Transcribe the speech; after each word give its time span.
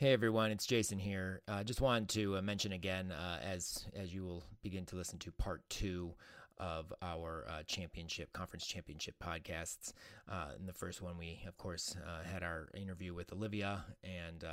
Hey 0.00 0.12
everyone, 0.12 0.52
it's 0.52 0.64
Jason 0.64 0.96
here. 0.96 1.42
Uh, 1.48 1.64
just 1.64 1.80
wanted 1.80 2.08
to 2.10 2.36
uh, 2.36 2.40
mention 2.40 2.70
again, 2.70 3.10
uh, 3.10 3.40
as 3.42 3.84
as 3.96 4.14
you 4.14 4.22
will 4.22 4.44
begin 4.62 4.86
to 4.86 4.94
listen 4.94 5.18
to 5.18 5.32
part 5.32 5.68
two 5.68 6.14
of 6.56 6.92
our 7.02 7.46
uh, 7.50 7.64
championship 7.66 8.32
conference 8.32 8.64
championship 8.64 9.16
podcasts. 9.20 9.92
Uh, 10.30 10.50
in 10.56 10.66
the 10.66 10.72
first 10.72 11.02
one, 11.02 11.18
we 11.18 11.40
of 11.48 11.58
course 11.58 11.96
uh, 12.06 12.22
had 12.22 12.44
our 12.44 12.68
interview 12.80 13.12
with 13.12 13.32
Olivia 13.32 13.84
and 14.04 14.44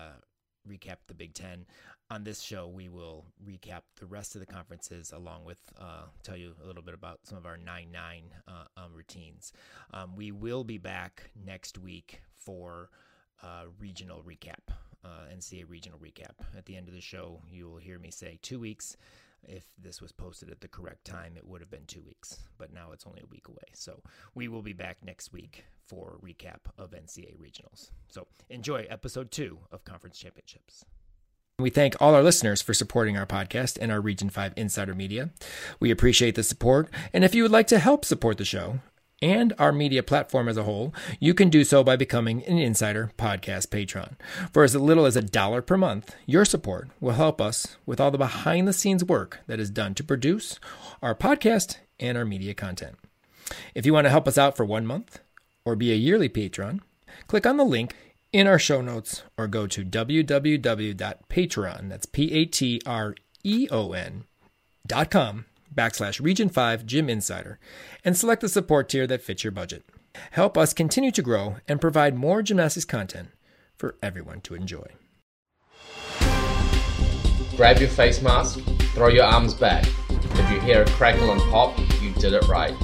recap 0.67 0.95
the 1.05 1.13
Big 1.13 1.35
Ten. 1.35 1.67
On 2.09 2.23
this 2.23 2.41
show, 2.41 2.67
we 2.67 2.89
will 2.89 3.27
recap 3.47 3.81
the 3.99 4.07
rest 4.07 4.33
of 4.33 4.39
the 4.39 4.47
conferences, 4.47 5.11
along 5.11 5.45
with 5.45 5.59
uh, 5.79 6.05
tell 6.23 6.35
you 6.35 6.55
a 6.63 6.65
little 6.65 6.81
bit 6.81 6.95
about 6.95 7.19
some 7.21 7.37
of 7.37 7.45
our 7.45 7.55
nine 7.55 7.91
nine 7.91 8.23
uh, 8.47 8.63
um, 8.77 8.95
routines. 8.95 9.53
Um, 9.93 10.15
we 10.15 10.31
will 10.31 10.63
be 10.63 10.79
back 10.79 11.29
next 11.35 11.77
week 11.77 12.21
for 12.33 12.89
uh, 13.43 13.65
regional 13.79 14.23
recap, 14.23 14.73
uh, 15.05 15.33
NCAA 15.33 15.69
regional 15.69 15.99
recap. 15.99 16.33
At 16.57 16.65
the 16.65 16.75
end 16.75 16.87
of 16.87 16.93
the 16.93 17.01
show, 17.01 17.41
you 17.49 17.69
will 17.69 17.77
hear 17.77 17.99
me 17.99 18.11
say 18.11 18.39
two 18.41 18.59
weeks. 18.59 18.97
If 19.47 19.65
this 19.77 20.01
was 20.01 20.11
posted 20.11 20.49
at 20.49 20.61
the 20.61 20.67
correct 20.67 21.05
time, 21.05 21.33
it 21.37 21.45
would 21.45 21.61
have 21.61 21.69
been 21.69 21.85
two 21.85 22.01
weeks, 22.01 22.39
but 22.57 22.73
now 22.73 22.91
it's 22.91 23.05
only 23.05 23.21
a 23.21 23.27
week 23.27 23.47
away. 23.47 23.67
So 23.73 24.01
we 24.33 24.47
will 24.47 24.63
be 24.63 24.73
back 24.73 24.97
next 25.03 25.31
week 25.31 25.65
for 25.85 26.17
recap 26.23 26.61
of 26.79 26.91
NCAA 26.91 27.37
regionals. 27.37 27.91
So 28.09 28.27
enjoy 28.49 28.87
episode 28.89 29.29
two 29.29 29.59
of 29.71 29.85
Conference 29.85 30.17
Championships. 30.17 30.83
We 31.59 31.69
thank 31.69 31.95
all 32.01 32.15
our 32.15 32.23
listeners 32.23 32.61
for 32.61 32.73
supporting 32.73 33.17
our 33.17 33.25
podcast 33.25 33.77
and 33.79 33.91
our 33.91 34.01
Region 34.01 34.29
5 34.29 34.53
Insider 34.57 34.93
Media. 34.93 35.29
We 35.79 35.89
appreciate 35.89 36.35
the 36.35 36.43
support, 36.43 36.89
and 37.13 37.23
if 37.23 37.33
you 37.33 37.43
would 37.43 37.51
like 37.51 37.67
to 37.67 37.79
help 37.79 38.03
support 38.03 38.37
the 38.37 38.45
show 38.45 38.79
and 39.21 39.53
our 39.57 39.71
media 39.71 40.03
platform 40.03 40.47
as 40.47 40.57
a 40.57 40.63
whole, 40.63 40.93
you 41.19 41.33
can 41.33 41.49
do 41.49 41.63
so 41.63 41.83
by 41.83 41.95
becoming 41.95 42.43
an 42.43 42.57
Insider 42.57 43.11
Podcast 43.17 43.69
patron. 43.69 44.17
For 44.51 44.63
as 44.63 44.75
little 44.75 45.05
as 45.05 45.15
a 45.15 45.21
dollar 45.21 45.61
per 45.61 45.77
month, 45.77 46.15
your 46.25 46.45
support 46.45 46.89
will 46.99 47.13
help 47.13 47.39
us 47.39 47.77
with 47.85 48.01
all 48.01 48.11
the 48.11 48.17
behind 48.17 48.67
the 48.67 48.73
scenes 48.73 49.03
work 49.03 49.39
that 49.47 49.59
is 49.59 49.69
done 49.69 49.93
to 49.95 50.03
produce 50.03 50.59
our 51.01 51.15
podcast 51.15 51.77
and 51.99 52.17
our 52.17 52.25
media 52.25 52.53
content. 52.53 52.97
If 53.73 53.85
you 53.85 53.93
want 53.93 54.05
to 54.05 54.11
help 54.11 54.27
us 54.27 54.37
out 54.37 54.57
for 54.57 54.65
one 54.65 54.85
month, 54.85 55.19
or 55.63 55.75
be 55.75 55.91
a 55.91 55.95
yearly 55.95 56.29
patron, 56.29 56.81
click 57.27 57.45
on 57.45 57.57
the 57.57 57.65
link 57.65 57.93
in 58.31 58.47
our 58.47 58.59
show 58.59 58.81
notes 58.81 59.23
or 59.37 59.47
go 59.47 59.67
to 59.67 59.83
www.patreon, 59.83 61.89
that's 61.89 62.05
P-A-T-R-E-O-N 62.05 62.63
dot 64.87 65.09
com 65.09 65.45
backslash 65.75 66.21
region 66.21 66.49
5 66.49 66.85
gym 66.85 67.09
insider 67.09 67.59
and 68.03 68.17
select 68.17 68.41
the 68.41 68.49
support 68.49 68.89
tier 68.89 69.05
that 69.07 69.21
fits 69.21 69.43
your 69.43 69.51
budget. 69.51 69.83
Help 70.31 70.57
us 70.57 70.73
continue 70.73 71.11
to 71.11 71.21
grow 71.21 71.57
and 71.67 71.81
provide 71.81 72.15
more 72.15 72.41
gymnastics 72.41 72.85
content 72.85 73.29
for 73.75 73.95
everyone 74.01 74.41
to 74.41 74.55
enjoy. 74.55 74.87
Grab 77.55 77.79
your 77.79 77.89
face 77.89 78.21
mask, 78.21 78.59
throw 78.93 79.09
your 79.09 79.25
arms 79.25 79.53
back. 79.53 79.85
If 80.09 80.51
you 80.51 80.59
hear 80.61 80.83
a 80.83 80.85
crackle 80.91 81.31
and 81.31 81.41
pop, 81.51 81.77
you 82.01 82.11
did 82.13 82.33
it 82.33 82.47
right 82.47 82.75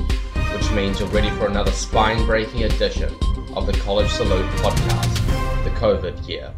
which 0.54 0.72
means 0.72 1.00
you're 1.00 1.10
ready 1.10 1.30
for 1.32 1.48
another 1.48 1.72
spine 1.72 2.26
breaking 2.26 2.64
edition 2.64 3.14
of 3.56 3.66
the 3.66 3.74
College 3.74 4.10
Salute 4.10 4.46
podcast, 4.58 5.64
the 5.64 5.70
COVID 5.72 6.28
year. 6.28 6.54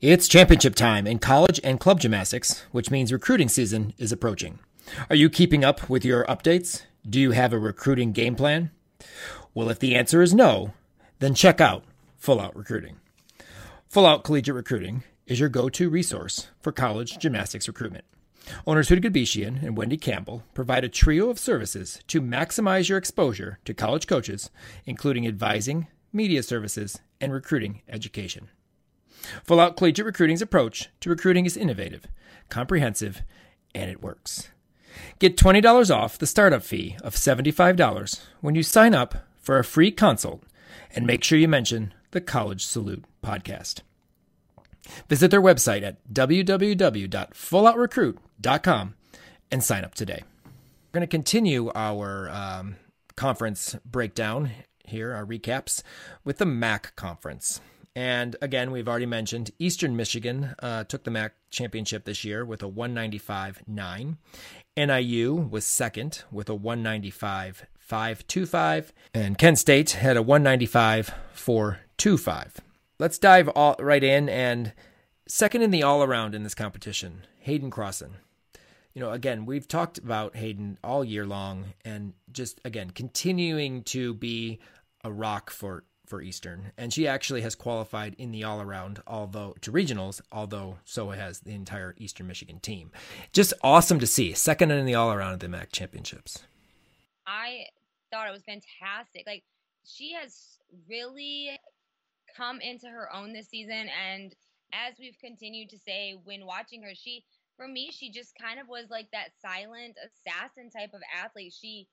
It's 0.00 0.28
championship 0.28 0.74
time 0.74 1.06
in 1.06 1.18
college 1.18 1.58
and 1.64 1.80
club 1.80 2.00
gymnastics, 2.00 2.64
which 2.72 2.90
means 2.90 3.12
recruiting 3.12 3.48
season 3.48 3.94
is 3.96 4.12
approaching. 4.12 4.58
Are 5.08 5.16
you 5.16 5.30
keeping 5.30 5.64
up 5.64 5.88
with 5.88 6.04
your 6.04 6.24
updates? 6.26 6.82
Do 7.08 7.20
you 7.20 7.32
have 7.32 7.52
a 7.52 7.58
recruiting 7.58 8.12
game 8.12 8.34
plan? 8.34 8.70
Well, 9.54 9.70
if 9.70 9.78
the 9.78 9.94
answer 9.94 10.22
is 10.22 10.34
no, 10.34 10.72
then 11.18 11.34
check 11.34 11.60
out 11.60 11.84
Full 12.18 12.40
Out 12.40 12.56
Recruiting. 12.56 12.96
Full 13.88 14.06
Out 14.06 14.24
Collegiate 14.24 14.54
Recruiting 14.54 15.04
is 15.26 15.40
your 15.40 15.48
go 15.48 15.68
to 15.68 15.88
resource 15.88 16.48
for 16.60 16.72
college 16.72 17.18
gymnastics 17.18 17.68
recruitment. 17.68 18.04
Owners 18.66 18.88
Huda 18.88 19.04
Gabishian 19.04 19.62
and 19.62 19.76
Wendy 19.76 19.96
Campbell 19.96 20.42
provide 20.52 20.84
a 20.84 20.88
trio 20.88 21.30
of 21.30 21.38
services 21.38 22.00
to 22.08 22.20
maximize 22.20 22.88
your 22.88 22.98
exposure 22.98 23.58
to 23.64 23.72
college 23.72 24.06
coaches, 24.06 24.50
including 24.84 25.26
advising, 25.26 25.86
media 26.12 26.42
services, 26.42 27.00
and 27.20 27.32
recruiting 27.32 27.80
education. 27.88 28.48
Full 29.44 29.60
Out 29.60 29.76
Collegiate 29.76 30.04
Recruiting's 30.04 30.42
approach 30.42 30.90
to 31.00 31.08
recruiting 31.08 31.46
is 31.46 31.56
innovative, 31.56 32.06
comprehensive, 32.50 33.22
and 33.74 33.90
it 33.90 34.02
works. 34.02 34.48
Get 35.18 35.36
$20 35.36 35.94
off 35.94 36.18
the 36.18 36.26
startup 36.26 36.62
fee 36.62 36.96
of 37.02 37.14
$75 37.14 38.20
when 38.40 38.54
you 38.54 38.62
sign 38.62 38.94
up 38.94 39.26
for 39.40 39.58
a 39.58 39.64
free 39.64 39.90
consult 39.90 40.44
and 40.94 41.06
make 41.06 41.24
sure 41.24 41.38
you 41.38 41.48
mention 41.48 41.92
the 42.12 42.20
College 42.20 42.64
Salute 42.64 43.04
podcast. 43.22 43.80
Visit 45.08 45.30
their 45.30 45.42
website 45.42 45.82
at 45.82 45.96
www.fulloutrecruit.com 46.12 48.94
and 49.50 49.64
sign 49.64 49.84
up 49.84 49.94
today. 49.94 50.22
We're 50.44 50.92
going 50.92 51.02
to 51.02 51.06
continue 51.06 51.70
our 51.74 52.28
um, 52.30 52.76
conference 53.16 53.76
breakdown 53.84 54.50
here, 54.84 55.12
our 55.12 55.24
recaps, 55.24 55.82
with 56.24 56.38
the 56.38 56.46
MAC 56.46 56.94
conference. 56.96 57.60
And 57.96 58.36
again, 58.42 58.70
we've 58.70 58.88
already 58.88 59.06
mentioned 59.06 59.50
Eastern 59.58 59.96
Michigan 59.96 60.54
uh, 60.58 60.84
took 60.84 61.04
the 61.04 61.10
MAC 61.10 61.32
championship 61.50 62.04
this 62.04 62.22
year 62.24 62.44
with 62.44 62.62
a 62.62 62.68
195.9. 62.68 64.16
NIU 64.76 65.34
was 65.34 65.64
second 65.64 66.24
with 66.32 66.50
a 66.50 66.56
195.525. 66.56 68.90
And 69.14 69.38
Kent 69.38 69.58
State 69.58 69.92
had 69.92 70.16
a 70.16 70.22
195.425 70.22 72.50
let's 72.98 73.18
dive 73.18 73.48
all 73.48 73.76
right 73.78 74.02
in 74.02 74.28
and 74.28 74.72
second 75.26 75.62
in 75.62 75.70
the 75.70 75.82
all 75.82 76.02
around 76.02 76.34
in 76.34 76.42
this 76.42 76.54
competition, 76.54 77.26
Haydn 77.40 77.70
Crossen. 77.70 78.12
You 78.92 79.00
know, 79.00 79.10
again, 79.10 79.44
we've 79.44 79.66
talked 79.66 79.98
about 79.98 80.36
Haydn 80.36 80.78
all 80.84 81.04
year 81.04 81.26
long 81.26 81.74
and 81.84 82.12
just 82.32 82.60
again 82.64 82.90
continuing 82.90 83.82
to 83.84 84.14
be 84.14 84.60
a 85.02 85.12
rock 85.12 85.50
for 85.50 85.84
for 86.06 86.20
Eastern. 86.22 86.72
And 86.76 86.92
she 86.92 87.06
actually 87.06 87.40
has 87.42 87.54
qualified 87.54 88.14
in 88.18 88.32
the 88.32 88.44
all 88.44 88.60
around, 88.60 89.00
although 89.06 89.54
to 89.60 89.72
regionals, 89.72 90.20
although 90.30 90.78
so 90.84 91.10
has 91.10 91.40
the 91.40 91.54
entire 91.54 91.94
Eastern 91.98 92.26
Michigan 92.26 92.60
team. 92.60 92.90
Just 93.32 93.54
awesome 93.62 93.98
to 94.00 94.06
see. 94.06 94.32
Second 94.32 94.70
in 94.70 94.86
the 94.86 94.94
all 94.94 95.12
around 95.12 95.34
at 95.34 95.40
the 95.40 95.48
MAC 95.48 95.72
championships. 95.72 96.44
I 97.26 97.66
thought 98.10 98.28
it 98.28 98.32
was 98.32 98.42
fantastic. 98.42 99.24
Like 99.26 99.44
she 99.84 100.12
has 100.12 100.58
really 100.88 101.58
come 102.36 102.60
into 102.60 102.88
her 102.88 103.14
own 103.14 103.32
this 103.32 103.48
season. 103.48 103.88
And 104.06 104.34
as 104.72 104.94
we've 104.98 105.18
continued 105.18 105.70
to 105.70 105.78
say 105.78 106.16
when 106.24 106.46
watching 106.46 106.82
her, 106.82 106.94
she, 106.94 107.24
for 107.56 107.68
me, 107.68 107.90
she 107.92 108.10
just 108.10 108.32
kind 108.40 108.60
of 108.60 108.68
was 108.68 108.86
like 108.90 109.10
that 109.12 109.30
silent 109.40 109.96
assassin 110.04 110.70
type 110.70 110.90
of 110.94 111.00
athlete. 111.22 111.54
She 111.58 111.86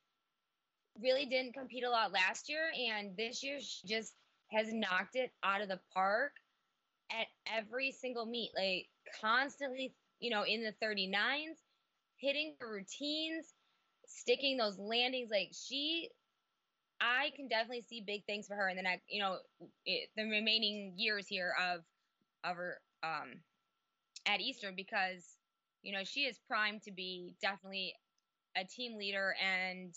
really 1.00 1.26
didn't 1.26 1.54
compete 1.54 1.84
a 1.84 1.90
lot 1.90 2.12
last 2.12 2.50
year. 2.50 2.72
And 2.90 3.16
this 3.18 3.44
year, 3.44 3.60
she 3.60 3.88
just 3.88 4.14
has 4.52 4.74
knocked 4.74 5.16
it 5.16 5.32
out 5.44 5.62
of 5.62 5.70
the 5.70 5.80
park 5.94 6.34
at 7.12 7.28
every 7.46 7.92
single 7.92 8.26
meet, 8.26 8.52
like 8.58 8.88
constantly, 9.22 9.94
you 10.20 10.30
know, 10.30 10.44
in 10.44 10.64
the 10.64 10.74
39s, 10.86 11.58
hitting 12.18 12.56
her 12.60 12.72
routines, 12.72 13.54
sticking 14.08 14.58
those 14.58 14.78
landings. 14.78 15.30
Like 15.32 15.52
she 15.54 16.10
I 17.02 17.32
can 17.36 17.48
definitely 17.48 17.82
see 17.82 18.02
big 18.06 18.26
things 18.26 18.48
for 18.48 18.56
her 18.56 18.70
in 18.70 18.78
the 18.78 18.84
next, 18.84 19.06
you 19.10 19.22
know, 19.22 19.38
it, 19.86 20.10
the 20.16 20.24
remaining 20.24 20.94
years 20.98 21.28
here 21.28 21.54
of 21.60 21.82
of 22.44 22.56
her 22.58 22.80
um, 23.04 23.42
at 24.26 24.40
Eastern 24.40 24.76
because 24.76 25.38
you 25.82 25.94
know 25.94 26.04
she 26.04 26.22
is 26.22 26.40
primed 26.48 26.84
to 26.84 26.92
be 26.92 27.36
definitely 27.42 27.96
a 28.56 28.64
team 28.66 28.98
leader 28.98 29.36
and 29.42 29.96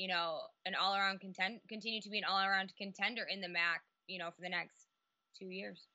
you 0.00 0.08
know 0.08 0.38
an 0.64 0.74
all 0.74 0.94
around 0.94 1.20
contend 1.20 1.60
continue 1.68 2.00
to 2.00 2.08
be 2.08 2.18
an 2.18 2.24
all 2.24 2.40
around 2.40 2.72
contender 2.78 3.22
in 3.30 3.42
the 3.42 3.48
MAC, 3.48 3.82
you 4.06 4.18
know, 4.18 4.30
for 4.34 4.40
the 4.40 4.48
next 4.48 4.86
two 5.38 5.46
years. 5.46 5.86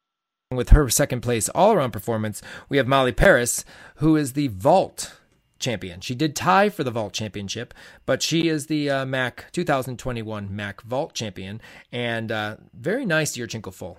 With 0.52 0.69
her 0.69 0.88
second 0.90 1.22
place 1.22 1.50
all 1.50 1.74
around 1.74 1.92
performance, 1.92 2.44
we 2.69 2.78
have 2.78 2.88
Molly 2.88 3.12
Paris, 3.12 3.66
who 3.96 4.16
is 4.16 4.34
the 4.34 4.50
vault 4.50 5.18
champion. 5.57 6.02
She 6.02 6.13
did 6.13 6.36
tie 6.36 6.69
for 6.69 6.84
the 6.84 6.92
vault 6.92 7.13
championship, 7.13 7.74
but 8.06 8.22
she 8.22 8.48
is 8.48 8.68
the 8.68 8.90
uh, 8.92 9.06
MAC 9.06 9.52
2021 9.52 10.56
MAC 10.56 10.84
vault 10.84 11.16
champion, 11.16 11.60
and 11.92 12.31
uh, 12.31 12.58
very 12.74 13.08
nice 13.08 13.36
Yurchenko 13.36 13.74
full. 13.74 13.98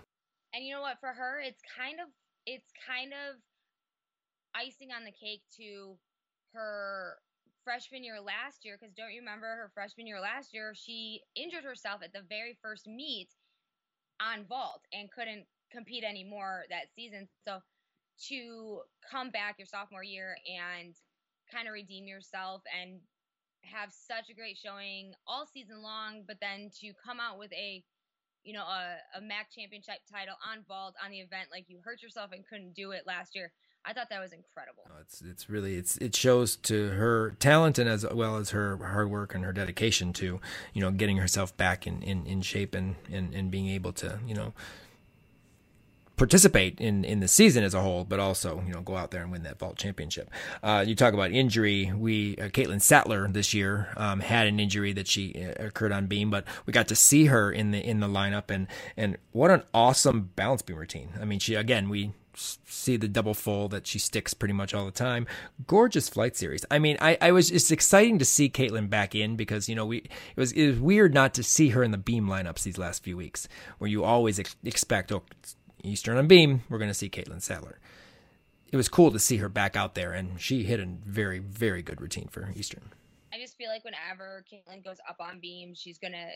And 0.55 0.65
you 0.65 0.75
know 0.75 0.83
what? 0.83 1.01
For 1.01 1.09
her, 1.09 1.41
it's 1.41 1.63
kind 1.77 1.99
of 2.01 2.07
it's 2.47 2.71
kind 2.87 3.13
of 3.13 3.41
icing 4.55 4.91
on 4.97 5.05
the 5.05 5.11
cake 5.11 5.43
to 5.57 5.97
her 6.55 7.17
freshman 7.67 8.05
year 8.05 8.23
last 8.23 8.65
year. 8.65 8.79
Because 8.79 8.95
don't 8.95 9.13
you 9.13 9.19
remember 9.21 9.47
her 9.47 9.71
freshman 9.75 10.07
year 10.07 10.21
last 10.21 10.55
year? 10.55 10.73
She 10.75 11.21
injured 11.35 11.65
herself 11.65 12.01
at 12.05 12.13
the 12.15 12.23
very 12.29 12.57
first 12.63 12.87
meet 12.87 13.29
on 14.23 14.47
vault 14.47 14.83
and 14.93 15.11
couldn't 15.11 15.47
compete 15.73 16.05
anymore 16.05 16.63
that 16.71 16.95
season. 16.95 17.29
So 17.45 17.59
to 18.29 18.81
come 19.11 19.31
back 19.31 19.57
your 19.59 19.67
sophomore 19.67 20.05
year 20.05 20.37
and 20.47 20.95
kind 21.53 21.67
of 21.67 21.75
redeem 21.75 22.07
yourself 22.07 22.63
and 22.71 23.01
have 23.63 23.91
such 23.91 24.31
a 24.31 24.35
great 24.35 24.57
showing 24.57 25.13
all 25.27 25.45
season 25.45 25.83
long, 25.83 26.23
but 26.27 26.39
then 26.41 26.71
to 26.81 26.93
come 27.05 27.19
out 27.19 27.39
with 27.39 27.53
a 27.53 27.83
you 28.47 28.53
know, 28.53 28.63
a, 28.63 29.19
a 29.19 29.21
MAC 29.21 29.51
championship 29.51 29.99
title 30.09 30.37
on 30.39 30.63
vault 30.69 30.95
on 31.05 31.11
the 31.11 31.19
event. 31.19 31.49
Like 31.51 31.65
you 31.67 31.81
hurt 31.85 32.01
yourself 32.01 32.31
and 32.31 32.47
couldn't 32.47 32.75
do 32.77 32.93
it 32.93 33.03
last 33.05 33.35
year. 33.35 33.51
I 33.87 33.93
thought 33.93 34.11
that 34.11 34.21
was 34.21 34.33
incredible. 34.33 34.83
it's 35.01 35.23
it's 35.23 35.49
really 35.49 35.77
it's 35.77 35.97
it 35.99 36.15
shows 36.15 36.57
to 36.57 36.89
her 36.89 37.37
talent 37.39 37.79
and 37.79 37.89
as 37.89 38.05
well 38.11 38.37
as 38.37 38.51
her 38.51 38.77
hard 38.79 39.09
work 39.09 39.33
and 39.35 39.45
her 39.45 39.53
dedication 39.53 40.13
to 40.15 40.41
you 40.73 40.81
know 40.81 40.91
getting 40.91 41.19
herself 41.19 41.57
back 41.57 41.87
in 41.87 42.03
in, 42.03 42.27
in 42.27 42.43
shape 42.43 42.75
and, 42.75 42.97
and 43.13 43.33
and 43.33 43.51
being 43.51 43.69
able 43.69 43.93
to 43.93 44.19
you 44.27 44.35
know 44.35 44.53
participate 46.17 46.81
in 46.81 47.05
in 47.05 47.21
the 47.21 47.29
season 47.29 47.63
as 47.63 47.75
a 47.75 47.81
whole, 47.81 48.05
but 48.05 48.19
also 48.19 48.63
you 48.67 48.73
know 48.73 48.81
go 48.81 48.97
out 48.97 49.11
there 49.11 49.23
and 49.23 49.31
win 49.31 49.43
that 49.45 49.59
vault 49.59 49.77
championship. 49.77 50.31
Uh, 50.63 50.83
you 50.87 50.95
talk 50.95 51.15
about 51.15 51.31
injury. 51.31 51.93
We 51.95 52.37
uh, 52.39 52.49
Caitlin 52.49 52.81
Sattler 52.83 53.29
this 53.29 53.55
year 53.55 53.89
um, 53.97 54.21
had 54.21 54.47
an 54.47 54.59
injury 54.59 54.93
that 54.95 55.07
she 55.07 55.45
uh, 55.45 55.67
occurred 55.67 55.93
on 55.93 56.07
beam, 56.07 56.31
but 56.31 56.45
we 56.65 56.73
got 56.73 56.89
to 56.89 56.97
see 56.97 57.27
her 57.27 57.53
in 57.53 57.71
the 57.71 57.79
in 57.79 58.01
the 58.01 58.09
lineup 58.09 58.51
and 58.51 58.67
and 58.97 59.17
what 59.33 59.51
an 59.51 59.63
awesome 59.73 60.31
balance 60.35 60.63
beam 60.63 60.77
routine. 60.77 61.11
I 61.21 61.25
mean, 61.25 61.39
she 61.39 61.55
again 61.55 61.89
we 61.89 62.13
see 62.37 62.97
the 62.97 63.09
double 63.09 63.35
full 63.35 63.69
that 63.69 63.87
she 63.87 63.99
sticks 63.99 64.35
pretty 64.35 64.55
much 64.55 64.75
all 64.75 64.85
the 64.85 64.91
time. 64.91 65.27
Gorgeous 65.67 66.09
flight 66.09 66.37
series. 66.37 66.65
I 66.71 66.79
mean, 66.79 66.97
I, 67.01 67.17
I 67.21 67.33
was 67.33 67.51
it's 67.51 67.71
exciting 67.71 68.19
to 68.19 68.25
see 68.25 68.49
Caitlin 68.49 68.91
back 68.91 69.15
in 69.15 69.37
because 69.37 69.69
you 69.69 69.75
know 69.75 69.87
we 69.87 69.99
it 69.99 70.11
was 70.37 70.53
it 70.53 70.69
was 70.69 70.79
weird 70.79 71.15
not 71.15 71.35
to 71.35 71.43
see 71.43 71.71
her 71.71 71.83
in 71.83 71.91
the 71.91 71.99
beam 71.99 72.27
lineups 72.27 72.63
these 72.63 72.79
last 72.79 73.03
few 73.03 73.17
weeks 73.17 73.49
where 73.79 73.89
you 73.89 74.05
always 74.05 74.39
ex- 74.39 74.57
expect 74.65 75.11
oh 75.13 75.23
Eastern 75.87 76.17
on 76.17 76.27
beam, 76.27 76.63
we're 76.69 76.79
going 76.79 76.91
to 76.91 76.95
see 76.95 77.09
Caitlin 77.09 77.41
Sattler. 77.41 77.79
It 78.73 78.77
was 78.77 78.89
cool 78.89 79.13
to 79.13 79.19
see 79.19 79.37
her 79.39 79.49
back 79.49 79.77
out 79.77 79.95
there, 79.95 80.13
and 80.13 80.41
she 80.41 80.65
hit 80.65 80.81
a 80.81 80.87
very, 80.87 81.39
very 81.39 81.83
good 81.83 82.01
routine 82.01 82.29
for 82.29 82.51
Eastern. 82.55 82.91
I 83.33 83.39
just 83.39 83.57
feel 83.57 83.69
like 83.69 83.85
whenever 83.85 84.45
Caitlin 84.53 84.85
goes 84.85 84.99
up 85.09 85.17
on 85.21 85.39
beam, 85.41 85.75
she's 85.75 85.99
going 85.99 86.13
to 86.13 86.27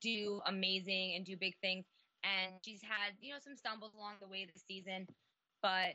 do 0.00 0.40
amazing 0.46 1.14
and 1.16 1.24
do 1.24 1.36
big 1.36 1.54
things. 1.60 1.84
And 2.24 2.58
she's 2.64 2.82
had, 2.82 3.14
you 3.20 3.32
know, 3.32 3.40
some 3.42 3.56
stumbles 3.56 3.94
along 3.94 4.18
the 4.20 4.28
way 4.28 4.44
this 4.44 4.64
season, 4.66 5.06
but, 5.62 5.94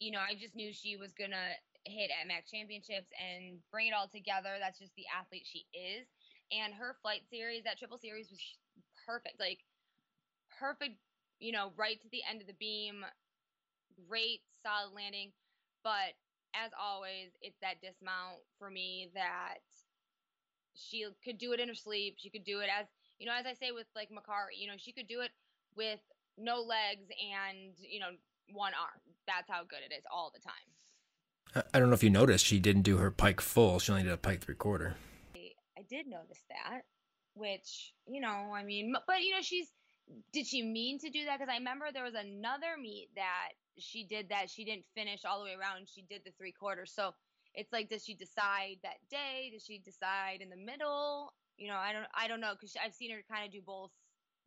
you 0.00 0.10
know, 0.10 0.20
I 0.20 0.34
just 0.34 0.56
knew 0.56 0.72
she 0.72 0.96
was 0.96 1.12
to 1.32 1.54
hit 1.84 2.10
at 2.10 2.26
MAC 2.26 2.46
championships 2.46 3.08
and 3.20 3.58
bring 3.70 3.86
it 3.86 3.94
all 3.94 4.08
together. 4.08 4.56
That's 4.58 4.78
just 4.78 4.94
the 4.96 5.06
athlete 5.12 5.46
she 5.46 5.66
is. 5.76 6.06
And 6.50 6.74
her 6.74 6.96
flight 7.02 7.22
series, 7.30 7.64
that 7.64 7.78
triple 7.78 7.98
series 7.98 8.30
was 8.30 8.40
perfect. 9.06 9.38
Like, 9.38 9.60
perfect 10.58 10.96
you 11.38 11.52
know, 11.52 11.72
right 11.76 12.00
to 12.00 12.08
the 12.10 12.22
end 12.28 12.40
of 12.40 12.46
the 12.46 12.54
beam. 12.58 13.04
Great, 14.08 14.40
solid 14.62 14.94
landing. 14.94 15.32
But 15.82 16.16
as 16.54 16.70
always, 16.80 17.30
it's 17.40 17.58
that 17.60 17.80
dismount 17.80 18.40
for 18.58 18.70
me 18.70 19.10
that 19.14 19.60
she 20.74 21.06
could 21.24 21.38
do 21.38 21.52
it 21.52 21.60
in 21.60 21.68
her 21.68 21.74
sleep. 21.74 22.16
She 22.18 22.30
could 22.30 22.44
do 22.44 22.60
it 22.60 22.68
as, 22.72 22.86
you 23.18 23.26
know, 23.26 23.32
as 23.38 23.46
I 23.46 23.54
say 23.54 23.72
with 23.72 23.86
like 23.94 24.10
Makarii, 24.10 24.58
you 24.58 24.68
know, 24.68 24.74
she 24.76 24.92
could 24.92 25.08
do 25.08 25.20
it 25.20 25.30
with 25.76 26.00
no 26.38 26.60
legs 26.60 27.06
and, 27.10 27.74
you 27.78 28.00
know, 28.00 28.10
one 28.52 28.72
arm. 28.74 29.00
That's 29.26 29.50
how 29.50 29.62
good 29.62 29.80
it 29.88 29.94
is 29.94 30.04
all 30.12 30.32
the 30.32 30.40
time. 30.40 31.64
I 31.72 31.78
don't 31.78 31.88
know 31.88 31.94
if 31.94 32.02
you 32.02 32.10
noticed, 32.10 32.44
she 32.44 32.58
didn't 32.58 32.82
do 32.82 32.98
her 32.98 33.10
pike 33.10 33.40
full. 33.40 33.78
She 33.78 33.90
only 33.90 34.04
did 34.04 34.12
a 34.12 34.18
pike 34.18 34.42
three 34.42 34.54
quarter. 34.54 34.96
I 35.34 35.82
did 35.88 36.06
notice 36.06 36.42
that, 36.48 36.82
which, 37.34 37.92
you 38.06 38.20
know, 38.20 38.52
I 38.54 38.64
mean, 38.64 38.94
but, 39.06 39.22
you 39.22 39.32
know, 39.32 39.42
she's, 39.42 39.68
did 40.32 40.46
she 40.46 40.62
mean 40.62 40.98
to 41.00 41.10
do 41.10 41.24
that? 41.24 41.38
Because 41.38 41.52
I 41.52 41.58
remember 41.58 41.86
there 41.92 42.04
was 42.04 42.14
another 42.14 42.76
meet 42.80 43.08
that 43.16 43.50
she 43.78 44.04
did 44.04 44.28
that 44.30 44.50
she 44.50 44.64
didn't 44.64 44.84
finish 44.94 45.24
all 45.24 45.38
the 45.38 45.44
way 45.44 45.56
around. 45.58 45.88
She 45.92 46.02
did 46.02 46.22
the 46.24 46.32
three 46.38 46.52
quarters. 46.52 46.92
So 46.94 47.12
it's 47.54 47.72
like, 47.72 47.88
does 47.88 48.04
she 48.04 48.14
decide 48.14 48.76
that 48.82 48.98
day? 49.10 49.50
Does 49.52 49.64
she 49.64 49.78
decide 49.78 50.40
in 50.40 50.50
the 50.50 50.56
middle? 50.56 51.32
You 51.56 51.68
know, 51.68 51.76
I 51.76 51.92
don't, 51.92 52.06
I 52.14 52.28
don't 52.28 52.40
know 52.40 52.52
because 52.52 52.76
I've 52.82 52.94
seen 52.94 53.10
her 53.10 53.22
kind 53.30 53.44
of 53.46 53.52
do 53.52 53.60
both 53.64 53.90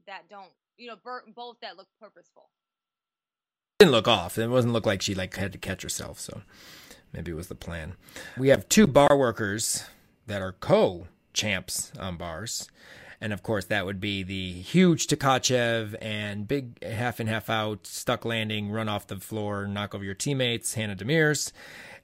that 0.07 0.29
don't, 0.29 0.51
you 0.77 0.87
know, 0.87 0.95
both 1.35 1.57
that 1.61 1.77
look 1.77 1.87
purposeful. 1.99 2.49
didn't 3.79 3.91
look 3.91 4.07
off. 4.07 4.37
It 4.37 4.47
wasn't 4.47 4.73
look 4.73 4.85
like 4.85 5.01
she 5.01 5.15
like 5.15 5.35
had 5.35 5.51
to 5.51 5.57
catch 5.57 5.81
herself. 5.81 6.19
So 6.19 6.41
maybe 7.13 7.31
it 7.31 7.35
was 7.35 7.47
the 7.47 7.55
plan. 7.55 7.93
We 8.37 8.49
have 8.49 8.69
two 8.69 8.87
bar 8.87 9.17
workers 9.17 9.85
that 10.27 10.41
are 10.41 10.53
co 10.53 11.07
champs 11.33 11.91
on 11.99 12.17
bars. 12.17 12.69
And 13.21 13.33
of 13.33 13.43
course, 13.43 13.65
that 13.65 13.85
would 13.85 13.99
be 13.99 14.23
the 14.23 14.53
huge 14.53 15.07
Tkachev 15.07 15.95
and 16.01 16.47
big 16.47 16.81
half 16.83 17.19
and 17.19 17.27
half 17.27 17.49
out, 17.49 17.85
stuck 17.85 18.23
landing, 18.23 18.71
run 18.71 18.87
off 18.87 19.07
the 19.07 19.17
floor, 19.17 19.67
knock 19.67 19.93
over 19.93 20.05
your 20.05 20.13
teammates, 20.13 20.75
Hannah 20.75 20.95
Demirs. 20.95 21.51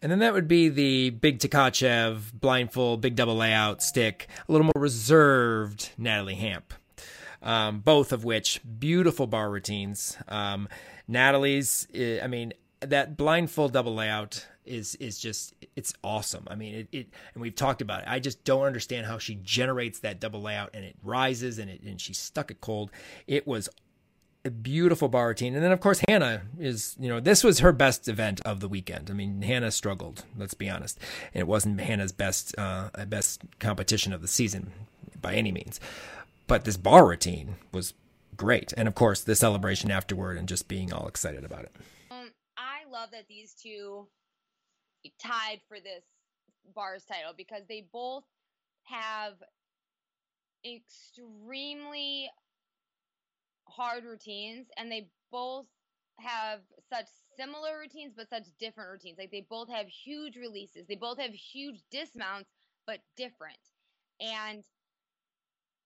And 0.05 0.11
then 0.11 0.19
that 0.19 0.35
would 0.35 0.47
be 0.47 0.69
the 0.69 1.09
big 1.09 1.39
Tkachev, 1.39 2.31
blindfold, 2.31 3.01
big 3.01 3.15
double 3.15 3.37
layout, 3.37 3.81
stick, 3.81 4.27
a 4.47 4.51
little 4.51 4.65
more 4.65 4.79
reserved 4.79 5.89
Natalie 5.97 6.35
Hamp. 6.35 6.75
Um, 7.41 7.79
both 7.79 8.11
of 8.11 8.23
which 8.23 8.61
beautiful 8.77 9.25
bar 9.25 9.49
routines. 9.49 10.15
Um, 10.27 10.69
Natalie's, 11.07 11.87
eh, 11.91 12.19
I 12.23 12.27
mean, 12.27 12.53
that 12.81 13.17
blindfold 13.17 13.73
double 13.73 13.95
layout 13.95 14.45
is 14.63 14.93
is 14.95 15.17
just 15.17 15.55
it's 15.75 15.93
awesome. 16.03 16.47
I 16.51 16.55
mean, 16.55 16.75
it, 16.75 16.87
it 16.91 17.07
and 17.33 17.41
we've 17.41 17.55
talked 17.55 17.81
about 17.81 18.01
it. 18.01 18.07
I 18.07 18.19
just 18.19 18.43
don't 18.43 18.65
understand 18.65 19.07
how 19.07 19.17
she 19.17 19.39
generates 19.41 20.01
that 20.01 20.19
double 20.19 20.43
layout 20.43 20.69
and 20.75 20.85
it 20.85 20.95
rises 21.01 21.57
and 21.57 21.67
it 21.67 21.81
and 21.81 21.99
she's 21.99 22.19
stuck 22.19 22.51
it 22.51 22.61
cold. 22.61 22.91
It 23.25 23.47
was 23.47 23.69
a 24.45 24.51
beautiful 24.51 25.09
bar 25.09 25.30
routine. 25.30 25.56
And 25.56 25.63
then 25.63 25.71
of 25.71 25.80
course 25.80 26.01
Hannah 26.07 26.44
is, 26.59 26.95
you 27.00 27.09
know, 27.09 27.19
this 27.19 27.44
was 27.44 27.59
her 27.59 27.71
best 27.71 28.07
event 28.07 28.42
of 28.42 28.59
the 28.59 28.68
weekend. 28.68 29.09
I 29.09 29.13
mean, 29.13 29.42
Hannah 29.42 29.71
struggled, 29.71 30.24
let's 30.38 30.53
be 30.53 30.69
honest. 30.69 31.00
And 31.33 31.42
it 31.42 31.47
wasn't 31.47 31.81
Hannah's 31.81 32.12
best 32.12 32.57
uh 32.57 32.89
best 33.07 33.42
competition 33.59 34.13
of 34.13 34.21
the 34.21 34.27
season 34.27 34.71
by 35.19 35.33
any 35.33 35.51
means. 35.51 35.80
But 36.47 36.63
this 36.63 36.77
bar 36.77 37.07
routine 37.07 37.56
was 37.71 37.94
great. 38.38 38.74
And 38.77 38.88
of 38.88 38.95
course 38.95 39.21
the 39.21 39.36
celebration 39.36 39.92
afterward 39.92 40.38
and 40.38 40.48
just 40.48 40.68
being 40.68 40.94
all 40.94 41.07
excited 41.07 41.44
about 41.44 41.63
it. 41.63 41.75
Um, 42.12 42.30
I 42.57 42.89
love 42.91 43.09
that 43.12 43.27
these 43.27 43.53
two 43.53 44.07
tied 45.19 45.62
for 45.68 45.80
this 45.80 46.03
bars 46.74 47.03
title 47.06 47.33
because 47.36 47.63
they 47.68 47.86
both 47.91 48.24
have 48.83 49.33
extremely 50.65 52.30
hard 53.67 54.03
routines 54.03 54.67
and 54.77 54.91
they 54.91 55.09
both 55.31 55.65
have 56.19 56.62
such 56.91 57.07
similar 57.38 57.79
routines 57.79 58.13
but 58.15 58.29
such 58.29 58.45
different 58.59 58.89
routines 58.89 59.17
like 59.17 59.31
they 59.31 59.45
both 59.50 59.69
have 59.69 59.88
huge 59.88 60.38
releases 60.38 60.88
they 60.88 60.95
both 60.95 61.19
have 61.19 61.31
huge 61.31 61.81
dismounts 61.91 62.50
but 62.88 63.00
different 63.17 63.57
and 64.21 64.63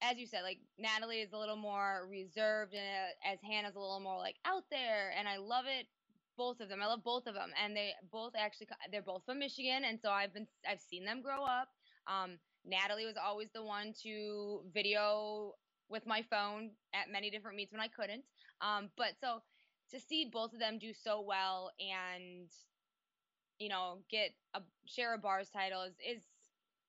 as 0.04 0.18
you 0.18 0.28
said 0.28 0.44
like 0.44 0.60
natalie 0.78 1.22
is 1.22 1.34
a 1.34 1.38
little 1.38 1.56
more 1.56 2.08
reserved 2.10 2.74
and 2.74 2.84
as 3.26 3.40
hannah's 3.42 3.76
a 3.76 3.80
little 3.80 4.00
more 4.00 4.18
like 4.18 4.36
out 4.46 4.64
there 4.70 5.12
and 5.18 5.28
i 5.28 5.38
love 5.38 5.66
it 5.66 5.88
both 6.40 6.62
of 6.62 6.70
them. 6.70 6.82
I 6.82 6.88
love 6.88 7.04
both 7.04 7.28
of 7.28 7.36
them, 7.36 7.52
and 7.62 7.76
they 7.76 7.92
both 8.12 8.32
actually 8.36 8.68
they're 8.92 9.02
both 9.02 9.24
from 9.26 9.40
Michigan, 9.40 9.84
and 9.84 10.00
so 10.02 10.10
I've 10.10 10.34
been 10.34 10.48
I've 10.68 10.80
seen 10.80 11.04
them 11.04 11.22
grow 11.22 11.44
up. 11.44 11.68
Um, 12.08 12.40
Natalie 12.66 13.06
was 13.06 13.18
always 13.22 13.50
the 13.54 13.62
one 13.62 13.94
to 14.04 14.62
video 14.74 15.54
with 15.90 16.06
my 16.06 16.24
phone 16.30 16.72
at 16.94 17.12
many 17.12 17.30
different 17.30 17.58
meets 17.58 17.72
when 17.72 17.82
I 17.82 17.88
couldn't. 17.88 18.24
Um, 18.62 18.90
but 18.98 19.14
so 19.20 19.42
to 19.92 20.00
see 20.00 20.30
both 20.32 20.54
of 20.54 20.60
them 20.60 20.78
do 20.78 20.94
so 20.94 21.22
well 21.22 21.72
and 21.80 22.50
you 23.60 23.70
know 23.70 24.00
get 24.10 24.32
a 24.54 24.62
share 24.86 25.16
a 25.16 25.18
bars 25.18 25.50
title 25.50 25.84
is, 25.84 25.94
is 26.06 26.24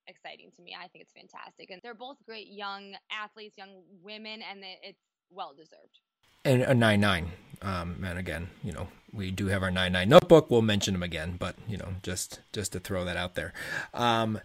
exciting 0.07 0.51
to 0.57 0.63
me. 0.63 0.77
I 0.79 0.89
think 0.89 1.03
it's 1.03 1.13
fantastic, 1.13 1.71
and 1.71 1.81
they're 1.83 1.95
both 1.95 2.19
great 2.27 2.49
young 2.49 2.95
athletes, 3.11 3.57
young 3.57 3.83
women, 4.03 4.41
and 4.49 4.63
it's 4.83 5.01
well 5.31 5.55
deserved 5.57 6.01
and 6.45 6.63
a 6.63 6.75
nine 6.75 7.01
nine. 7.01 7.33
Um, 7.63 8.03
and 8.07 8.19
again, 8.19 8.49
you 8.65 8.73
know, 8.73 8.89
we 9.13 9.31
do 9.31 9.49
have 9.49 9.63
our 9.63 9.71
nine 9.71 9.93
nine 9.93 10.09
notebook. 10.09 10.51
We'll 10.51 10.63
mention 10.63 10.95
them 10.95 11.03
again, 11.03 11.37
but 11.39 11.57
you 11.69 11.77
know, 11.77 11.95
just 12.03 12.41
just 12.53 12.73
to 12.73 12.81
throw 12.81 13.05
that 13.05 13.17
out 13.17 13.35
there. 13.35 13.53
Um, 13.93 14.41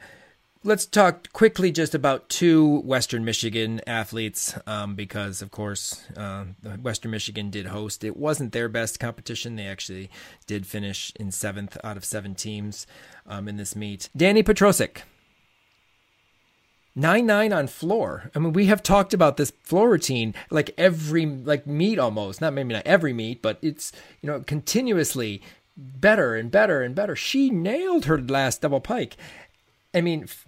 let's 0.66 0.86
talk 0.86 1.32
quickly 1.32 1.72
just 1.72 1.94
about 1.96 2.28
two 2.28 2.80
Western 2.80 3.24
Michigan 3.24 3.80
athletes, 3.88 4.58
um, 4.66 4.96
because 4.96 5.42
of 5.42 5.52
course, 5.52 6.04
uh, 6.18 6.46
Western 6.82 7.12
Michigan 7.12 7.50
did 7.50 7.68
host. 7.68 8.04
It 8.04 8.18
wasn't 8.18 8.52
their 8.52 8.68
best 8.68 9.00
competition. 9.00 9.56
They 9.56 9.68
actually 9.68 10.10
did 10.48 10.66
finish 10.66 11.14
in 11.18 11.32
seventh 11.32 11.78
out 11.84 11.96
of 11.96 12.04
seven 12.04 12.36
teams 12.36 12.88
um, 13.28 13.48
in 13.48 13.58
this 13.58 13.76
meet. 13.76 14.10
Danny 14.18 14.44
Petrosic 14.44 15.04
nine 16.96 17.26
nine 17.26 17.54
on 17.54 17.68
floor. 17.68 18.32
I 18.36 18.40
mean, 18.40 18.54
we 18.54 18.66
have 18.66 18.82
talked 18.82 19.14
about 19.14 19.38
this 19.38 19.52
floor 19.62 19.90
routine 19.90 20.34
like 20.50 20.72
every 20.78 21.26
like 21.26 21.68
meet 21.68 22.00
almost. 22.00 22.42
Not 22.42 22.54
maybe 22.54 22.74
not 22.74 22.88
every 22.88 23.14
meet, 23.14 23.42
but 23.42 23.60
it's 23.62 23.92
you 24.22 24.28
know 24.28 24.42
continuously 24.42 25.42
better 25.78 26.36
and 26.36 26.50
better 26.50 26.82
and 26.82 26.96
better. 26.96 27.16
She 27.16 27.50
nailed 27.50 28.06
her 28.06 28.20
last 28.20 28.62
double 28.62 28.80
pike. 28.80 29.18
I 29.96 30.02
mean, 30.02 30.24
f- 30.24 30.46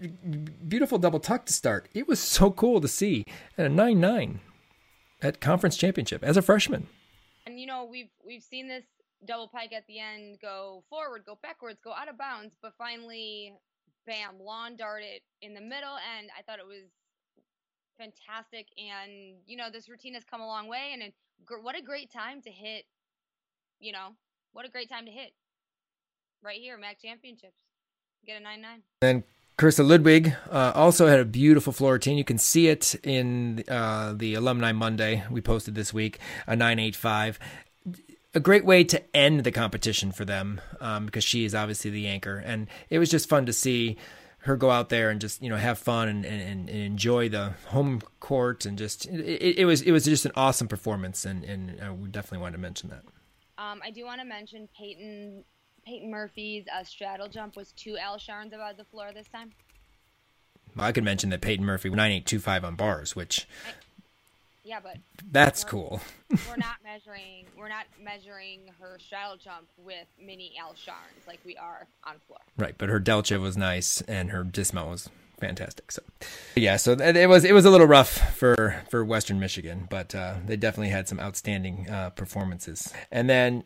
beautiful 0.68 0.98
double 0.98 1.20
tuck 1.20 1.46
to 1.46 1.54
start. 1.54 1.88
It 1.94 2.08
was 2.08 2.20
so 2.20 2.52
cool 2.52 2.82
to 2.82 2.88
see 2.88 3.26
at 3.58 3.66
a 3.66 3.70
nine 3.70 4.00
nine 4.00 4.42
at 5.22 5.40
conference 5.40 5.78
championship 5.78 6.24
as 6.24 6.38
a 6.38 6.42
freshman. 6.42 6.88
And 7.46 7.60
you 7.60 7.66
know 7.66 7.86
we've 7.90 8.10
we've 8.26 8.44
seen 8.44 8.68
this 8.68 8.84
double 9.26 9.48
pike 9.48 9.74
at 9.74 9.88
the 9.88 10.00
end 10.00 10.40
go 10.42 10.84
forward, 10.90 11.24
go 11.26 11.40
backwards, 11.42 11.80
go 11.84 11.94
out 11.94 12.10
of 12.10 12.18
bounds, 12.18 12.54
but 12.62 12.74
finally 12.78 13.54
bam, 14.06 14.40
lawn 14.40 14.76
darted 14.76 15.22
in 15.42 15.54
the 15.54 15.62
middle, 15.62 15.98
and 16.18 16.30
I 16.38 16.42
thought 16.42 16.60
it 16.60 16.68
was 16.68 16.90
fantastic. 17.98 18.68
And, 18.78 19.36
you 19.46 19.58
know, 19.58 19.70
this 19.72 19.90
routine 19.90 20.14
has 20.14 20.24
come 20.24 20.42
a 20.42 20.48
long 20.48 20.68
way. 20.68 20.92
And 20.94 21.02
it, 21.02 21.14
what 21.62 21.78
a 21.78 21.82
great 21.82 22.12
time 22.12 22.42
to 22.44 22.50
hit, 22.50 22.86
you 23.80 23.92
know, 23.92 24.10
what 24.54 24.66
a 24.66 24.70
great 24.70 24.90
time 24.90 25.06
to 25.06 25.12
hit 25.12 25.34
right 26.42 26.60
here, 26.60 26.78
MAC 26.78 27.02
Championships. 27.02 27.58
Get 28.26 28.40
a 28.40 28.44
9 28.44 28.62
9. 28.62 28.82
And 29.02 29.24
Carissa 29.58 29.88
Ludwig 29.88 30.36
uh, 30.52 30.72
also 30.76 31.08
had 31.08 31.20
a 31.20 31.26
beautiful 31.26 31.74
floor 31.74 31.94
routine. 31.94 32.18
You 32.18 32.24
can 32.24 32.38
see 32.38 32.68
it 32.68 32.94
in 33.04 33.64
uh, 33.68 34.14
the 34.16 34.36
Alumni 34.36 34.72
Monday 34.72 35.24
we 35.32 35.42
posted 35.42 35.74
this 35.74 35.92
week, 35.92 36.20
a 36.46 36.56
985. 36.56 37.40
A 38.36 38.40
great 38.40 38.66
way 38.66 38.84
to 38.84 39.16
end 39.16 39.44
the 39.44 39.52
competition 39.52 40.12
for 40.12 40.26
them 40.26 40.62
um, 40.80 41.08
because 41.08 41.24
she 41.24 41.44
is 41.44 41.56
obviously 41.56 41.90
the 41.90 42.06
anchor. 42.06 42.38
And 42.38 42.68
it 42.92 43.00
was 43.00 43.10
just 43.10 43.28
fun 43.28 43.48
to 43.48 43.54
see 43.54 43.98
her 44.40 44.56
go 44.56 44.70
out 44.70 44.90
there 44.90 45.10
and 45.10 45.20
just 45.20 45.42
you 45.42 45.50
know 45.50 45.58
have 45.58 45.80
fun 45.80 46.08
and, 46.08 46.24
and, 46.24 46.70
and 46.70 46.70
enjoy 46.70 47.28
the 47.28 47.54
home 47.66 48.02
court 48.20 48.66
and 48.66 48.78
just 48.78 49.08
it, 49.08 49.60
it, 49.60 49.66
was 49.66 49.82
it 49.82 49.92
was 49.92 50.06
just 50.06 50.26
an 50.26 50.32
awesome 50.36 50.68
performance 50.68 51.26
and 51.26 51.44
and 51.44 51.82
uh, 51.82 51.94
we 51.94 52.08
definitely 52.08 52.38
wanted 52.38 52.58
to 52.58 52.62
mention 52.62 52.90
that. 52.90 53.04
Um, 53.58 53.82
I 53.84 53.90
do 53.90 54.06
want 54.06 54.22
to 54.22 54.26
mention 54.26 54.70
Peyton 54.78 55.44
Peyton 55.88 56.12
Murphy's 56.12 56.66
uh, 56.68 56.84
straddle 56.84 57.30
jump 57.30 57.56
was 57.56 57.72
two 57.72 57.98
Al 57.98 58.18
Sharns 58.18 58.54
above 58.54 58.76
the 58.76 58.84
floor 58.84 59.12
this 59.14 59.28
time. 59.30 59.54
Well, 60.76 60.86
I 60.86 60.92
could 60.92 61.06
mention 61.06 61.30
that 61.30 61.40
Peyton 61.40 61.66
Murphy 61.66 61.90
nine 61.90 62.12
eight 62.12 62.26
two 62.26 62.40
five 62.40 62.66
on 62.66 62.76
bars, 62.76 63.16
which 63.16 63.48
I, 63.66 63.72
yeah, 64.66 64.80
but 64.84 64.98
that's 65.32 65.64
we're, 65.64 65.70
cool. 65.70 66.02
we're 66.30 66.58
not 66.58 66.76
measuring 66.84 67.46
we're 67.58 67.70
not 67.70 67.86
measuring 68.04 68.60
her 68.82 68.98
straddle 69.00 69.38
jump 69.38 69.68
with 69.78 70.08
mini 70.22 70.52
Al 70.60 70.74
Sharns 70.74 71.26
like 71.26 71.40
we 71.46 71.56
are 71.56 71.88
on 72.04 72.16
floor. 72.28 72.40
Right, 72.58 72.76
but 72.78 72.90
her 72.90 73.00
delta 73.00 73.40
was 73.40 73.56
nice 73.56 74.02
and 74.02 74.32
her 74.32 74.44
dismount 74.44 74.90
was 74.90 75.10
fantastic. 75.40 75.94
So 75.94 76.02
yeah, 76.58 76.76
so 76.76 76.98
it 77.00 77.30
was 77.30 77.46
it 77.46 77.54
was 77.54 77.64
a 77.64 77.70
little 77.70 77.88
rough 77.88 78.36
for 78.36 78.84
for 78.90 79.06
Western 79.06 79.40
Michigan, 79.40 79.88
but 79.90 80.14
uh, 80.14 80.36
they 80.46 80.58
definitely 80.58 80.90
had 80.90 81.08
some 81.08 81.22
outstanding 81.22 81.90
uh, 81.90 82.10
performances. 82.10 82.94
And 83.10 83.30
then 83.30 83.64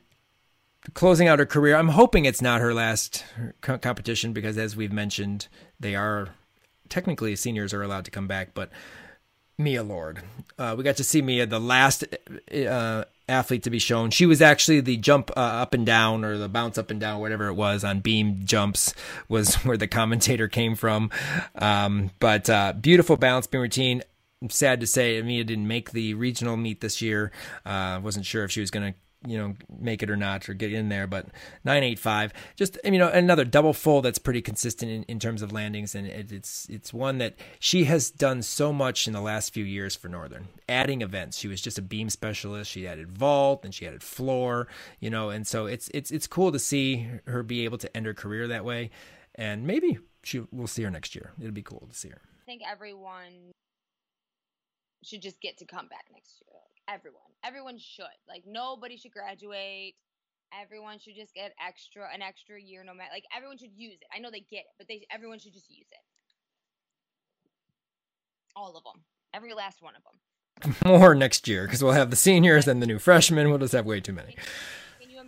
closing 0.93 1.27
out 1.27 1.39
her 1.39 1.45
career, 1.45 1.75
I'm 1.75 1.89
hoping 1.89 2.25
it's 2.25 2.41
not 2.41 2.61
her 2.61 2.73
last 2.73 3.23
competition 3.61 4.33
because 4.33 4.57
as 4.57 4.75
we've 4.75 4.91
mentioned, 4.91 5.47
they 5.79 5.95
are 5.95 6.29
technically 6.89 7.35
seniors 7.35 7.73
are 7.73 7.83
allowed 7.83 8.05
to 8.05 8.11
come 8.11 8.27
back, 8.27 8.53
but 8.53 8.69
Mia 9.57 9.83
Lord. 9.83 10.21
Uh, 10.57 10.75
we 10.77 10.83
got 10.83 10.97
to 10.97 11.03
see 11.03 11.21
Mia, 11.21 11.45
the 11.45 11.59
last 11.59 12.03
uh, 12.53 13.05
athlete 13.29 13.63
to 13.63 13.69
be 13.69 13.79
shown. 13.79 14.09
She 14.09 14.25
was 14.25 14.41
actually 14.41 14.81
the 14.81 14.97
jump 14.97 15.31
uh, 15.35 15.39
up 15.39 15.73
and 15.73 15.85
down 15.85 16.25
or 16.25 16.37
the 16.37 16.49
bounce 16.49 16.77
up 16.77 16.91
and 16.91 16.99
down, 16.99 17.21
whatever 17.21 17.47
it 17.47 17.53
was 17.53 17.83
on 17.83 17.99
beam 17.99 18.41
jumps 18.43 18.93
was 19.29 19.55
where 19.63 19.77
the 19.77 19.87
commentator 19.87 20.47
came 20.47 20.75
from. 20.75 21.09
Um, 21.55 22.11
but 22.19 22.49
uh, 22.49 22.73
beautiful 22.73 23.17
balance 23.17 23.47
beam 23.47 23.61
routine. 23.61 24.03
Sad 24.49 24.79
to 24.79 24.87
say 24.87 25.21
Mia 25.21 25.43
didn't 25.43 25.67
make 25.67 25.91
the 25.91 26.15
regional 26.15 26.57
meet 26.57 26.81
this 26.81 27.01
year. 27.01 27.31
Uh, 27.63 27.99
wasn't 28.03 28.25
sure 28.25 28.43
if 28.43 28.51
she 28.51 28.59
was 28.59 28.71
going 28.71 28.93
to 28.93 28.99
you 29.25 29.37
know 29.37 29.53
make 29.79 30.01
it 30.01 30.09
or 30.09 30.15
not 30.15 30.47
or 30.49 30.53
get 30.53 30.73
in 30.73 30.89
there 30.89 31.05
but 31.05 31.27
985 31.63 32.33
just 32.55 32.77
you 32.83 32.97
know 32.97 33.09
another 33.09 33.45
double 33.45 33.73
full 33.73 34.01
that's 34.01 34.17
pretty 34.17 34.41
consistent 34.41 34.91
in, 34.91 35.03
in 35.03 35.19
terms 35.19 35.41
of 35.41 35.51
landings 35.51 35.93
and 35.93 36.07
it, 36.07 36.31
it's 36.31 36.67
it's 36.69 36.93
one 36.93 37.19
that 37.19 37.35
she 37.59 37.83
has 37.83 38.09
done 38.09 38.41
so 38.41 38.73
much 38.73 39.07
in 39.07 39.13
the 39.13 39.21
last 39.21 39.53
few 39.53 39.63
years 39.63 39.95
for 39.95 40.09
northern 40.09 40.47
adding 40.67 41.01
events. 41.01 41.37
She 41.37 41.47
was 41.47 41.61
just 41.61 41.77
a 41.77 41.81
beam 41.81 42.09
specialist. 42.09 42.71
She 42.71 42.87
added 42.87 43.11
vault 43.11 43.63
and 43.63 43.73
she 43.73 43.85
added 43.85 44.01
floor 44.01 44.67
you 44.99 45.09
know 45.09 45.29
and 45.29 45.45
so 45.45 45.65
it's 45.67 45.89
it's 45.93 46.09
it's 46.09 46.27
cool 46.27 46.51
to 46.51 46.59
see 46.59 47.07
her 47.27 47.43
be 47.43 47.63
able 47.65 47.77
to 47.79 47.95
end 47.95 48.05
her 48.05 48.13
career 48.13 48.47
that 48.47 48.65
way 48.65 48.89
and 49.35 49.67
maybe 49.67 49.99
she 50.23 50.41
we'll 50.51 50.67
see 50.67 50.83
her 50.83 50.91
next 50.91 51.15
year. 51.15 51.31
It'll 51.39 51.51
be 51.51 51.61
cool 51.61 51.87
to 51.89 51.95
see 51.95 52.09
her. 52.09 52.21
I 52.41 52.45
think 52.45 52.61
everyone 52.69 53.53
should 55.03 55.21
just 55.21 55.41
get 55.41 55.57
to 55.57 55.65
come 55.65 55.87
back 55.87 56.05
next 56.11 56.41
year 56.47 56.59
everyone. 56.93 57.21
Everyone 57.43 57.77
should. 57.77 58.05
Like 58.27 58.43
nobody 58.45 58.97
should 58.97 59.11
graduate. 59.11 59.95
Everyone 60.59 60.99
should 60.99 61.15
just 61.15 61.33
get 61.33 61.53
extra 61.65 62.03
an 62.13 62.21
extra 62.21 62.61
year 62.61 62.83
no 62.83 62.93
matter 62.93 63.09
like 63.13 63.23
everyone 63.35 63.57
should 63.57 63.71
use 63.75 63.93
it. 63.93 64.07
I 64.15 64.19
know 64.19 64.29
they 64.31 64.45
get 64.51 64.61
it, 64.61 64.75
but 64.77 64.87
they 64.87 65.05
everyone 65.11 65.39
should 65.39 65.53
just 65.53 65.69
use 65.69 65.87
it. 65.91 66.03
All 68.55 68.75
of 68.75 68.83
them. 68.83 69.03
Every 69.33 69.53
last 69.53 69.81
one 69.81 69.93
of 69.95 70.03
them. 70.03 70.75
More 70.85 71.15
next 71.15 71.47
year 71.47 71.65
because 71.65 71.81
we'll 71.81 71.93
have 71.93 72.09
the 72.09 72.15
seniors 72.17 72.67
and 72.67 72.81
the 72.81 72.87
new 72.87 72.99
freshmen. 72.99 73.49
We'll 73.49 73.59
just 73.59 73.73
have 73.73 73.85
way 73.85 74.01
too 74.01 74.13
many 74.13 74.35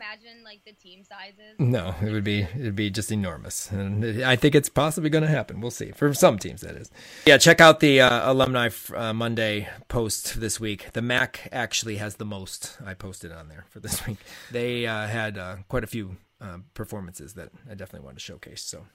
imagine 0.04 0.44
like 0.44 0.64
the 0.66 0.74
team 0.74 1.04
sizes? 1.04 1.56
No, 1.60 1.96
it 2.02 2.12
would 2.12 2.24
be 2.24 2.42
it'd 2.42 2.76
be 2.76 2.90
just 2.90 3.12
enormous, 3.12 3.72
and 3.72 4.24
I 4.24 4.36
think 4.36 4.56
it's 4.56 4.70
possibly 4.70 5.10
going 5.10 5.24
to 5.24 5.30
happen. 5.30 5.62
We'll 5.62 5.72
see 5.72 5.92
for 5.92 6.14
some 6.14 6.38
teams 6.38 6.62
that 6.62 6.76
is. 6.76 6.92
Yeah, 7.26 7.38
check 7.38 7.62
out 7.62 7.80
the 7.80 8.02
uh, 8.02 8.32
alumni 8.32 8.70
uh, 8.96 9.14
Monday 9.14 9.70
post 9.88 10.40
this 10.40 10.60
week. 10.60 10.92
The 10.94 11.02
MAC 11.02 11.48
actually 11.52 11.98
has 11.98 12.16
the 12.16 12.26
most 12.26 12.78
I 12.86 12.94
posted 12.94 13.32
on 13.32 13.48
there 13.48 13.66
for 13.70 13.80
this 13.80 14.06
week. 14.08 14.18
They 14.52 14.86
uh, 14.86 15.08
had 15.08 15.38
uh, 15.38 15.58
quite 15.68 15.84
a 15.84 15.88
few 15.88 16.18
uh, 16.42 16.58
performances 16.74 17.34
that 17.34 17.50
I 17.70 17.76
definitely 17.76 18.06
want 18.06 18.18
to 18.18 18.24
showcase. 18.24 18.62
So 18.62 18.86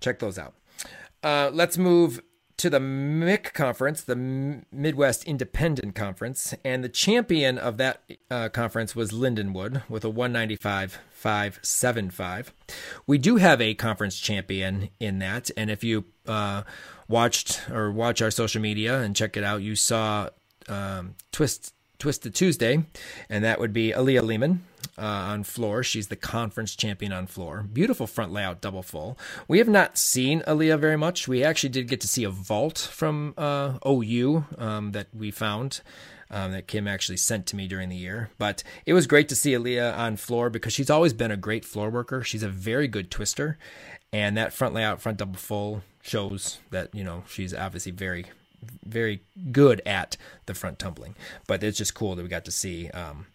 check 0.00 0.18
those 0.18 0.38
out. 0.38 0.54
Uh, 1.22 1.50
let's 1.52 1.78
move 1.78 2.20
to 2.56 2.70
the 2.70 2.80
MIC 2.80 3.52
conference, 3.52 4.00
the 4.02 4.62
Midwest 4.70 5.24
Independent 5.24 5.94
Conference, 5.94 6.54
and 6.64 6.82
the 6.84 6.88
champion 6.88 7.58
of 7.58 7.76
that 7.78 8.02
uh, 8.30 8.48
conference 8.48 8.96
was 8.96 9.10
Lindenwood 9.10 9.82
with 9.88 10.04
a 10.04 10.10
195.575. 10.10 12.46
We 13.06 13.18
do 13.18 13.36
have 13.36 13.60
a 13.60 13.74
conference 13.74 14.18
champion 14.18 14.88
in 15.00 15.18
that, 15.18 15.50
and 15.56 15.70
if 15.70 15.84
you 15.84 16.04
uh, 16.26 16.62
watched 17.08 17.68
or 17.70 17.90
watch 17.90 18.22
our 18.22 18.30
social 18.30 18.62
media 18.62 19.00
and 19.00 19.16
check 19.16 19.36
it 19.36 19.44
out, 19.44 19.60
you 19.62 19.76
saw 19.76 20.30
um, 20.68 21.16
Twist 21.32 21.74
Twisted 22.04 22.34
Tuesday, 22.34 22.84
and 23.30 23.42
that 23.44 23.58
would 23.58 23.72
be 23.72 23.90
Aaliyah 23.90 24.24
Lehman 24.24 24.62
uh, 24.98 25.00
on 25.00 25.42
floor. 25.42 25.82
She's 25.82 26.08
the 26.08 26.16
conference 26.16 26.76
champion 26.76 27.14
on 27.14 27.26
floor. 27.26 27.62
Beautiful 27.62 28.06
front 28.06 28.30
layout, 28.30 28.60
double 28.60 28.82
full. 28.82 29.16
We 29.48 29.56
have 29.56 29.70
not 29.70 29.96
seen 29.96 30.42
Aaliyah 30.42 30.78
very 30.78 30.98
much. 30.98 31.26
We 31.26 31.42
actually 31.42 31.70
did 31.70 31.88
get 31.88 32.02
to 32.02 32.06
see 32.06 32.22
a 32.24 32.28
vault 32.28 32.76
from 32.76 33.32
uh, 33.38 33.78
OU 33.88 34.44
um, 34.58 34.92
that 34.92 35.06
we 35.14 35.30
found. 35.30 35.80
Um, 36.30 36.52
that 36.52 36.66
Kim 36.66 36.86
actually 36.86 37.16
sent 37.16 37.46
to 37.46 37.56
me 37.56 37.66
during 37.66 37.88
the 37.88 37.96
year. 37.96 38.28
But 38.36 38.62
it 38.84 38.92
was 38.92 39.06
great 39.06 39.30
to 39.30 39.36
see 39.36 39.52
Aaliyah 39.52 39.96
on 39.96 40.16
floor 40.16 40.50
because 40.50 40.74
she's 40.74 40.90
always 40.90 41.14
been 41.14 41.30
a 41.30 41.38
great 41.38 41.64
floor 41.64 41.88
worker. 41.88 42.22
She's 42.22 42.42
a 42.42 42.48
very 42.50 42.86
good 42.86 43.10
twister, 43.10 43.56
and 44.12 44.36
that 44.36 44.52
front 44.52 44.74
layout, 44.74 45.00
front 45.00 45.16
double 45.16 45.38
full 45.38 45.82
shows 46.02 46.58
that 46.70 46.94
you 46.94 47.02
know 47.02 47.24
she's 47.28 47.54
obviously 47.54 47.92
very 47.92 48.26
very 48.84 49.22
good 49.52 49.80
at 49.86 50.16
the 50.46 50.54
front 50.54 50.78
tumbling. 50.78 51.14
But 51.46 51.62
it's 51.62 51.78
just 51.78 51.94
cool 51.94 52.14
that 52.16 52.22
we 52.22 52.28
got 52.28 52.44
to 52.46 52.50
see 52.52 52.90
um, 52.90 53.26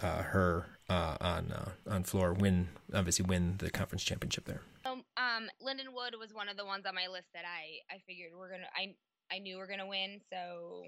uh, 0.00 0.22
her 0.22 0.66
uh, 0.88 1.16
on 1.20 1.52
uh, 1.52 1.70
on 1.90 2.02
floor 2.04 2.32
win, 2.32 2.68
obviously 2.94 3.24
win 3.24 3.56
the 3.58 3.70
conference 3.70 4.04
championship 4.04 4.44
there. 4.44 4.62
Um, 4.84 5.04
um, 5.16 5.48
Lindenwood 5.62 6.18
was 6.18 6.32
one 6.32 6.48
of 6.48 6.56
the 6.56 6.64
ones 6.64 6.86
on 6.86 6.94
my 6.94 7.08
list 7.08 7.28
that 7.34 7.44
I 7.44 7.94
I 7.94 7.98
figured 8.06 8.32
we're 8.36 8.50
gonna 8.50 8.68
I 8.74 8.94
I 9.30 9.38
knew 9.38 9.56
we 9.56 9.62
are 9.62 9.66
gonna 9.66 9.86
win, 9.86 10.20
so 10.32 10.84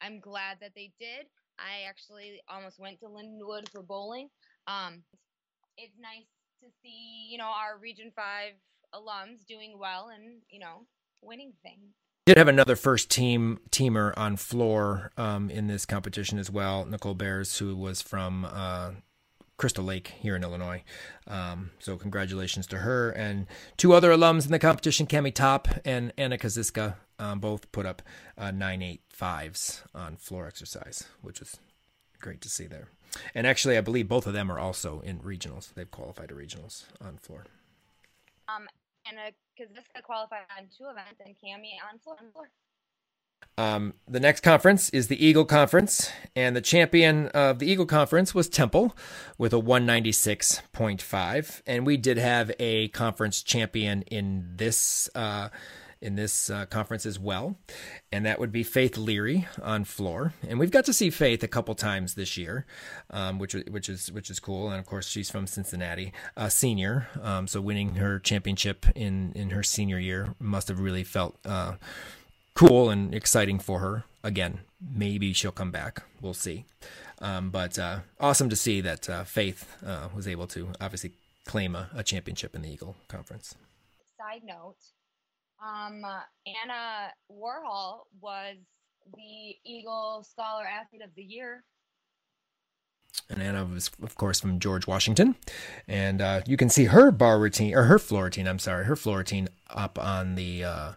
I'm 0.00 0.20
glad 0.20 0.58
that 0.60 0.72
they 0.74 0.92
did. 0.98 1.26
I 1.58 1.88
actually 1.88 2.40
almost 2.48 2.78
went 2.78 3.00
to 3.00 3.06
Lindenwood 3.06 3.68
for 3.68 3.82
bowling. 3.82 4.28
Um, 4.66 5.02
it's 5.76 5.98
nice 6.00 6.26
to 6.62 6.68
see 6.82 7.28
you 7.30 7.38
know 7.38 7.52
our 7.54 7.78
Region 7.78 8.10
Five 8.14 8.54
alums 8.94 9.46
doing 9.46 9.78
well 9.78 10.08
and 10.08 10.40
you 10.50 10.58
know 10.58 10.86
winning 11.22 11.52
things 11.62 11.94
did 12.28 12.36
have 12.36 12.48
another 12.48 12.76
first 12.76 13.10
team 13.10 13.58
teamer 13.70 14.12
on 14.18 14.36
floor 14.36 15.10
um, 15.16 15.48
in 15.48 15.66
this 15.66 15.86
competition 15.86 16.38
as 16.38 16.50
well, 16.50 16.84
Nicole 16.84 17.14
Bears, 17.14 17.56
who 17.56 17.74
was 17.74 18.02
from 18.02 18.44
uh, 18.44 18.90
Crystal 19.56 19.82
Lake 19.82 20.08
here 20.08 20.36
in 20.36 20.42
Illinois. 20.42 20.82
Um, 21.26 21.70
so 21.78 21.96
congratulations 21.96 22.66
to 22.66 22.80
her 22.80 23.08
and 23.12 23.46
two 23.78 23.94
other 23.94 24.10
alums 24.10 24.44
in 24.44 24.52
the 24.52 24.58
competition, 24.58 25.06
Cami 25.06 25.32
Top 25.32 25.68
and 25.86 26.12
Anna 26.18 26.36
Kaziska, 26.36 26.96
um, 27.18 27.40
both 27.40 27.72
put 27.72 27.86
up 27.86 28.02
uh, 28.36 28.50
nine 28.50 28.82
eight 28.82 29.00
fives 29.08 29.82
on 29.94 30.18
floor 30.18 30.46
exercise, 30.46 31.04
which 31.22 31.40
was 31.40 31.56
great 32.20 32.42
to 32.42 32.50
see 32.50 32.66
there. 32.66 32.88
And 33.34 33.46
actually, 33.46 33.78
I 33.78 33.80
believe 33.80 34.06
both 34.06 34.26
of 34.26 34.34
them 34.34 34.52
are 34.52 34.58
also 34.58 35.00
in 35.00 35.20
regionals. 35.20 35.72
They've 35.72 35.90
qualified 35.90 36.28
to 36.28 36.34
regionals 36.34 36.84
on 37.00 37.16
floor. 37.16 37.46
Um, 38.54 38.68
and 39.08 39.18
Kaziska 39.58 40.02
qualified 40.02 40.44
on 40.56 40.68
two 40.76 40.84
events 40.90 41.20
and 41.24 41.34
Cami 41.36 41.72
on 41.90 41.98
floor. 41.98 42.50
Um, 43.56 43.94
the 44.06 44.20
next 44.20 44.42
conference 44.42 44.90
is 44.90 45.08
the 45.08 45.24
Eagle 45.24 45.44
Conference, 45.44 46.12
and 46.36 46.54
the 46.54 46.60
champion 46.60 47.26
of 47.28 47.58
the 47.58 47.66
Eagle 47.70 47.86
Conference 47.86 48.34
was 48.34 48.48
Temple 48.48 48.94
with 49.36 49.52
a 49.52 49.60
196.5. 49.60 51.62
And 51.66 51.84
we 51.84 51.96
did 51.96 52.18
have 52.18 52.52
a 52.60 52.86
conference 52.88 53.42
champion 53.42 54.02
in 54.02 54.52
this 54.56 55.10
uh, 55.14 55.48
in 56.00 56.16
this 56.16 56.50
uh, 56.50 56.66
conference 56.66 57.06
as 57.06 57.18
well, 57.18 57.56
and 58.12 58.24
that 58.26 58.38
would 58.38 58.52
be 58.52 58.62
Faith 58.62 58.96
Leary 58.96 59.46
on 59.62 59.84
floor. 59.84 60.32
And 60.46 60.58
we've 60.58 60.70
got 60.70 60.84
to 60.86 60.92
see 60.92 61.10
Faith 61.10 61.42
a 61.42 61.48
couple 61.48 61.74
times 61.74 62.14
this 62.14 62.36
year, 62.36 62.66
um, 63.10 63.38
which 63.38 63.54
which 63.54 63.88
is 63.88 64.12
which 64.12 64.30
is 64.30 64.40
cool. 64.40 64.70
And 64.70 64.78
of 64.78 64.86
course, 64.86 65.08
she's 65.08 65.30
from 65.30 65.46
Cincinnati, 65.46 66.12
a 66.36 66.50
senior, 66.50 67.08
um, 67.22 67.46
so 67.46 67.60
winning 67.60 67.96
her 67.96 68.18
championship 68.18 68.86
in 68.94 69.32
in 69.34 69.50
her 69.50 69.62
senior 69.62 69.98
year 69.98 70.34
must 70.38 70.68
have 70.68 70.80
really 70.80 71.04
felt. 71.04 71.38
Uh, 71.44 71.74
cool 72.54 72.90
and 72.90 73.14
exciting 73.14 73.60
for 73.60 73.78
her. 73.78 74.02
Again, 74.24 74.60
maybe 74.80 75.32
she'll 75.32 75.52
come 75.52 75.70
back. 75.70 76.02
We'll 76.20 76.34
see. 76.34 76.64
Um, 77.20 77.50
but 77.50 77.78
uh, 77.78 78.00
awesome 78.18 78.48
to 78.48 78.56
see 78.56 78.80
that 78.80 79.08
uh, 79.08 79.22
Faith 79.22 79.76
uh, 79.86 80.08
was 80.14 80.26
able 80.26 80.48
to 80.48 80.70
obviously 80.80 81.12
claim 81.46 81.76
a, 81.76 81.88
a, 81.94 82.02
championship 82.02 82.54
in 82.54 82.62
the 82.62 82.68
Eagle 82.68 82.96
Conference. 83.08 83.54
Side 84.18 84.42
note 84.44 84.76
um, 85.64 86.04
Anna 86.46 87.12
Warhol 87.30 88.00
was 88.20 88.56
the 89.14 89.56
Eagle 89.64 90.24
Scholar 90.28 90.64
Athlete 90.64 91.02
of 91.02 91.10
the 91.16 91.22
Year. 91.22 91.64
And 93.30 93.42
Anna 93.42 93.64
was, 93.64 93.90
of 94.02 94.14
course, 94.14 94.40
from 94.40 94.58
George 94.58 94.86
Washington. 94.86 95.36
And 95.86 96.20
uh, 96.20 96.42
you 96.46 96.56
can 96.56 96.68
see 96.68 96.84
her 96.84 97.10
bar 97.10 97.38
routine, 97.38 97.74
or 97.74 97.84
her 97.84 97.98
floor 97.98 98.24
routine, 98.24 98.46
I'm 98.46 98.58
sorry, 98.58 98.84
her 98.84 98.96
floor 98.96 99.18
routine 99.18 99.48
up 99.70 99.98
on 99.98 100.34
the 100.34 100.64
uh, 100.64 100.92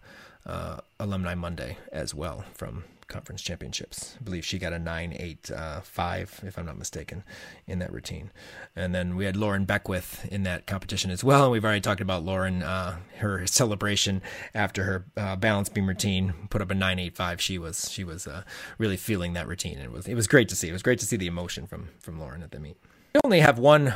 uh, 0.45 0.77
Alumni 0.99 1.35
Monday 1.35 1.77
as 1.91 2.13
well 2.13 2.45
from 2.53 2.83
conference 3.11 3.41
championships. 3.41 4.15
I 4.19 4.23
believe 4.23 4.45
she 4.45 4.57
got 4.57 4.73
a 4.73 4.79
9 4.79 5.15
8 5.19 5.51
uh, 5.51 5.81
5, 5.81 6.41
if 6.45 6.57
I'm 6.57 6.65
not 6.65 6.77
mistaken, 6.77 7.23
in 7.67 7.79
that 7.79 7.91
routine. 7.91 8.31
And 8.75 8.95
then 8.95 9.15
we 9.15 9.25
had 9.25 9.35
Lauren 9.35 9.65
Beckwith 9.65 10.25
in 10.31 10.43
that 10.43 10.65
competition 10.65 11.11
as 11.11 11.23
well. 11.23 11.43
And 11.43 11.51
we've 11.51 11.65
already 11.65 11.81
talked 11.81 12.01
about 12.01 12.23
Lauren, 12.23 12.63
uh, 12.63 12.97
her 13.17 13.45
celebration 13.45 14.21
after 14.55 14.83
her 14.85 15.05
uh, 15.17 15.35
balance 15.35 15.67
beam 15.69 15.87
routine, 15.87 16.33
put 16.49 16.61
up 16.61 16.71
a 16.71 16.73
9 16.73 16.99
8 16.99 17.15
5. 17.15 17.41
She 17.41 17.57
was, 17.57 17.91
she 17.91 18.03
was 18.03 18.25
uh, 18.25 18.43
really 18.77 18.97
feeling 18.97 19.33
that 19.33 19.47
routine. 19.47 19.77
It 19.77 19.91
was, 19.91 20.07
it 20.07 20.15
was 20.15 20.27
great 20.27 20.47
to 20.49 20.55
see. 20.55 20.69
It 20.69 20.73
was 20.73 20.83
great 20.83 20.99
to 20.99 21.05
see 21.05 21.17
the 21.17 21.27
emotion 21.27 21.67
from, 21.67 21.89
from 21.99 22.19
Lauren 22.19 22.41
at 22.41 22.51
the 22.51 22.59
meet. 22.59 22.77
We 23.13 23.19
only 23.25 23.41
have 23.41 23.59
one 23.59 23.93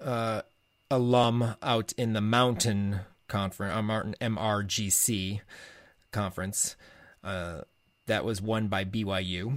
uh, 0.00 0.42
alum 0.88 1.56
out 1.62 1.92
in 1.96 2.12
the 2.12 2.20
mountain 2.20 3.00
conference, 3.26 3.74
uh, 3.74 3.82
Martin 3.82 4.14
MRGC 4.20 5.40
conference. 6.12 6.76
Uh, 7.24 7.62
that 8.12 8.24
was 8.26 8.42
won 8.42 8.68
by 8.68 8.84
BYU 8.84 9.56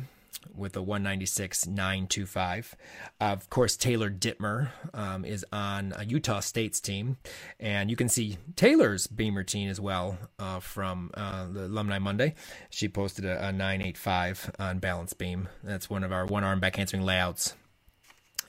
with 0.55 0.77
a 0.77 0.79
196.925. 0.79 2.73
Of 3.19 3.49
course, 3.49 3.75
Taylor 3.75 4.09
Dittmer 4.09 4.69
um, 4.93 5.25
is 5.25 5.45
on 5.51 5.93
Utah 6.07 6.39
State's 6.39 6.79
team. 6.79 7.17
And 7.59 7.89
you 7.89 7.97
can 7.97 8.07
see 8.07 8.37
Taylor's 8.55 9.07
beam 9.07 9.35
routine 9.35 9.67
as 9.67 9.81
well 9.81 10.17
uh, 10.39 10.61
from 10.61 11.11
uh, 11.15 11.47
the 11.51 11.65
Alumni 11.65 11.99
Monday. 11.99 12.35
She 12.69 12.87
posted 12.87 13.25
a, 13.25 13.49
a 13.49 13.51
985 13.51 14.55
on 14.57 14.79
balance 14.79 15.11
beam. 15.11 15.49
That's 15.61 15.89
one 15.89 16.05
of 16.05 16.13
our 16.13 16.25
one 16.25 16.45
arm 16.45 16.61
back 16.61 16.77
handspring 16.77 17.03
layouts. 17.03 17.55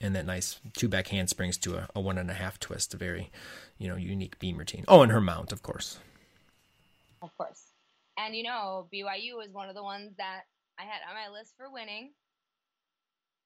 And 0.01 0.15
that 0.15 0.25
nice 0.25 0.61
two 0.75 0.89
back 0.89 1.09
handsprings 1.09 1.59
to 1.59 1.79
a, 1.79 1.89
a 1.97 2.01
one 2.01 2.17
and 2.17 2.31
a 2.31 2.35
half 2.35 2.61
twist, 2.61 2.95
a 2.95 2.97
very, 2.97 3.33
you 3.77 3.89
know, 3.89 3.97
unique 3.97 4.39
beam 4.39 4.57
routine. 4.57 4.85
Oh, 4.87 5.03
and 5.03 5.11
her 5.11 5.21
mount, 5.21 5.51
of 5.51 5.65
course. 5.65 5.99
Of 7.21 7.37
course. 7.37 7.66
And 8.19 8.35
you 8.35 8.43
know, 8.43 8.89
BYU 8.93 9.37
was 9.37 9.51
one 9.53 9.69
of 9.69 9.75
the 9.75 9.83
ones 9.83 10.13
that 10.19 10.43
I 10.79 10.83
had 10.83 11.01
on 11.09 11.15
my 11.15 11.33
list 11.37 11.55
for 11.57 11.71
winning. 11.71 12.13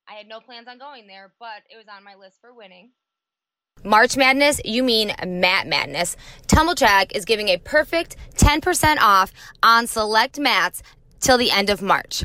I 0.08 0.14
had 0.14 0.26
no 0.26 0.40
plans 0.40 0.68
on 0.68 0.78
going 0.78 1.06
there, 1.06 1.32
but 1.38 1.62
it 1.70 1.76
was 1.76 1.86
on 1.94 2.04
my 2.04 2.14
list 2.14 2.38
for 2.40 2.54
winning. 2.54 2.90
March 3.84 4.16
Madness, 4.16 4.60
you 4.64 4.82
mean 4.82 5.14
Mat 5.26 5.66
Madness. 5.66 6.16
Tumbl 6.46 6.74
Trak 6.74 7.16
is 7.16 7.24
giving 7.24 7.48
a 7.48 7.56
perfect 7.58 8.16
10% 8.36 8.98
off 9.00 9.32
on 9.62 9.86
select 9.86 10.38
mats 10.38 10.82
till 11.20 11.38
the 11.38 11.50
end 11.50 11.70
of 11.70 11.80
March. 11.80 12.24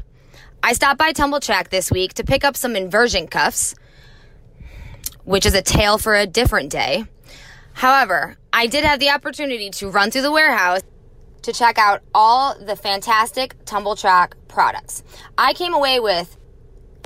I 0.62 0.74
stopped 0.74 0.98
by 0.98 1.14
Tumbl 1.14 1.40
Trak 1.40 1.70
this 1.70 1.92
week 1.92 2.14
to 2.16 2.24
pick 2.24 2.44
up 2.44 2.58
some 2.58 2.76
inversion 2.76 3.28
cuffs, 3.28 3.76
which 5.24 5.46
is 5.46 5.54
a 5.54 5.62
tale 5.62 5.98
for 5.98 6.16
a 6.16 6.26
different 6.26 6.72
day. 6.72 7.06
However, 7.74 8.38
I 8.52 8.68
did 8.68 8.84
have 8.84 9.00
the 9.00 9.10
opportunity 9.10 9.70
to 9.70 9.90
run 9.90 10.12
through 10.12 10.24
the 10.24 10.32
warehouse 10.32 10.82
to 11.46 11.54
check 11.54 11.78
out 11.78 12.02
all 12.14 12.58
the 12.58 12.76
fantastic 12.76 13.56
Tumbl 13.66 13.96
Trak 13.96 14.34
products. 14.48 15.04
I 15.38 15.54
came 15.54 15.76
away 15.76 16.00
with 16.00 16.38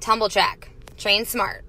Tumbl 0.00 0.30
Trak. 0.30 0.68
Train 0.96 1.26
smart. 1.26 1.67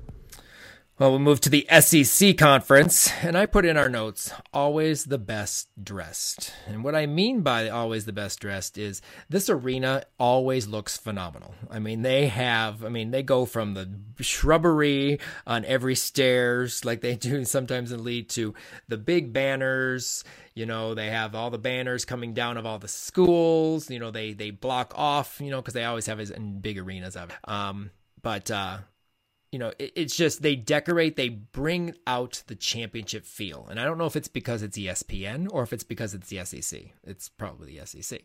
Well, 1.00 1.12
we'll 1.12 1.20
move 1.20 1.40
to 1.42 1.50
the 1.50 1.66
SEC 1.80 2.38
conference, 2.38 3.10
and 3.22 3.38
I 3.38 3.46
put 3.46 3.64
in 3.64 3.78
our 3.78 3.88
notes 3.88 4.34
always 4.54 5.06
the 5.06 5.18
best 5.18 5.70
dressed. 5.82 6.52
And 6.68 6.84
what 6.84 6.94
I 6.94 7.06
mean 7.06 7.40
by 7.40 7.70
always 7.70 8.04
the 8.04 8.12
best 8.12 8.42
dressed 8.42 8.78
is 8.78 9.02
this 9.30 9.50
arena 9.50 10.04
always 10.20 10.68
looks 10.68 10.98
phenomenal. 10.98 11.56
I 11.72 11.80
mean, 11.80 12.02
they 12.02 12.28
have, 12.28 12.84
I 12.84 12.90
mean, 12.90 13.12
they 13.12 13.24
go 13.24 13.46
from 13.46 13.76
the 13.76 13.90
shrubbery 14.20 15.22
on 15.48 15.64
every 15.64 15.96
stairs, 15.96 16.84
like 16.84 17.00
they 17.00 17.16
do 17.16 17.46
sometimes 17.46 17.94
in 17.94 18.04
lead, 18.04 18.28
to 18.32 18.54
the 18.90 18.98
big 18.98 19.32
banners. 19.32 20.26
You 20.54 20.66
know, 20.66 20.96
they 20.96 21.12
have 21.12 21.34
all 21.34 21.50
the 21.50 21.58
banners 21.58 22.04
coming 22.04 22.34
down 22.34 22.58
of 22.58 22.66
all 22.66 22.78
the 22.78 22.90
schools. 22.90 23.90
You 23.90 24.00
know, 24.00 24.12
they 24.12 24.34
they 24.34 24.52
block 24.52 24.92
off. 24.98 25.40
You 25.40 25.50
know, 25.50 25.62
because 25.62 25.76
they 25.76 25.86
always 25.86 26.08
have 26.08 26.20
it 26.20 26.30
in 26.32 26.60
big 26.60 26.78
arenas 26.78 27.16
of. 27.16 27.32
Um, 27.46 27.92
but 28.22 28.52
uh, 28.52 28.80
you 29.52 29.60
know, 29.60 29.72
it, 29.80 29.94
it's 29.96 30.16
just 30.16 30.42
they 30.42 30.56
decorate, 30.56 31.16
they 31.16 31.30
bring 31.30 31.96
out 32.06 32.44
the 32.48 32.56
championship 32.56 33.26
feel. 33.26 33.68
And 33.70 33.80
I 33.80 33.86
don't 33.86 33.98
know 33.98 34.06
if 34.06 34.16
it's 34.16 34.28
because 34.28 34.62
it's 34.62 34.78
ESPN 34.78 35.48
or 35.52 35.64
if 35.64 35.74
it's 35.74 35.84
because 35.84 36.14
it's 36.14 36.30
the 36.30 36.46
SEC. 36.46 36.82
It's 37.04 37.30
probably 37.30 37.78
the 37.78 37.86
SEC. 37.86 38.22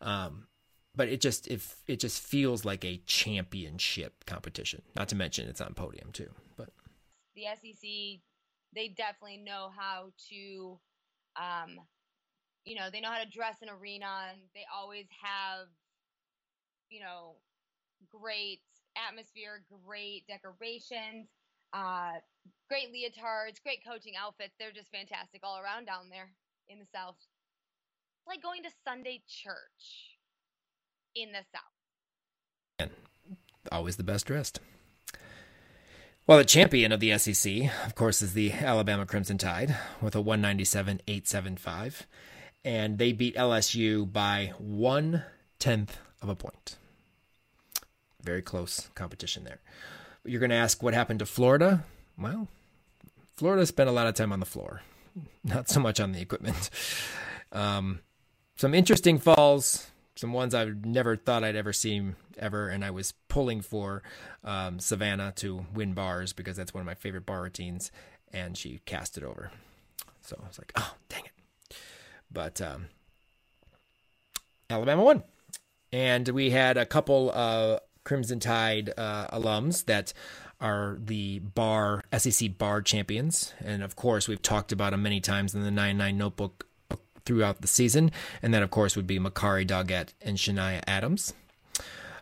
Um, 0.00 0.46
but 0.94 1.08
it 1.08 1.20
just 1.20 1.46
if 1.48 1.76
it 1.86 2.00
just 2.00 2.22
feels 2.22 2.64
like 2.64 2.84
a 2.84 3.02
championship 3.06 4.24
competition. 4.24 4.82
Not 4.94 5.08
to 5.10 5.16
mention 5.16 5.48
it's 5.48 5.60
on 5.60 5.74
podium 5.74 6.10
too. 6.12 6.30
But 6.56 6.70
the 7.34 7.44
SEC, 7.54 8.20
they 8.74 8.88
definitely 8.88 9.38
know 9.38 9.70
how 9.76 10.10
to, 10.30 10.78
um, 11.36 11.80
you 12.64 12.74
know, 12.74 12.88
they 12.90 13.00
know 13.00 13.10
how 13.10 13.22
to 13.22 13.28
dress 13.28 13.56
an 13.62 13.68
arena, 13.68 14.32
they 14.54 14.64
always 14.74 15.06
have, 15.22 15.68
you 16.88 17.00
know, 17.00 17.36
great 18.10 18.60
atmosphere, 18.96 19.62
great 19.84 20.24
decorations, 20.26 21.28
uh, 21.72 22.18
great 22.68 22.88
leotards, 22.92 23.62
great 23.62 23.84
coaching 23.86 24.14
outfits. 24.18 24.54
They're 24.58 24.72
just 24.72 24.90
fantastic 24.90 25.40
all 25.42 25.58
around 25.58 25.86
down 25.86 26.08
there 26.10 26.30
in 26.68 26.78
the 26.78 26.86
South. 26.94 27.16
It's 27.18 28.26
like 28.26 28.42
going 28.42 28.62
to 28.62 28.70
Sunday 28.84 29.22
church 29.28 30.16
in 31.14 31.32
the 31.32 31.44
South. 31.52 31.62
And 32.78 32.90
always 33.70 33.96
the 33.96 34.04
best 34.04 34.26
dressed. 34.26 34.60
Well, 36.26 36.38
the 36.38 36.44
champion 36.44 36.90
of 36.90 36.98
the 36.98 37.16
SEC, 37.18 37.70
of 37.84 37.94
course, 37.94 38.20
is 38.20 38.32
the 38.32 38.52
Alabama 38.52 39.06
Crimson 39.06 39.38
Tide 39.38 39.76
with 40.02 40.16
a 40.16 40.20
197 40.20 41.00
875. 41.06 42.06
And 42.64 42.98
they 42.98 43.12
beat 43.12 43.36
LSU 43.36 44.12
by 44.12 44.52
one 44.58 45.22
tenth 45.60 45.98
of 46.20 46.28
a 46.28 46.34
point 46.34 46.78
very 48.26 48.42
close 48.42 48.90
competition 48.94 49.44
there. 49.44 49.60
You're 50.24 50.40
going 50.40 50.50
to 50.50 50.56
ask 50.56 50.82
what 50.82 50.92
happened 50.92 51.20
to 51.20 51.26
Florida? 51.26 51.84
Well, 52.18 52.48
Florida 53.36 53.64
spent 53.64 53.88
a 53.88 53.92
lot 53.92 54.06
of 54.06 54.14
time 54.14 54.32
on 54.32 54.40
the 54.40 54.46
floor, 54.46 54.82
not 55.44 55.68
so 55.68 55.80
much 55.80 56.00
on 56.00 56.12
the 56.12 56.20
equipment. 56.20 56.68
Um, 57.52 58.00
some 58.56 58.74
interesting 58.74 59.18
falls, 59.18 59.86
some 60.16 60.32
ones 60.32 60.54
I 60.54 60.64
never 60.64 61.16
thought 61.16 61.44
I'd 61.44 61.56
ever 61.56 61.72
see 61.72 62.02
ever, 62.38 62.68
and 62.68 62.84
I 62.84 62.90
was 62.90 63.12
pulling 63.28 63.60
for 63.60 64.02
um, 64.44 64.80
Savannah 64.80 65.32
to 65.36 65.66
win 65.72 65.94
bars 65.94 66.32
because 66.32 66.56
that's 66.56 66.74
one 66.74 66.80
of 66.80 66.86
my 66.86 66.94
favorite 66.94 67.24
bar 67.24 67.42
routines, 67.42 67.90
and 68.32 68.56
she 68.56 68.80
cast 68.84 69.16
it 69.16 69.24
over. 69.24 69.50
So 70.22 70.36
I 70.42 70.48
was 70.48 70.58
like, 70.58 70.72
oh, 70.76 70.94
dang 71.08 71.22
it. 71.24 71.76
But 72.32 72.60
um, 72.60 72.86
Alabama 74.68 75.04
won. 75.04 75.22
And 75.92 76.28
we 76.28 76.50
had 76.50 76.76
a 76.76 76.84
couple 76.84 77.30
uh, 77.32 77.78
Crimson 78.06 78.38
Tide 78.38 78.92
uh, 78.96 79.26
alums 79.36 79.84
that 79.86 80.12
are 80.60 80.96
the 81.04 81.40
bar 81.40 82.04
SEC 82.16 82.56
bar 82.56 82.80
champions, 82.80 83.52
and 83.62 83.82
of 83.82 83.96
course 83.96 84.28
we've 84.28 84.40
talked 84.40 84.70
about 84.70 84.92
them 84.92 85.02
many 85.02 85.20
times 85.20 85.54
in 85.54 85.62
the 85.62 85.72
99 85.72 86.16
Notebook 86.16 86.66
throughout 87.24 87.60
the 87.60 87.66
season, 87.66 88.12
and 88.42 88.54
that 88.54 88.62
of 88.62 88.70
course 88.70 88.94
would 88.94 89.08
be 89.08 89.18
Makarii 89.18 89.66
Doggette 89.66 90.14
and 90.22 90.38
Shania 90.38 90.82
Adams. 90.86 91.34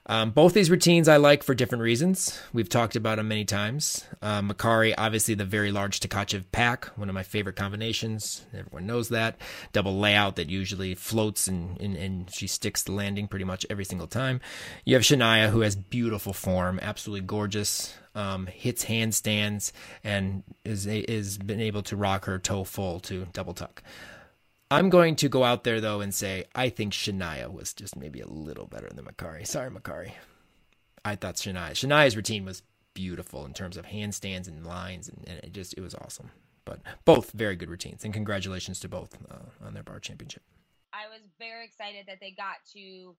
Um, 0.07 0.33
both 0.33 0.53
these 0.53 0.71
routines 0.71 1.09
I 1.09 1.17
like 1.17 1.43
for 1.43 1.55
different 1.55 1.83
reasons. 1.83 2.39
We've 2.53 2.69
talked 2.69 2.95
about 2.95 3.17
them 3.17 3.29
many 3.29 3.47
times. 3.47 4.05
Uh, 4.21 4.43
Makarii, 4.43 4.95
obviously 4.99 5.35
the 5.35 5.47
very 5.47 5.73
large 5.73 6.01
Tkachev 6.01 6.45
pack, 6.53 6.87
one 6.97 7.09
of 7.09 7.15
my 7.15 7.23
favorite 7.23 7.57
combinations. 7.57 8.45
Everyone 8.53 8.87
knows 8.87 9.09
that. 9.09 9.37
Double 9.73 9.99
layout 9.99 10.37
that 10.37 10.51
usually 10.51 10.95
floats 10.95 11.47
and, 11.47 11.81
and, 11.81 11.97
and 11.97 12.31
she 12.31 12.47
sticks 12.47 12.83
the 12.83 12.93
landing 12.93 13.29
pretty 13.29 13.47
much 13.47 13.65
every 13.71 13.87
single 13.87 14.07
time. 14.07 14.41
You 14.85 14.95
have 14.95 15.05
Shania, 15.05 15.49
who 15.49 15.61
has 15.61 15.75
beautiful 15.75 16.35
form, 16.35 16.79
absolutely 16.83 17.27
gorgeous. 17.27 17.95
Um, 18.17 18.47
hits 18.47 18.85
handstands 18.85 19.73
and 20.05 20.45
is 20.65 20.87
is 20.87 21.37
been 21.37 21.61
able 21.61 21.83
to 21.83 21.97
rock 21.97 22.27
her 22.27 22.39
toe 22.39 22.63
full 22.63 23.01
to 23.01 23.27
double 23.33 23.55
tuck. 23.55 23.83
I'm 24.71 24.91
going 24.91 25.17
to 25.17 25.29
go 25.29 25.45
out 25.45 25.65
there 25.65 25.81
though 25.81 26.01
and 26.01 26.15
say 26.15 26.45
I 26.55 26.69
think 26.69 26.93
Shania 26.93 27.53
was 27.53 27.73
just 27.75 27.97
maybe 27.97 28.21
a 28.21 28.27
little 28.27 28.67
better 28.67 28.89
than 28.89 29.05
Makarii. 29.05 29.47
Sorry, 29.47 29.71
Makarii. 29.71 30.13
I 31.05 31.17
thought 31.17 31.37
Shania 31.37 31.73
Shania's 31.73 32.17
routine 32.17 32.45
was 32.45 32.63
beautiful 32.95 33.45
in 33.45 33.53
terms 33.53 33.77
of 33.77 33.87
handstands 33.87 34.49
and 34.49 34.67
lines, 34.67 35.09
and, 35.09 35.25
and 35.27 35.39
it 35.45 35.53
just 35.53 35.75
it 35.75 35.81
was 35.81 35.95
awesome. 35.95 36.31
But 36.65 36.81
both 37.05 37.33
very 37.33 37.57
good 37.57 37.69
routines, 37.69 38.05
and 38.05 38.15
congratulations 38.15 38.81
to 38.81 38.89
both 38.89 39.15
uh, 39.31 39.67
on 39.67 39.75
their 39.75 39.83
bar 39.83 40.01
championship. 40.01 40.43
I 40.95 41.09
was 41.11 41.21
very 41.39 41.67
excited 41.67 42.07
that 42.07 42.19
they 42.21 42.31
got 42.31 42.65
to 42.73 43.15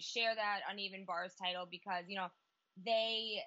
share 0.00 0.34
that 0.34 0.60
uneven 0.70 1.04
bars 1.04 1.34
title 1.34 1.66
because 1.70 2.04
you 2.08 2.16
know 2.16 2.28
they 2.86 3.42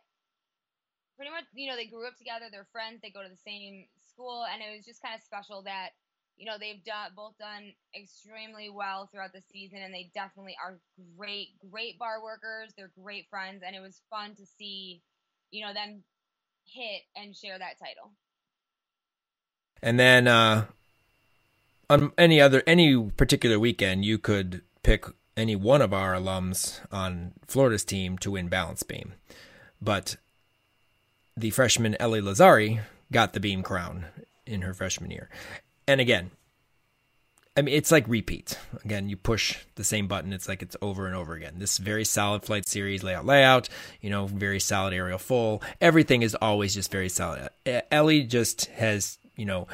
pretty 1.16 1.32
much 1.32 1.46
you 1.56 1.68
know 1.68 1.76
they 1.76 1.88
grew 1.88 2.06
up 2.06 2.16
together, 2.18 2.46
they're 2.52 2.68
friends, 2.72 3.00
they 3.02 3.10
go 3.10 3.24
to 3.24 3.30
the 3.30 3.42
same 3.44 3.86
school, 4.06 4.46
and 4.54 4.62
it 4.62 4.76
was 4.76 4.86
just 4.86 5.02
kind 5.02 5.16
of 5.16 5.24
special 5.24 5.64
that 5.64 5.90
you 6.38 6.45
know 6.45 6.54
they've 6.60 6.84
done 6.84 7.12
both 7.15 7.38
done 7.39 7.73
extremely 8.00 8.69
well 8.69 9.10
throughout 9.12 9.34
the 9.34 9.41
season 9.52 9.80
and 9.80 9.93
they 9.93 10.12
definitely 10.13 10.56
are 10.63 10.78
great 11.17 11.50
great 11.71 11.97
bar 11.97 12.21
workers. 12.23 12.73
They're 12.78 12.91
great 13.02 13.28
friends 13.30 13.63
and 13.65 13.76
it 13.76 13.82
was 13.82 14.02
fun 14.10 14.36
to 14.36 14.45
see 14.58 15.02
you 15.52 15.65
know 15.65 15.73
them 15.73 16.04
hit 16.65 17.02
and 17.15 17.36
share 17.36 17.58
that 17.58 17.80
title. 17.80 18.12
And 19.82 20.00
then 20.00 20.28
uh 20.28 20.65
on 21.89 22.12
any 22.17 22.39
other 22.39 22.62
any 22.67 23.10
particular 23.12 23.60
weekend 23.60 24.06
you 24.06 24.17
could 24.17 24.62
pick 24.84 25.06
any 25.36 25.56
one 25.56 25.82
of 25.82 25.93
our 25.93 26.13
alums 26.13 26.80
on 26.91 27.34
Florida's 27.47 27.84
team 27.84 28.17
to 28.19 28.32
win 28.32 28.47
balance 28.47 28.84
beam. 28.84 29.13
But 29.82 30.17
the 31.36 31.50
freshman 31.52 31.95
Ellie 32.00 32.21
Lazzari 32.21 32.82
got 33.12 33.34
the 33.34 33.39
beam 33.39 33.63
crown 33.63 34.06
in 34.45 34.62
her 34.62 34.73
freshman 34.73 35.12
year 35.12 35.30
and 35.88 36.02
again, 36.02 36.32
I 37.58 37.63
mean, 37.63 37.73
it's 37.73 37.91
like 37.91 38.08
repeat. 38.08 38.60
Again, 38.86 39.10
you 39.10 39.17
push 39.17 39.58
the 39.76 39.84
same 39.84 40.08
button. 40.08 40.32
It's 40.32 40.47
like 40.47 40.62
it's 40.62 40.78
over 40.80 41.08
and 41.08 41.15
over 41.15 41.34
again. 41.34 41.56
This 41.58 41.80
very 41.80 42.06
solid 42.06 42.43
flight 42.43 42.67
series 42.69 43.04
layout, 43.04 43.26
layout. 43.26 43.67
You 44.00 44.12
know, 44.12 44.28
very 44.28 44.60
solid 44.60 44.93
aerial 44.93 45.17
full. 45.17 45.63
Everything 45.82 46.21
is 46.21 46.36
always 46.36 46.76
just 46.76 46.91
very 46.91 47.10
solid. 47.10 47.50
Ellie 47.89 48.23
just 48.23 48.67
has, 48.67 49.17
you 49.36 49.45
know, 49.45 49.67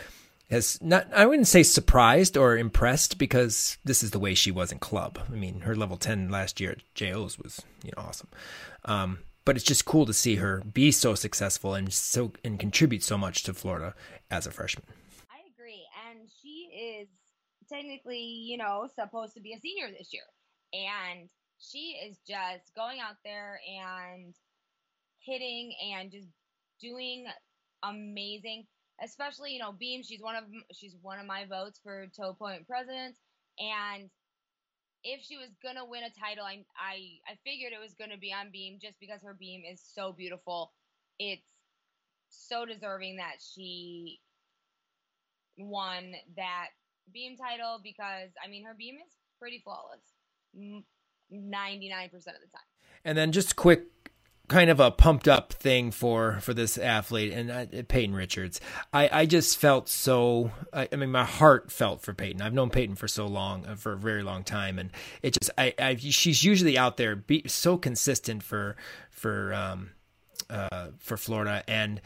has 0.50 0.82
not. 0.82 1.08
I 1.14 1.26
wouldn't 1.26 1.50
say 1.50 1.62
surprised 1.62 2.38
or 2.38 2.58
impressed 2.58 3.18
because 3.18 3.78
this 3.84 4.02
is 4.02 4.12
the 4.12 4.20
way 4.20 4.34
she 4.34 4.50
was 4.50 4.72
in 4.72 4.80
club. 4.80 5.20
I 5.28 5.36
mean, 5.36 5.62
her 5.62 5.76
level 5.76 5.98
ten 5.98 6.30
last 6.30 6.62
year 6.62 6.72
at 6.72 6.96
JOs 6.96 7.38
was 7.38 7.62
you 7.84 7.92
know 7.98 8.04
awesome. 8.04 8.30
Um, 8.86 9.20
but 9.44 9.58
it's 9.58 9.66
just 9.66 9.84
cool 9.84 10.06
to 10.06 10.14
see 10.14 10.36
her 10.36 10.62
be 10.62 10.90
so 10.90 11.16
successful 11.16 11.74
and 11.74 11.92
so 11.92 12.32
and 12.46 12.58
contribute 12.58 13.04
so 13.04 13.18
much 13.18 13.44
to 13.44 13.54
Florida 13.54 13.94
as 14.32 14.48
a 14.48 14.52
freshman 14.52 14.86
technically, 17.74 18.20
you 18.20 18.58
know, 18.58 18.88
supposed 18.96 19.34
to 19.36 19.42
be 19.42 19.54
a 19.54 19.60
senior 19.60 19.90
this 19.92 20.14
year. 20.14 20.24
And 20.74 21.30
she 21.60 22.00
is 22.08 22.18
just 22.28 22.74
going 22.76 23.00
out 23.00 23.16
there 23.24 23.60
and 23.68 24.34
hitting 25.20 25.74
and 25.96 26.12
just 26.12 26.28
doing 26.82 27.26
amazing. 27.84 28.66
Especially, 29.02 29.54
you 29.54 29.60
know, 29.60 29.72
Beam, 29.72 30.04
she's 30.04 30.22
one 30.22 30.36
of 30.36 30.44
she's 30.74 30.96
one 31.02 31.20
of 31.20 31.26
my 31.26 31.46
votes 31.46 31.80
for 31.84 32.08
Toe 32.16 32.34
Point 32.34 32.68
president. 32.68 33.16
And 33.60 34.10
if 35.04 35.22
she 35.24 35.38
was 35.38 35.50
gonna 35.64 35.86
win 35.86 36.04
a 36.04 36.20
title, 36.20 36.46
I 36.46 36.64
I 36.78 37.20
I 37.28 37.36
figured 37.44 37.74
it 37.74 37.82
was 37.82 37.96
gonna 38.00 38.18
be 38.18 38.34
on 38.34 38.52
Beam 38.52 38.80
just 38.82 39.00
because 39.00 39.22
her 39.24 39.36
beam 39.38 39.64
is 39.70 39.82
so 39.96 40.14
beautiful. 40.14 40.72
It's 41.20 41.44
so 42.30 42.66
deserving 42.66 43.18
that 43.18 43.38
she 43.42 44.20
won 45.58 46.14
that 46.36 46.70
beam 47.12 47.36
title 47.38 47.80
because 47.84 48.30
I 48.44 48.50
mean 48.50 48.66
her 48.66 48.76
beam 48.78 48.96
is 48.96 49.14
pretty 49.40 49.62
flawless, 49.64 50.02
ninety 51.30 51.90
nine 51.90 52.10
percent 52.10 52.36
of 52.36 52.42
the 52.42 52.48
time. 52.48 52.66
And 53.06 53.18
then 53.18 53.32
just 53.32 53.56
quick 53.56 53.84
kind 54.48 54.70
of 54.70 54.80
a 54.80 54.92
pumped 54.92 55.28
up 55.28 55.54
thing 55.54 55.90
for 55.90 56.40
for 56.42 56.54
this 56.54 56.78
athlete 56.78 57.32
and 57.32 57.50
uh, 57.50 57.66
Peyton 57.88 58.16
Richards. 58.16 58.60
I 58.92 59.10
I 59.12 59.26
just 59.26 59.58
felt 59.58 59.90
so. 59.90 60.52
I, 60.72 60.88
I, 60.92 60.96
mean, 60.96 61.12
my 61.12 61.26
heart 61.26 61.72
felt 61.72 62.02
for 62.02 62.14
Peyton. 62.14 62.42
I've 62.42 62.54
known 62.54 62.70
Peyton 62.70 62.96
for 62.96 63.08
so 63.08 63.26
long, 63.26 63.66
uh, 63.66 63.76
for 63.76 63.94
a 63.94 63.98
very 63.98 64.24
long 64.24 64.44
time, 64.44 64.80
and 64.80 64.92
it 65.22 65.38
just 65.40 65.52
I, 65.58 65.74
I 65.80 65.96
she's 65.96 66.44
usually 66.44 66.78
out 66.78 66.98
there, 66.98 67.16
be 67.16 67.44
so 67.48 67.78
consistent 67.78 68.44
for 68.44 68.76
for 69.10 69.54
um 69.54 69.92
uh 70.50 70.88
for 71.00 71.18
Florida 71.18 71.64
and 71.68 72.02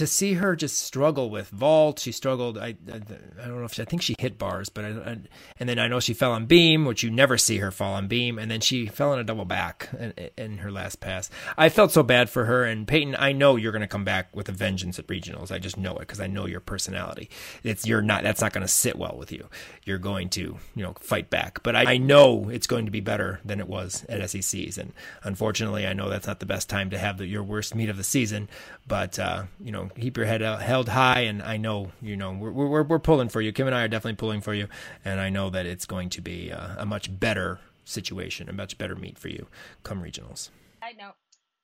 to 0.00 0.06
see 0.06 0.32
her 0.32 0.56
just 0.56 0.78
struggle 0.78 1.28
with 1.28 1.50
vault, 1.50 1.98
she 1.98 2.10
struggled. 2.10 2.56
I, 2.56 2.74
I, 2.90 3.00
I 3.42 3.46
don't 3.46 3.58
know 3.58 3.64
if 3.64 3.74
she, 3.74 3.82
I 3.82 3.84
think 3.84 4.00
she 4.00 4.14
hit 4.18 4.38
bars, 4.38 4.70
but 4.70 4.86
I, 4.86 4.88
I, 4.88 5.18
and 5.58 5.68
then 5.68 5.78
I 5.78 5.88
know 5.88 6.00
she 6.00 6.14
fell 6.14 6.32
on 6.32 6.46
beam, 6.46 6.86
which 6.86 7.02
you 7.02 7.10
never 7.10 7.36
see 7.36 7.58
her 7.58 7.70
fall 7.70 7.92
on 7.92 8.08
beam, 8.08 8.38
and 8.38 8.50
then 8.50 8.62
she 8.62 8.86
fell 8.86 9.12
on 9.12 9.18
a 9.18 9.24
double 9.24 9.44
back 9.44 9.90
in, 9.98 10.14
in 10.38 10.58
her 10.58 10.72
last 10.72 11.00
pass. 11.00 11.28
I 11.58 11.68
felt 11.68 11.92
so 11.92 12.02
bad 12.02 12.30
for 12.30 12.46
her 12.46 12.64
and 12.64 12.88
Peyton. 12.88 13.14
I 13.14 13.32
know 13.32 13.56
you're 13.56 13.72
going 13.72 13.82
to 13.82 13.86
come 13.86 14.04
back 14.04 14.34
with 14.34 14.48
a 14.48 14.52
vengeance 14.52 14.98
at 14.98 15.06
regionals. 15.06 15.52
I 15.52 15.58
just 15.58 15.76
know 15.76 15.96
it 15.96 16.00
because 16.00 16.18
I 16.18 16.26
know 16.26 16.46
your 16.46 16.60
personality. 16.60 17.28
It's 17.62 17.86
you're 17.86 18.00
not. 18.00 18.22
That's 18.22 18.40
not 18.40 18.54
going 18.54 18.62
to 18.62 18.68
sit 18.68 18.96
well 18.96 19.16
with 19.18 19.30
you. 19.30 19.50
You're 19.84 19.98
going 19.98 20.30
to 20.30 20.56
you 20.74 20.82
know 20.82 20.94
fight 20.98 21.28
back, 21.28 21.62
but 21.62 21.76
I, 21.76 21.92
I 21.92 21.96
know 21.98 22.48
it's 22.48 22.66
going 22.66 22.86
to 22.86 22.90
be 22.90 23.00
better 23.00 23.40
than 23.44 23.60
it 23.60 23.68
was 23.68 24.06
at 24.08 24.22
SECs. 24.30 24.78
And 24.78 24.94
unfortunately, 25.24 25.86
I 25.86 25.92
know 25.92 26.08
that's 26.08 26.26
not 26.26 26.40
the 26.40 26.46
best 26.46 26.70
time 26.70 26.88
to 26.88 26.98
have 26.98 27.18
the, 27.18 27.26
your 27.26 27.42
worst 27.42 27.74
meet 27.74 27.90
of 27.90 27.98
the 27.98 28.04
season. 28.04 28.48
But 28.88 29.18
uh, 29.18 29.44
you 29.62 29.72
know 29.72 29.89
keep 29.98 30.16
your 30.16 30.26
head 30.26 30.40
held 30.40 30.88
high. 30.88 31.20
And 31.20 31.42
I 31.42 31.56
know, 31.56 31.92
you 32.00 32.16
know, 32.16 32.32
we're, 32.32 32.50
we're, 32.50 32.82
we're 32.82 32.98
pulling 32.98 33.28
for 33.28 33.40
you. 33.40 33.52
Kim 33.52 33.66
and 33.66 33.74
I 33.74 33.82
are 33.82 33.88
definitely 33.88 34.16
pulling 34.16 34.40
for 34.40 34.54
you. 34.54 34.68
And 35.04 35.20
I 35.20 35.30
know 35.30 35.50
that 35.50 35.66
it's 35.66 35.86
going 35.86 36.10
to 36.10 36.20
be 36.20 36.50
a, 36.50 36.76
a 36.78 36.86
much 36.86 37.18
better 37.18 37.60
situation, 37.84 38.48
a 38.48 38.52
much 38.52 38.78
better 38.78 38.94
meet 38.94 39.18
for 39.18 39.28
you 39.28 39.46
come 39.82 40.02
regionals. 40.02 40.50
Side 40.80 40.96
note, 40.98 41.14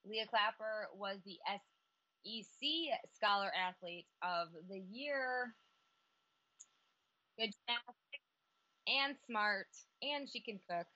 Leah 0.09 0.27
Clapper 0.27 0.89
was 0.95 1.19
the 1.25 1.37
SEC 1.47 2.69
Scholar 3.15 3.51
Athlete 3.69 4.07
of 4.23 4.49
the 4.69 4.83
Year. 4.91 5.55
Good 7.39 7.51
and 8.89 9.15
smart, 9.29 9.67
and 10.03 10.29
she 10.29 10.41
can 10.41 10.61
cook. 10.71 10.87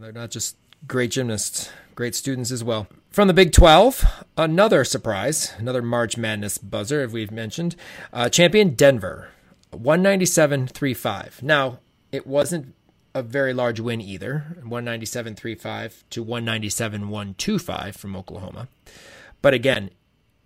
They're 0.00 0.12
not 0.12 0.30
just 0.30 0.56
great 0.86 1.10
gymnasts, 1.10 1.70
great 1.94 2.14
students 2.14 2.50
as 2.50 2.64
well. 2.64 2.86
From 3.10 3.28
the 3.28 3.34
Big 3.34 3.52
12, 3.52 4.24
another 4.38 4.84
surprise, 4.84 5.52
another 5.58 5.82
March 5.82 6.16
Madness 6.16 6.56
buzzer, 6.58 7.02
as 7.02 7.12
we've 7.12 7.30
mentioned. 7.30 7.76
Uh, 8.12 8.28
champion 8.28 8.74
Denver, 8.74 9.28
197.35. 9.72 11.42
Now, 11.42 11.78
it 12.10 12.26
wasn't 12.26 12.74
a 13.14 13.22
very 13.22 13.52
large 13.52 13.80
win 13.80 14.00
either, 14.00 14.56
197.35 14.62 16.04
to 16.10 16.24
197.125 16.24 17.94
from 17.94 18.16
Oklahoma. 18.16 18.68
But 19.42 19.54
again, 19.54 19.90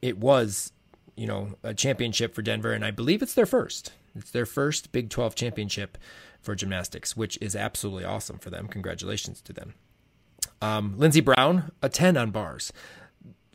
it 0.02 0.18
was, 0.18 0.72
you 1.16 1.26
know, 1.26 1.54
a 1.62 1.74
championship 1.74 2.34
for 2.34 2.42
Denver, 2.42 2.72
and 2.72 2.84
I 2.84 2.90
believe 2.90 3.22
it's 3.22 3.34
their 3.34 3.46
first. 3.46 3.92
It's 4.16 4.30
their 4.30 4.46
first 4.46 4.92
Big 4.92 5.10
12 5.10 5.34
championship 5.34 5.98
for 6.40 6.54
gymnastics, 6.54 7.16
which 7.16 7.38
is 7.40 7.54
absolutely 7.54 8.04
awesome 8.04 8.38
for 8.38 8.50
them. 8.50 8.66
Congratulations 8.66 9.40
to 9.42 9.52
them. 9.52 9.74
Um, 10.62 10.94
Lynnzee 10.96 11.24
Brown, 11.24 11.70
a 11.82 11.88
10 11.88 12.16
on 12.16 12.30
bars. 12.30 12.72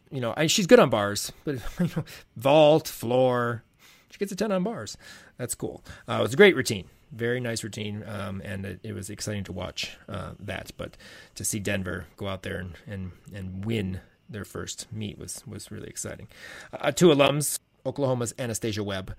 You 0.09 0.21
know, 0.21 0.33
I, 0.35 0.47
she's 0.47 0.67
good 0.67 0.79
on 0.79 0.89
bars, 0.89 1.31
but 1.43 1.55
you 1.79 1.89
know, 1.95 2.03
vault, 2.35 2.87
floor, 2.87 3.63
she 4.09 4.17
gets 4.17 4.31
a 4.31 4.35
10 4.35 4.51
on 4.51 4.63
bars. 4.63 4.97
That's 5.37 5.55
cool. 5.55 5.83
Uh, 6.07 6.17
it 6.19 6.21
was 6.21 6.33
a 6.33 6.37
great 6.37 6.55
routine. 6.55 6.87
Very 7.11 7.39
nice 7.39 7.63
routine, 7.63 8.03
um, 8.07 8.41
and 8.45 8.65
it, 8.65 8.79
it, 8.83 8.93
was 8.93 9.09
exciting 9.09 9.43
to 9.45 9.51
watch 9.51 9.97
uh, 10.07 10.31
that. 10.39 10.71
But 10.77 10.95
to 11.35 11.43
see 11.43 11.59
Denver 11.59 12.05
go 12.15 12.29
out 12.29 12.43
there 12.43 12.57
and, 12.57 12.73
and, 12.87 13.11
and 13.33 13.65
win 13.65 13.99
their 14.29 14.45
first 14.45 14.87
meet 14.93 15.17
was 15.17 15.43
was 15.45 15.71
really 15.71 15.89
exciting. 15.89 16.29
Uh, 16.71 16.91
two 16.91 17.07
alums, 17.07 17.59
Oklahoma's 17.85 18.33
Anastasia 18.39 18.83
Webb 18.83 19.13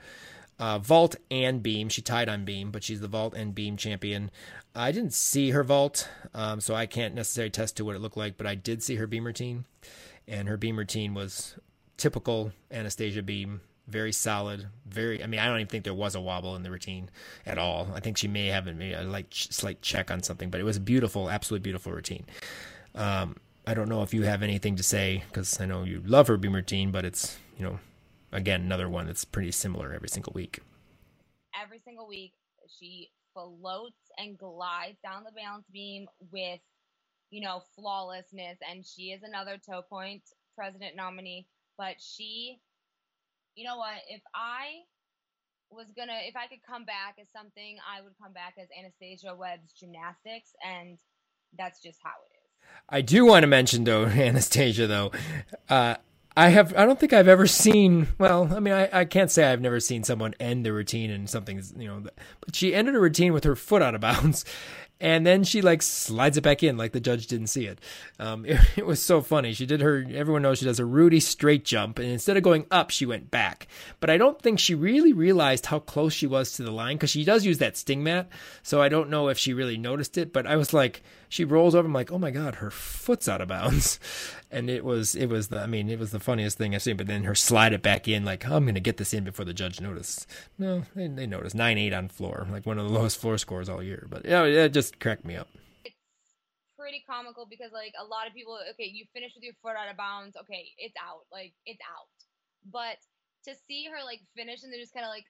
uh, 0.63 0.79
vault 0.79 1.17
and 1.29 1.61
beam. 1.61 1.89
She 1.89 2.03
tied 2.03 2.29
on 2.29 2.45
beam, 2.45 2.71
but 2.71 2.85
she's 2.85 3.01
the 3.01 3.09
vault 3.09 3.35
and 3.35 3.53
beam 3.53 3.77
champion. 3.77 4.31
I 4.77 4.93
didn't 4.93 5.13
see 5.13 5.51
her 5.51 5.65
vault, 5.65 6.09
um, 6.35 6.61
so 6.61 6.73
I 6.73 6.87
can't 6.87 7.17
necessarily 7.17 7.51
test 7.51 7.77
to 7.79 7.85
what 7.85 7.97
it 7.97 7.99
looked 7.99 8.17
like, 8.17 8.37
but 8.37 8.47
I 8.47 8.55
did 8.55 8.81
see 8.81 8.95
her 8.95 9.09
beam 9.09 9.27
routine, 9.27 9.65
and 10.29 10.49
her 10.49 10.57
beam 10.57 10.79
routine 10.79 11.15
was 11.15 11.57
typical 11.97 12.53
Anastasia 12.71 13.25
beam, 13.25 13.61
very 13.89 14.13
solid, 14.13 14.69
very. 14.87 15.21
I 15.21 15.27
mean, 15.27 15.41
I 15.41 15.47
don't 15.47 15.57
even 15.57 15.67
think 15.67 15.83
there 15.83 15.95
was 15.95 16.15
a 16.15 16.21
wobble 16.21 16.55
in 16.55 16.63
the 16.63 16.71
routine 16.71 17.11
at 17.45 17.59
all. 17.59 17.89
I 17.93 17.99
think 17.99 18.17
she 18.17 18.29
may 18.29 18.47
have 18.47 18.67
maybe 18.67 18.93
a 18.93 19.03
like 19.03 19.27
slight 19.33 19.83
check 19.83 20.13
on 20.13 20.23
something, 20.23 20.49
but 20.49 20.61
it 20.61 20.65
was 20.65 20.77
a 20.77 20.81
beautiful, 20.81 21.29
absolutely 21.29 21.65
beautiful 21.65 21.93
routine. 21.93 22.25
Um, 22.95 23.35
I 23.67 23.75
don't 23.75 23.89
know 23.89 24.03
if 24.03 24.15
you 24.15 24.23
have 24.23 24.45
anything 24.45 24.77
to 24.77 24.85
say 24.85 25.25
because 25.27 25.61
I 25.61 25.67
know 25.67 25.83
you 25.83 26.05
love 26.07 26.29
her 26.29 26.37
beam 26.37 26.55
routine, 26.55 26.93
but 26.93 27.05
it's 27.05 27.37
you 27.59 27.65
know 27.65 27.81
again 28.33 28.63
another 28.63 28.89
one 28.89 29.07
that's 29.07 29.25
pretty 29.25 29.53
similar 29.53 29.93
every 29.93 30.09
single 30.09 30.33
week. 30.35 30.61
Every 31.61 31.81
single 31.85 32.09
week, 32.09 32.33
she 32.79 33.11
floats 33.35 34.11
and 34.19 34.39
glides 34.39 34.99
down 35.03 35.25
the 35.25 35.33
balance 35.33 35.67
beam 35.73 36.07
with 36.31 36.61
you 37.31 37.43
know 37.43 37.63
flawlessness, 37.75 38.59
and 38.69 38.85
she 38.87 39.13
is 39.13 39.23
another 39.23 39.59
toe 39.59 39.83
point 39.89 40.23
president 40.57 40.97
nominee. 40.97 41.47
But 41.79 41.97
she, 42.01 42.59
you 43.55 43.65
know 43.67 43.77
what? 43.77 43.97
If 44.09 44.23
I 44.35 44.85
was 45.71 45.87
gonna, 45.97 46.19
if 46.27 46.37
I 46.37 46.47
could 46.47 46.63
come 46.67 46.85
back 46.85 47.17
as 47.21 47.27
something, 47.35 47.79
I 47.89 48.03
would 48.03 48.13
come 48.23 48.33
back 48.33 48.55
as 48.61 48.69
Anastasia 48.79 49.35
Webb's 49.35 49.73
gymnastics, 49.73 50.51
and 50.65 50.99
that's 51.59 51.81
just 51.83 51.99
how 52.03 52.11
it 52.11 52.37
is. 52.37 52.43
I 52.89 53.01
do 53.01 53.25
want 53.25 53.43
to 53.43 53.47
mention 53.47 53.85
though, 53.85 54.05
Anastasia 54.07 54.87
though, 54.87 55.13
uh, 55.69 55.97
I 56.37 56.49
have 56.49 56.75
I 56.77 56.87
don't 56.87 56.99
think 56.99 57.13
I've 57.13 57.29
ever 57.29 57.47
seen 57.47 58.09
well 58.19 58.53
I 58.55 58.61
mean 58.61 58.75
I, 58.75 59.01
I 59.01 59.05
can't 59.05 59.31
say 59.31 59.51
I've 59.51 59.61
never 59.61 59.81
seen 59.81 60.05
someone 60.05 60.35
end 60.41 60.65
the 60.65 60.73
routine 60.73 61.11
and 61.11 61.29
something's 61.29 61.75
you 61.77 61.87
know 61.89 62.01
but 62.01 62.15
she 62.55 62.75
ended 62.75 62.95
a 62.95 63.01
routine 63.01 63.33
with 63.33 63.45
her 63.45 63.57
foot 63.57 63.83
out 63.83 63.95
of 63.95 64.01
bounds 64.01 64.45
and 65.03 65.27
then 65.27 65.43
she 65.43 65.61
like 65.63 65.83
slides 65.83 66.37
it 66.39 66.43
back 66.43 66.63
in 66.63 66.77
like 66.77 66.93
the 66.93 67.01
judge 67.01 67.27
didn't 67.27 67.49
see 67.49 67.67
it. 67.67 67.81
Um, 68.21 68.47
it, 68.47 68.59
it 68.77 68.87
was 68.87 69.03
so 69.03 69.21
funny. 69.21 69.53
She 69.53 69.67
did 69.67 69.81
her. 69.81 70.07
Everyone 70.15 70.43
knows 70.43 70.61
she 70.61 70.65
does 70.65 70.79
a 70.79 70.87
Rudy 70.87 71.19
straight 71.19 71.65
jump, 71.65 71.99
and 71.99 72.09
instead 72.09 72.37
of 72.37 72.45
going 72.45 72.67
up, 72.71 72.91
she 72.91 73.05
went 73.05 73.31
back. 73.31 73.67
But 73.99 74.09
I 74.09 74.17
don't 74.17 74.41
think 74.41 74.61
she 74.61 74.77
really 74.77 75.13
realized 75.13 75.67
how 75.67 75.81
close 75.81 76.15
she 76.15 76.29
was 76.29 76.53
to 76.53 76.63
the 76.63 76.71
line 76.71 76.97
because 76.97 77.11
she 77.11 77.25
does 77.25 77.45
use 77.45 77.59
that 77.59 77.77
sting 77.77 78.05
mat. 78.05 78.29
So 78.63 78.81
I 78.81 78.89
don't 78.89 79.11
know 79.11 79.29
if 79.29 79.39
she 79.39 79.53
really 79.53 79.77
noticed 79.77 80.17
it. 80.17 80.33
But 80.33 80.47
I 80.47 80.55
was 80.55 80.73
like, 80.73 81.03
she 81.33 81.47
rolls 81.47 81.75
over. 81.75 81.87
I'm 81.87 81.95
like, 81.95 82.13
oh 82.13 82.19
my 82.19 82.31
god, 82.31 82.57
her 82.57 82.71
foot's 82.71 83.27
out 83.27 83.41
of 83.41 83.49
bounds, 83.49 83.99
and 84.51 84.69
it 84.69 84.85
was 84.85 85.15
it 85.15 85.27
was 85.27 85.49
the 85.49 85.61
I 85.61 85.67
mean 85.67 85.89
it 85.89 85.99
was 85.99 86.11
the 86.11 86.21
funniest 86.21 86.59
thing 86.59 86.75
I've 86.75 86.83
seen. 86.83 86.99
But 86.99 87.07
then 87.07 87.25
her 87.25 87.35
slide 87.35 87.73
it 87.73 87.83
back 87.83 88.07
in 88.07 88.25
like 88.25 88.47
oh, 88.49 88.57
I'm 88.57 88.67
gonna 88.67 88.81
get 88.81 88.99
this 88.99 89.15
in 89.15 89.25
before 89.25 89.47
the 89.47 89.55
judge 89.55 89.81
noticed. 89.81 90.27
No, 90.59 90.83
they, 90.95 91.09
they 91.09 91.27
noticed 91.27 91.55
nine 91.55 91.79
eight 91.79 91.95
on 91.95 92.09
floor, 92.09 92.47
like 92.53 92.67
one 92.67 92.79
of 92.79 92.87
the 92.87 92.93
lowest 92.93 93.19
floor 93.19 93.39
scores 93.39 93.71
all 93.71 93.83
year. 93.83 94.07
But 94.11 94.27
yeah, 94.27 94.69
just 94.69 94.92
cracked 95.01 95.25
me 95.25 95.37
up. 95.37 95.49
It's 95.85 95.97
pretty 96.79 97.05
comical 97.09 97.47
because 97.49 97.73
like 97.73 97.95
a 98.01 98.05
lot 98.05 98.27
of 98.27 98.35
people, 98.35 98.59
okay, 98.75 98.91
you 98.91 99.07
finish 99.13 99.33
with 99.35 99.45
your 99.45 99.55
foot 99.63 99.77
out 99.77 99.91
of 99.91 99.97
bounds, 99.97 100.37
okay, 100.37 100.71
it's 100.79 100.95
out, 101.01 101.25
like 101.31 101.53
it's 101.67 101.83
out. 101.87 102.11
But 102.67 102.99
to 103.47 103.59
see 103.67 103.87
her 103.91 104.05
like 104.05 104.21
finish 104.37 104.63
and 104.63 104.73
then 104.73 104.81
just 104.81 104.95
kind 104.95 105.07
of 105.07 105.13
like 105.13 105.27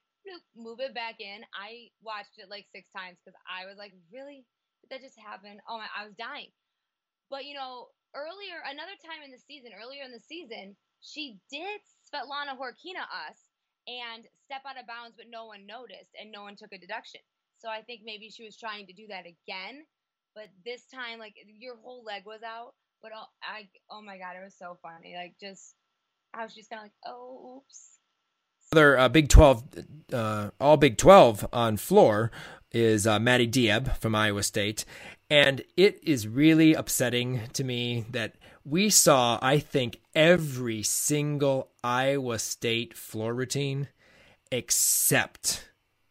move 0.54 0.80
it 0.80 0.94
back 0.94 1.18
in, 1.18 1.42
I 1.52 1.90
watched 2.02 2.38
it 2.38 2.50
like 2.50 2.66
six 2.70 2.86
times 2.94 3.18
because 3.20 3.36
I 3.48 3.66
was 3.66 3.76
like, 3.76 3.92
really, 4.12 4.44
did 4.82 4.90
that 4.90 5.04
just 5.04 5.18
happen? 5.18 5.58
Oh 5.68 5.78
my, 5.78 5.88
I 5.90 6.04
was 6.04 6.14
dying. 6.14 6.52
But 7.30 7.44
you 7.48 7.54
know, 7.56 7.88
earlier, 8.14 8.60
another 8.68 8.96
time 9.02 9.24
in 9.24 9.32
the 9.32 9.40
season, 9.40 9.72
earlier 9.72 10.04
in 10.04 10.12
the 10.12 10.22
season, 10.22 10.76
she 11.00 11.40
did 11.50 11.80
Svetlana 12.06 12.54
Khorkina 12.54 13.08
us 13.08 13.40
and 13.88 14.22
step 14.46 14.62
out 14.68 14.78
of 14.78 14.86
bounds, 14.86 15.16
but 15.16 15.26
no 15.32 15.46
one 15.46 15.66
noticed 15.66 16.14
and 16.14 16.30
no 16.30 16.42
one 16.42 16.54
took 16.54 16.70
a 16.72 16.78
deduction. 16.78 17.20
So 17.62 17.68
I 17.68 17.82
think 17.82 18.00
maybe 18.04 18.28
she 18.28 18.44
was 18.44 18.56
trying 18.56 18.88
to 18.88 18.92
do 18.92 19.06
that 19.08 19.20
again, 19.20 19.84
but 20.34 20.46
this 20.66 20.82
time, 20.92 21.20
like 21.20 21.34
your 21.60 21.76
whole 21.76 22.02
leg 22.02 22.22
was 22.26 22.40
out. 22.44 22.74
But 23.00 23.12
oh, 23.14 23.26
I, 23.40 23.68
oh 23.88 24.02
my 24.02 24.18
god, 24.18 24.34
it 24.36 24.42
was 24.44 24.56
so 24.58 24.78
funny. 24.82 25.14
Like 25.14 25.34
just, 25.40 25.76
I 26.34 26.42
was 26.42 26.56
just 26.56 26.70
kind 26.70 26.80
of 26.80 26.84
like, 26.86 26.92
oh, 27.06 27.58
oops. 27.58 27.98
Other 28.72 28.98
uh, 28.98 29.08
Big 29.08 29.28
Twelve, 29.28 29.62
uh, 30.12 30.50
all 30.60 30.76
Big 30.76 30.96
Twelve 30.96 31.46
on 31.52 31.76
floor 31.76 32.32
is 32.72 33.06
uh, 33.06 33.20
Maddie 33.20 33.46
Diab 33.46 33.96
from 33.98 34.16
Iowa 34.16 34.42
State, 34.42 34.84
and 35.30 35.62
it 35.76 36.00
is 36.02 36.26
really 36.26 36.74
upsetting 36.74 37.42
to 37.52 37.62
me 37.62 38.06
that 38.10 38.34
we 38.64 38.90
saw, 38.90 39.38
I 39.40 39.60
think, 39.60 40.00
every 40.16 40.82
single 40.82 41.70
Iowa 41.84 42.40
State 42.40 42.96
floor 42.96 43.34
routine 43.34 43.86
except 44.50 45.68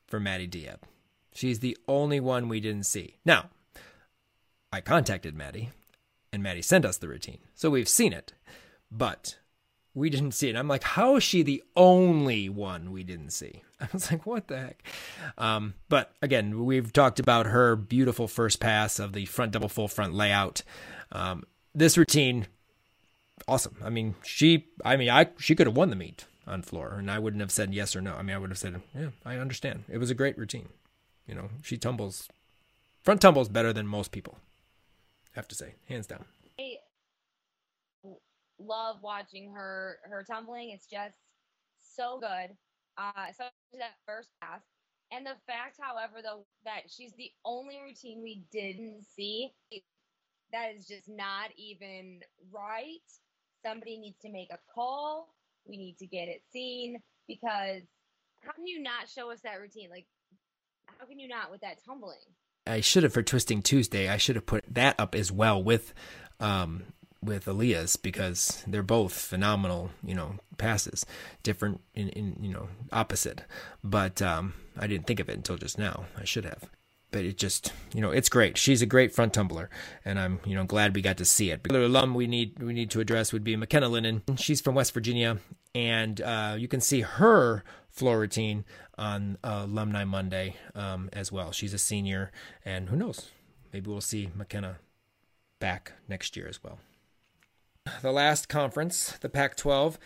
for 0.07 0.19
Maddie 0.19 0.47
Diab. 0.47 0.77
She's 1.41 1.57
the 1.57 1.75
only 1.87 2.19
one 2.19 2.49
we 2.49 2.59
didn't 2.59 2.85
see. 2.85 3.15
Now, 3.25 3.49
I 4.71 4.79
contacted 4.79 5.35
Maddie, 5.35 5.71
and 6.31 6.43
Maddie 6.43 6.61
sent 6.61 6.85
us 6.85 6.97
the 6.97 7.07
routine. 7.07 7.39
So 7.55 7.71
we've 7.71 7.89
seen 7.89 8.13
it, 8.13 8.33
but 8.91 9.39
we 9.95 10.11
didn't 10.11 10.33
see 10.33 10.49
it. 10.49 10.55
I'm 10.55 10.67
like, 10.67 10.83
how 10.83 11.15
is 11.15 11.23
she 11.23 11.41
the 11.41 11.63
only 11.75 12.47
one 12.47 12.91
we 12.91 13.03
didn't 13.03 13.31
see? 13.31 13.63
I 13.81 13.87
was 13.91 14.11
like, 14.11 14.27
what 14.27 14.49
the 14.49 14.59
heck? 14.59 14.83
Um, 15.35 15.73
but 15.89 16.11
again, 16.21 16.63
we've 16.63 16.93
talked 16.93 17.19
about 17.19 17.47
her 17.47 17.75
beautiful 17.75 18.27
first 18.27 18.59
pass 18.59 18.99
of 18.99 19.13
the 19.13 19.25
front 19.25 19.51
double 19.51 19.67
full 19.67 19.87
front 19.87 20.13
layout. 20.13 20.61
Um, 21.11 21.45
this 21.73 21.97
routine, 21.97 22.45
awesome. 23.47 23.77
I 23.83 23.89
mean, 23.89 24.13
she, 24.21 24.67
I 24.85 24.95
mean, 24.95 25.09
I 25.09 25.29
she 25.39 25.55
could 25.55 25.65
have 25.65 25.75
won 25.75 25.89
the 25.89 25.95
meet 25.95 26.23
on 26.45 26.61
floor, 26.61 26.97
and 26.99 27.09
I 27.09 27.17
wouldn't 27.17 27.41
have 27.41 27.51
said 27.51 27.73
yes 27.73 27.95
or 27.95 28.01
no. 28.01 28.13
I 28.13 28.21
mean, 28.21 28.35
I 28.35 28.37
would 28.37 28.51
have 28.51 28.59
said, 28.59 28.79
yeah, 28.93 29.07
I 29.25 29.37
understand. 29.37 29.85
It 29.89 29.97
was 29.97 30.11
a 30.11 30.15
great 30.15 30.37
routine. 30.37 30.69
You 31.27 31.35
know, 31.35 31.49
she 31.61 31.77
tumbles, 31.77 32.27
front 33.03 33.21
tumbles 33.21 33.49
better 33.49 33.71
than 33.73 33.87
most 33.87 34.11
people. 34.11 34.37
I 35.35 35.39
have 35.39 35.47
to 35.49 35.55
say, 35.55 35.75
hands 35.87 36.07
down. 36.07 36.25
I 36.59 36.77
love 38.59 38.97
watching 39.01 39.51
her 39.53 39.97
her 40.03 40.23
tumbling. 40.23 40.71
It's 40.71 40.87
just 40.87 41.15
so 41.79 42.19
good. 42.19 42.55
Uh, 42.97 43.25
especially 43.29 43.79
that 43.79 43.95
first 44.05 44.29
pass. 44.41 44.61
And 45.11 45.25
the 45.25 45.35
fact, 45.47 45.77
however, 45.79 46.21
though, 46.23 46.45
that 46.65 46.83
she's 46.89 47.13
the 47.13 47.31
only 47.43 47.79
routine 47.85 48.21
we 48.21 48.43
didn't 48.51 49.03
see, 49.15 49.53
that 50.53 50.73
is 50.75 50.87
just 50.87 51.09
not 51.09 51.49
even 51.57 52.19
right. 52.51 52.99
Somebody 53.65 53.97
needs 53.97 54.17
to 54.21 54.31
make 54.31 54.49
a 54.51 54.59
call. 54.73 55.33
We 55.65 55.77
need 55.77 55.97
to 55.99 56.07
get 56.07 56.27
it 56.27 56.41
seen 56.51 56.97
because 57.27 57.83
how 58.39 58.51
can 58.53 58.65
you 58.65 58.81
not 58.81 59.09
show 59.13 59.31
us 59.31 59.41
that 59.43 59.59
routine? 59.59 59.89
Like, 59.89 60.07
how 60.99 61.05
can 61.05 61.19
you 61.19 61.27
not 61.27 61.51
with 61.51 61.61
that 61.61 61.83
tumbling? 61.85 62.17
I 62.67 62.81
should 62.81 63.03
have 63.03 63.13
for 63.13 63.23
Twisting 63.23 63.61
Tuesday. 63.61 64.07
I 64.07 64.17
should 64.17 64.35
have 64.35 64.45
put 64.45 64.63
that 64.73 64.99
up 64.99 65.15
as 65.15 65.31
well 65.31 65.61
with, 65.61 65.93
um, 66.39 66.83
with 67.23 67.45
Aaliyah's 67.45 67.95
because 67.95 68.63
they're 68.67 68.83
both 68.83 69.13
phenomenal. 69.13 69.91
You 70.03 70.15
know, 70.15 70.35
passes, 70.57 71.05
different 71.43 71.81
in, 71.93 72.09
in 72.09 72.37
you 72.41 72.53
know 72.53 72.69
opposite. 72.91 73.43
But 73.83 74.21
um, 74.21 74.53
I 74.77 74.87
didn't 74.87 75.07
think 75.07 75.19
of 75.19 75.29
it 75.29 75.35
until 75.35 75.57
just 75.57 75.77
now. 75.77 76.05
I 76.17 76.23
should 76.23 76.45
have. 76.45 76.69
But 77.11 77.25
it 77.25 77.37
just, 77.37 77.73
you 77.93 77.99
know, 77.99 78.11
it's 78.11 78.29
great. 78.29 78.57
She's 78.57 78.81
a 78.81 78.85
great 78.85 79.13
front 79.13 79.33
tumbler, 79.33 79.69
and 80.05 80.17
I'm, 80.17 80.39
you 80.45 80.55
know, 80.55 80.63
glad 80.63 80.95
we 80.95 81.01
got 81.01 81.17
to 81.17 81.25
see 81.25 81.51
it. 81.51 81.59
Another 81.69 81.83
alum 81.85 82.13
we 82.13 82.25
need 82.25 82.57
we 82.63 82.71
need 82.71 82.89
to 82.91 83.01
address 83.01 83.33
would 83.33 83.43
be 83.43 83.57
McKenna 83.57 83.89
Lennon. 83.89 84.23
She's 84.37 84.61
from 84.61 84.75
West 84.75 84.93
Virginia, 84.93 85.39
and 85.75 86.21
uh, 86.21 86.55
you 86.57 86.69
can 86.69 86.79
see 86.79 87.01
her 87.01 87.65
floor 87.91 88.19
routine 88.19 88.65
on 88.97 89.37
uh, 89.43 89.63
Alumni 89.65 90.03
Monday 90.03 90.55
um, 90.75 91.09
as 91.13 91.31
well. 91.31 91.51
She's 91.51 91.73
a 91.73 91.77
senior, 91.77 92.31
and 92.65 92.89
who 92.89 92.95
knows? 92.95 93.29
Maybe 93.73 93.89
we'll 93.89 94.01
see 94.01 94.29
McKenna 94.35 94.77
back 95.59 95.93
next 96.07 96.35
year 96.35 96.47
as 96.47 96.63
well. 96.63 96.79
The 98.01 98.11
last 98.11 98.49
conference, 98.49 99.17
the 99.21 99.29
Pac 99.29 99.55
12. 99.57 99.97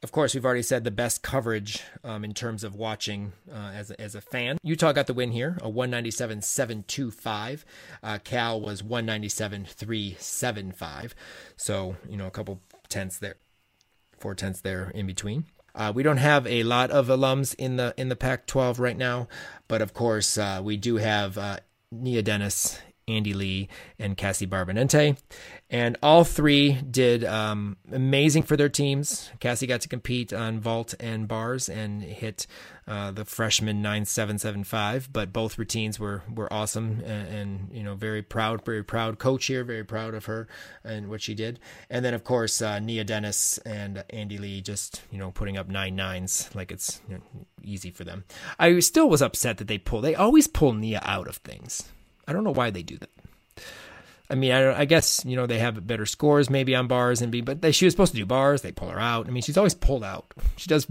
Of 0.00 0.12
course, 0.12 0.32
we've 0.32 0.44
already 0.44 0.62
said 0.62 0.84
the 0.84 0.92
best 0.92 1.24
coverage 1.24 1.82
um, 2.04 2.24
in 2.24 2.32
terms 2.32 2.62
of 2.62 2.76
watching 2.76 3.32
uh, 3.52 3.72
as, 3.74 3.90
a, 3.90 4.00
as 4.00 4.14
a 4.14 4.20
fan. 4.20 4.56
Utah 4.62 4.92
got 4.92 5.08
the 5.08 5.14
win 5.14 5.32
here, 5.32 5.58
a 5.60 5.68
197.725. 5.68 7.64
Uh, 8.02 8.18
Cal 8.22 8.60
was 8.60 8.82
197.375. 8.82 11.14
So, 11.56 11.96
you 12.08 12.16
know, 12.16 12.28
a 12.28 12.30
couple 12.30 12.60
tenths 12.88 13.18
there, 13.18 13.38
four 14.16 14.36
tenths 14.36 14.60
there 14.60 14.92
in 14.94 15.08
between. 15.08 15.46
Uh, 15.78 15.92
we 15.94 16.02
don't 16.02 16.16
have 16.16 16.44
a 16.48 16.64
lot 16.64 16.90
of 16.90 17.06
alums 17.06 17.54
in 17.54 17.76
the 17.76 17.94
in 17.96 18.08
the 18.08 18.16
Pac-12 18.16 18.80
right 18.80 18.96
now, 18.96 19.28
but 19.68 19.80
of 19.80 19.94
course 19.94 20.36
uh, 20.36 20.60
we 20.62 20.76
do 20.76 20.96
have 20.96 21.38
uh, 21.38 21.58
Nia 21.92 22.20
Dennis, 22.20 22.80
Andy 23.06 23.32
Lee, 23.32 23.68
and 23.96 24.16
Cassie 24.16 24.46
Barbanente, 24.46 25.16
and 25.70 25.96
all 26.02 26.24
three 26.24 26.72
did 26.72 27.24
um, 27.24 27.76
amazing 27.92 28.42
for 28.42 28.56
their 28.56 28.68
teams. 28.68 29.30
Cassie 29.38 29.68
got 29.68 29.80
to 29.82 29.88
compete 29.88 30.32
on 30.32 30.58
vault 30.58 30.94
and 30.98 31.28
bars 31.28 31.68
and 31.68 32.02
hit 32.02 32.48
uh, 32.88 33.10
the 33.10 33.26
freshman 33.26 33.82
9775, 33.82 35.12
but 35.12 35.30
both 35.30 35.58
routines 35.58 36.00
were 36.00 36.22
were 36.34 36.50
awesome 36.50 37.02
and, 37.04 37.28
and, 37.28 37.68
you 37.70 37.82
know 37.82 37.94
very 37.94 38.22
proud, 38.22 38.64
very 38.64 38.82
proud 38.82 39.18
coach 39.18 39.44
here, 39.44 39.62
very 39.62 39.84
proud 39.84 40.14
of 40.14 40.24
her 40.24 40.48
and 40.82 41.10
what 41.10 41.20
she 41.20 41.34
did. 41.34 41.60
And 41.90 42.02
then 42.02 42.14
of 42.14 42.24
course 42.24 42.62
uh, 42.62 42.78
Nia 42.78 43.04
Dennis 43.04 43.58
and 43.58 44.02
Andy 44.08 44.38
Lee 44.38 44.62
just 44.62 45.02
you 45.10 45.18
know 45.18 45.30
putting 45.30 45.58
up 45.58 45.68
nine 45.68 45.96
nines 45.96 46.48
like 46.54 46.72
it's 46.72 47.02
you 47.08 47.16
know, 47.16 47.22
easy 47.62 47.90
for 47.90 48.04
them. 48.04 48.24
I 48.58 48.78
still 48.80 49.10
was 49.10 49.20
upset 49.20 49.58
that 49.58 49.68
they 49.68 49.78
pull. 49.78 50.00
They 50.00 50.14
always 50.14 50.46
pull 50.46 50.72
Nia 50.72 51.02
out 51.04 51.28
of 51.28 51.36
things. 51.36 51.84
I 52.26 52.32
don't 52.32 52.44
know 52.44 52.52
why 52.54 52.70
they 52.70 52.82
do 52.82 52.96
that. 52.96 53.10
I 54.30 54.34
mean, 54.34 54.52
I, 54.52 54.80
I, 54.80 54.84
guess 54.84 55.24
you 55.26 55.36
know 55.36 55.46
they 55.46 55.58
have 55.58 55.86
better 55.86 56.06
scores 56.06 56.50
maybe 56.50 56.74
on 56.74 56.86
bars 56.86 57.22
and 57.22 57.32
be, 57.32 57.40
but 57.40 57.60
they, 57.60 57.72
she 57.72 57.84
was 57.84 57.92
supposed 57.92 58.12
to 58.12 58.18
do 58.18 58.26
bars. 58.26 58.62
They 58.62 58.72
pull 58.72 58.88
her 58.88 59.00
out. 59.00 59.26
I 59.26 59.30
mean, 59.30 59.42
she's 59.42 59.56
always 59.56 59.74
pulled 59.74 60.04
out. 60.04 60.32
She 60.56 60.68
does 60.68 60.86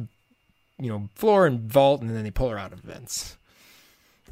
you 0.79 0.89
know, 0.89 1.09
floor 1.15 1.45
and 1.45 1.71
vault, 1.71 2.01
and 2.01 2.09
then 2.09 2.23
they 2.23 2.31
pull 2.31 2.49
her 2.49 2.57
out 2.57 2.73
of 2.73 2.83
events. 2.83 3.37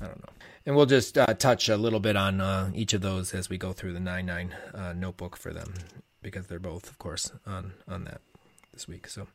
I 0.02 0.06
don't 0.06 0.20
know. 0.20 0.34
And 0.66 0.76
we'll 0.76 0.86
just 0.86 1.18
uh, 1.18 1.34
touch 1.36 1.70
a 1.70 1.78
little 1.78 2.00
bit 2.00 2.16
on 2.16 2.42
uh, 2.42 2.72
each 2.74 2.94
of 2.94 3.02
those 3.02 3.34
as 3.34 3.50
we 3.50 3.58
go 3.58 3.72
through 3.72 3.94
the 3.94 4.00
9 4.00 4.26
9 4.26 4.56
uh, 4.74 4.94
notebook 4.94 5.38
for 5.38 5.54
them 5.54 5.74
because 6.22 6.48
they're 6.48 6.60
both, 6.60 6.90
of 6.90 6.98
course, 6.98 7.32
on, 7.46 7.74
on 7.88 8.04
that 8.06 8.20
this 8.74 8.88
week. 8.88 9.08
So, 9.08 9.28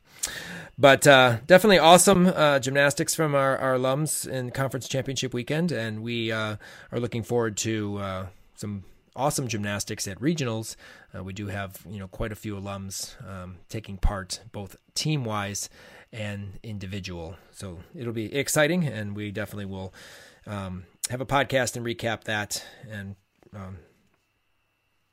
but 0.77 1.07
uh, 1.07 1.37
definitely 1.47 1.79
awesome 1.79 2.27
uh, 2.27 2.59
gymnastics 2.59 3.15
from 3.15 3.33
our, 3.33 3.57
our 3.57 3.75
alums 3.75 4.27
in 4.27 4.51
conference 4.51 4.89
championship 4.89 5.33
weekend, 5.33 5.71
and 5.71 6.03
we 6.03 6.33
uh, 6.33 6.57
are 6.91 6.99
looking 6.99 7.23
forward 7.23 7.55
to 7.57 8.27
some 8.55 8.83
awesome 9.15 9.47
gymnastics 9.47 10.07
at 10.07 10.19
regionals. 10.19 10.75
Uh, 11.15 11.23
we 11.23 11.33
do 11.33 11.47
have 11.47 11.81
you 11.89 11.99
know 11.99 12.07
quite 12.07 12.31
a 12.31 12.35
few 12.35 12.55
alums 12.55 13.15
um, 13.27 13.57
taking 13.69 13.97
part, 13.97 14.41
both 14.51 14.75
team 14.93 15.23
wise 15.23 15.69
and 16.11 16.59
individual. 16.63 17.35
So 17.51 17.79
it'll 17.95 18.13
be 18.13 18.33
exciting, 18.33 18.85
and 18.85 19.15
we 19.15 19.31
definitely 19.31 19.65
will 19.65 19.93
um, 20.45 20.85
have 21.09 21.21
a 21.21 21.25
podcast 21.25 21.75
and 21.75 21.85
recap 21.85 22.23
that 22.25 22.65
and. 22.89 23.15
Um, 23.53 23.79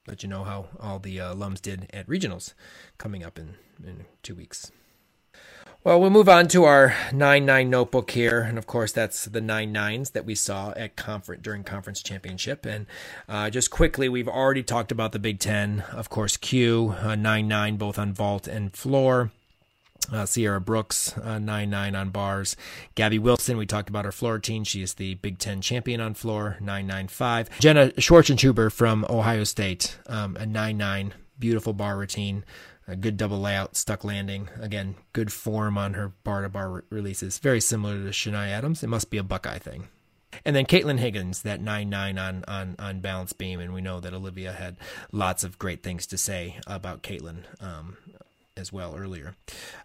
let 0.07 0.23
you 0.23 0.29
know 0.31 0.43
how 0.43 0.69
all 0.81 0.99
the 0.99 1.21
uh, 1.21 1.35
alums 1.35 1.61
did 1.61 1.87
at 1.93 2.07
regionals 2.09 2.55
coming 2.97 3.23
up 3.23 3.39
in, 3.39 3.57
in 3.85 4.07
two 4.23 4.35
weeks. 4.35 4.73
Well, 5.89 6.03
we'll 6.03 6.11
move 6.11 6.29
on 6.29 6.49
to 6.49 6.65
our 6.65 6.95
9 7.15 7.47
9 7.47 7.71
notebook 7.71 8.11
here. 8.11 8.43
And 8.43 8.59
of 8.59 8.67
course, 8.67 8.93
that's 8.93 9.25
the 9.25 9.41
9 9.41 9.73
9s 9.73 10.13
that 10.13 10.27
we 10.27 10.35
saw 10.35 10.75
at 10.77 10.97
conference 10.97 11.41
during 11.43 11.65
conference 11.65 12.03
championship. 12.03 12.67
And 12.67 12.85
uh, 13.27 13.49
just 13.49 13.71
quickly, 13.71 14.07
we've 14.07 14.29
already 14.29 14.63
talked 14.63 14.93
about 14.93 15.13
the 15.13 15.19
Big 15.19 15.39
Ten. 15.39 15.85
Of 15.91 16.11
course, 16.11 16.37
Q, 16.37 16.95
uh, 17.01 17.15
9 17.15 17.49
9, 17.49 17.77
both 17.79 17.99
on 17.99 18.13
vault 18.13 18.47
and 18.47 18.77
floor. 18.77 19.31
Uh, 20.13 20.27
Sierra 20.27 20.61
Brooks, 20.61 21.17
uh, 21.17 21.39
9 21.39 21.71
9 21.71 21.95
on 21.95 22.11
bars. 22.11 22.55
Gabby 22.95 23.19
Wilson, 23.19 23.57
we 23.57 23.65
talked 23.65 23.89
about 23.89 24.05
her 24.05 24.13
floor 24.13 24.35
routine. 24.35 24.65
She 24.65 24.83
is 24.83 24.93
the 24.93 25.15
Big 25.15 25.39
Ten 25.39 25.63
champion 25.63 26.03
on 26.03 26.13
floor, 26.13 26.59
9 26.61 26.87
9 26.87 27.09
5. 27.09 27.61
Jenna 27.61 27.93
Schwarzentuber 27.93 28.71
from 28.71 29.07
Ohio 29.09 29.45
State, 29.45 29.99
um, 30.07 30.37
a 30.37 30.45
9 30.45 30.77
9, 30.77 31.15
beautiful 31.39 31.73
bar 31.73 31.97
routine. 31.97 32.45
A 32.89 32.97
good 32.97 33.17
double 33.17 33.39
layout, 33.39 33.77
stuck 33.77 34.03
landing. 34.03 34.49
Again, 34.61 34.97
good 35.13 35.31
form 35.31 35.77
on 35.77 35.95
her 35.95 36.09
bar 36.25 36.43
to 36.43 36.49
bar 36.49 36.85
releases. 36.91 37.39
Very 37.39 37.61
similar 37.61 37.95
to 37.95 38.11
Shania 38.11 38.49
Adams. 38.49 38.83
It 38.83 38.89
must 38.89 39.11
be 39.11 39.19
a 39.19 39.23
Buckeye 39.23 39.59
thing. 39.59 39.89
And 40.45 40.57
then 40.57 40.67
Caitlin 40.67 40.99
Higgins, 40.99 41.43
that 41.43 41.61
9 41.61 41.89
9 41.89 42.19
on, 42.19 42.45
on, 42.49 42.77
on 42.79 43.01
balance 43.01 43.33
beam. 43.33 43.61
And 43.61 43.75
we 43.75 43.81
know 43.81 44.01
that 44.01 44.15
Olivia 44.15 44.53
had 44.53 44.77
lots 45.13 45.45
of 45.45 45.59
great 45.59 45.83
things 45.83 46.07
to 46.07 46.19
say 46.19 46.59
about 46.67 47.03
Caitlin. 47.03 47.45
Um, 47.61 47.99
as 48.59 48.73
well 48.73 48.97
earlier. 48.97 49.37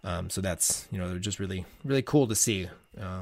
Um, 0.04 0.30
so 0.30 0.42
that's 0.42 0.88
you 0.92 0.98
know 0.98 1.18
just 1.20 1.40
really 1.40 1.66
really 1.84 2.02
cool 2.02 2.28
to 2.28 2.36
see 2.36 2.68
uh, 3.00 3.22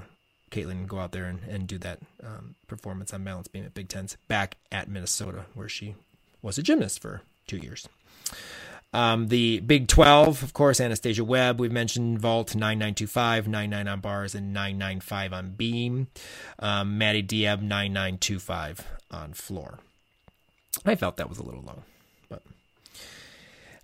Caitlin 0.50 0.88
go 0.88 1.00
out 1.00 1.12
there 1.12 1.26
and, 1.26 1.42
and 1.48 1.68
do 1.68 1.78
that 1.80 2.00
um, 2.24 2.56
performance 2.68 3.14
on 3.14 3.24
balance 3.24 3.48
beam 3.48 3.66
at 3.66 3.74
Big 3.74 3.90
Tens 3.90 4.18
back 4.28 4.56
at 4.72 4.90
Minnesota 4.90 5.46
where 5.54 5.70
she 5.70 5.96
was 6.42 6.58
a 6.58 6.64
gymnast 6.64 7.00
for 7.02 7.22
two 7.46 7.58
years. 7.58 7.88
Um, 8.94 9.28
the 9.28 9.62
Big 9.62 9.88
12, 9.88 10.44
of 10.44 10.54
course, 10.54 10.82
Anastasia 10.82 11.24
Webb, 11.24 11.60
we've 11.60 11.72
mentioned 11.72 12.20
vault 12.20 12.56
9925, 12.56 13.48
99 13.48 13.88
on 13.88 14.00
bars, 14.02 14.36
and 14.36 14.54
995 14.54 15.34
on 15.34 15.52
beam. 15.52 16.08
Um, 16.60 16.98
Maddie 16.98 17.24
Diab 17.24 17.62
9925 17.62 18.86
on 19.10 19.34
floor. 19.34 19.80
I 20.86 20.96
felt 20.96 21.18
that 21.18 21.30
was 21.30 21.38
a 21.38 21.44
little 21.44 21.62
low. 21.62 21.84
But 22.28 22.44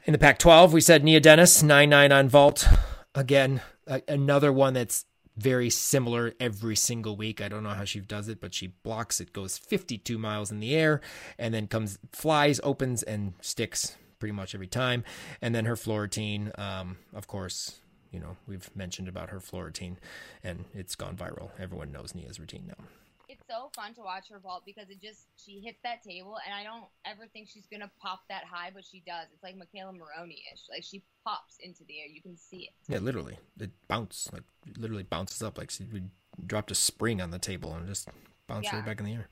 In 0.06 0.12
the 0.12 0.20
Pac 0.20 0.40
12, 0.40 0.74
we 0.74 0.82
said 0.82 1.04
Nia 1.04 1.22
Dennis, 1.22 1.64
9 1.64 1.90
9 1.90 2.12
on 2.12 2.28
vault. 2.28 2.68
Again, 3.16 3.62
another 4.08 4.52
one 4.52 4.74
that's 4.74 5.06
very 5.38 5.70
similar 5.70 6.34
every 6.40 6.76
single 6.76 7.16
week. 7.16 7.42
I 7.42 7.48
don't 7.48 7.64
know 7.64 7.70
how 7.70 7.86
she 7.86 8.00
does 8.02 8.28
it, 8.28 8.42
but 8.42 8.54
she 8.54 8.68
blocks 8.68 9.22
it, 9.22 9.32
goes 9.32 9.58
52 9.58 10.18
miles 10.18 10.52
in 10.52 10.60
the 10.60 10.76
air, 10.76 11.00
and 11.38 11.54
then 11.54 11.68
comes, 11.68 11.98
flies, 12.12 12.60
opens, 12.64 13.04
and 13.04 13.34
sticks 13.42 13.96
pretty 14.20 14.34
much 14.34 14.54
every 14.54 14.68
time. 14.68 15.04
And 15.42 15.54
then 15.54 15.66
her 15.66 15.76
floor 15.76 16.02
routine, 16.02 16.52
um, 16.58 16.98
of 17.14 17.28
course, 17.28 17.80
you 18.12 18.20
know, 18.20 18.38
we've 18.48 18.70
mentioned 18.76 19.08
about 19.08 19.30
her 19.30 19.40
floor 19.40 19.66
routine, 19.66 19.98
and 20.44 20.66
it's 20.74 20.96
gone 20.96 21.16
viral. 21.16 21.50
Everyone 21.60 21.92
knows 21.92 22.16
Nia's 22.16 22.40
routine 22.40 22.66
now 22.68 22.86
it's 23.30 23.44
so 23.48 23.70
fun 23.76 23.94
to 23.94 24.02
watch 24.02 24.30
her 24.30 24.40
vault 24.40 24.64
because 24.66 24.90
it 24.90 25.02
just 25.02 25.28
she 25.36 25.60
hits 25.60 25.80
that 25.84 26.02
table 26.02 26.38
and 26.46 26.56
I 26.56 26.64
don't 26.64 26.86
ever 27.06 27.28
think 27.32 27.50
she's 27.50 27.68
gonna 27.70 27.92
pop 28.02 28.22
that 28.30 28.44
high, 28.46 28.72
but 28.74 28.86
she 28.86 29.04
does. 29.06 29.28
It's 29.34 29.44
like 29.44 29.56
McKayla 29.56 29.98
Maroney 29.98 30.44
ish. 30.54 30.62
Like 30.70 30.84
she 30.84 31.04
pops 31.26 31.58
into 31.60 31.84
the 31.86 32.00
air. 32.00 32.08
You 32.08 32.22
can 32.22 32.38
see 32.38 32.60
it. 32.60 32.70
Yeah, 32.88 33.00
literally. 33.00 33.38
It 33.60 33.72
bounces 33.88 34.32
like 34.32 34.44
literally 34.78 35.04
bounces 35.04 35.42
up 35.42 35.58
like 35.58 35.72
she 35.72 35.86
dropped 36.46 36.72
a 36.72 36.76
spring 36.76 37.22
on 37.22 37.32
the 37.32 37.40
table 37.40 37.74
and 37.74 37.88
just 37.88 38.08
bounced 38.48 38.70
yeah. 38.72 38.78
right 38.78 38.86
back 38.86 39.00
in 39.00 39.06
the 39.06 39.14
air. 39.14 39.28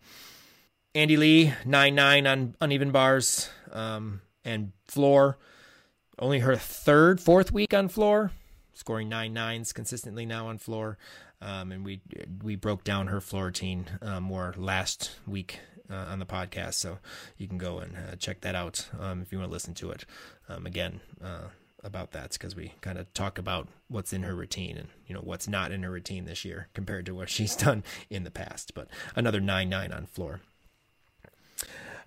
Andy 0.93 1.17
Lee, 1.17 1.53
nine 1.65 1.95
nine 1.95 2.27
on 2.27 2.55
uneven 2.59 2.91
bars, 2.91 3.49
um, 3.71 4.21
and 4.45 4.71
floor. 4.85 5.37
Only 6.17 6.39
her 6.39 6.55
third, 6.55 7.19
fourth 7.19 7.51
week 7.51 7.73
on 7.73 7.89
floor, 7.89 8.31
scoring 8.73 9.09
nine 9.09 9.33
nines 9.33 9.73
consistently 9.73 10.25
now 10.25 10.47
on 10.47 10.57
floor. 10.59 10.97
Um, 11.41 11.71
and 11.71 11.83
we 11.83 12.01
we 12.41 12.55
broke 12.55 12.83
down 12.83 13.07
her 13.07 13.19
floor 13.19 13.45
routine 13.45 13.87
uh, 14.01 14.21
more 14.21 14.53
last 14.57 15.11
week 15.27 15.59
uh, 15.89 16.05
on 16.09 16.19
the 16.19 16.25
podcast, 16.25 16.75
so 16.75 16.99
you 17.37 17.47
can 17.47 17.57
go 17.57 17.79
and 17.79 17.95
uh, 17.97 18.15
check 18.15 18.41
that 18.41 18.55
out 18.55 18.87
um, 18.97 19.21
if 19.21 19.31
you 19.31 19.39
want 19.39 19.49
to 19.49 19.53
listen 19.53 19.73
to 19.75 19.91
it 19.91 20.05
um, 20.47 20.65
again 20.65 21.01
uh, 21.21 21.49
about 21.83 22.11
that 22.11 22.31
because 22.31 22.55
we 22.55 22.73
kind 22.81 22.97
of 22.97 23.13
talk 23.13 23.37
about 23.37 23.67
what's 23.89 24.13
in 24.13 24.23
her 24.23 24.33
routine 24.33 24.77
and 24.77 24.87
you 25.05 25.13
know 25.13 25.21
what's 25.21 25.47
not 25.47 25.71
in 25.71 25.83
her 25.83 25.91
routine 25.91 26.25
this 26.25 26.45
year 26.45 26.69
compared 26.73 27.05
to 27.05 27.13
what 27.13 27.29
she's 27.35 27.55
done 27.55 27.83
in 28.09 28.23
the 28.23 28.31
past. 28.31 28.73
But 28.73 28.87
another 29.15 29.41
nine 29.41 29.69
nine 29.69 29.91
on 29.91 30.05
floor. 30.05 30.41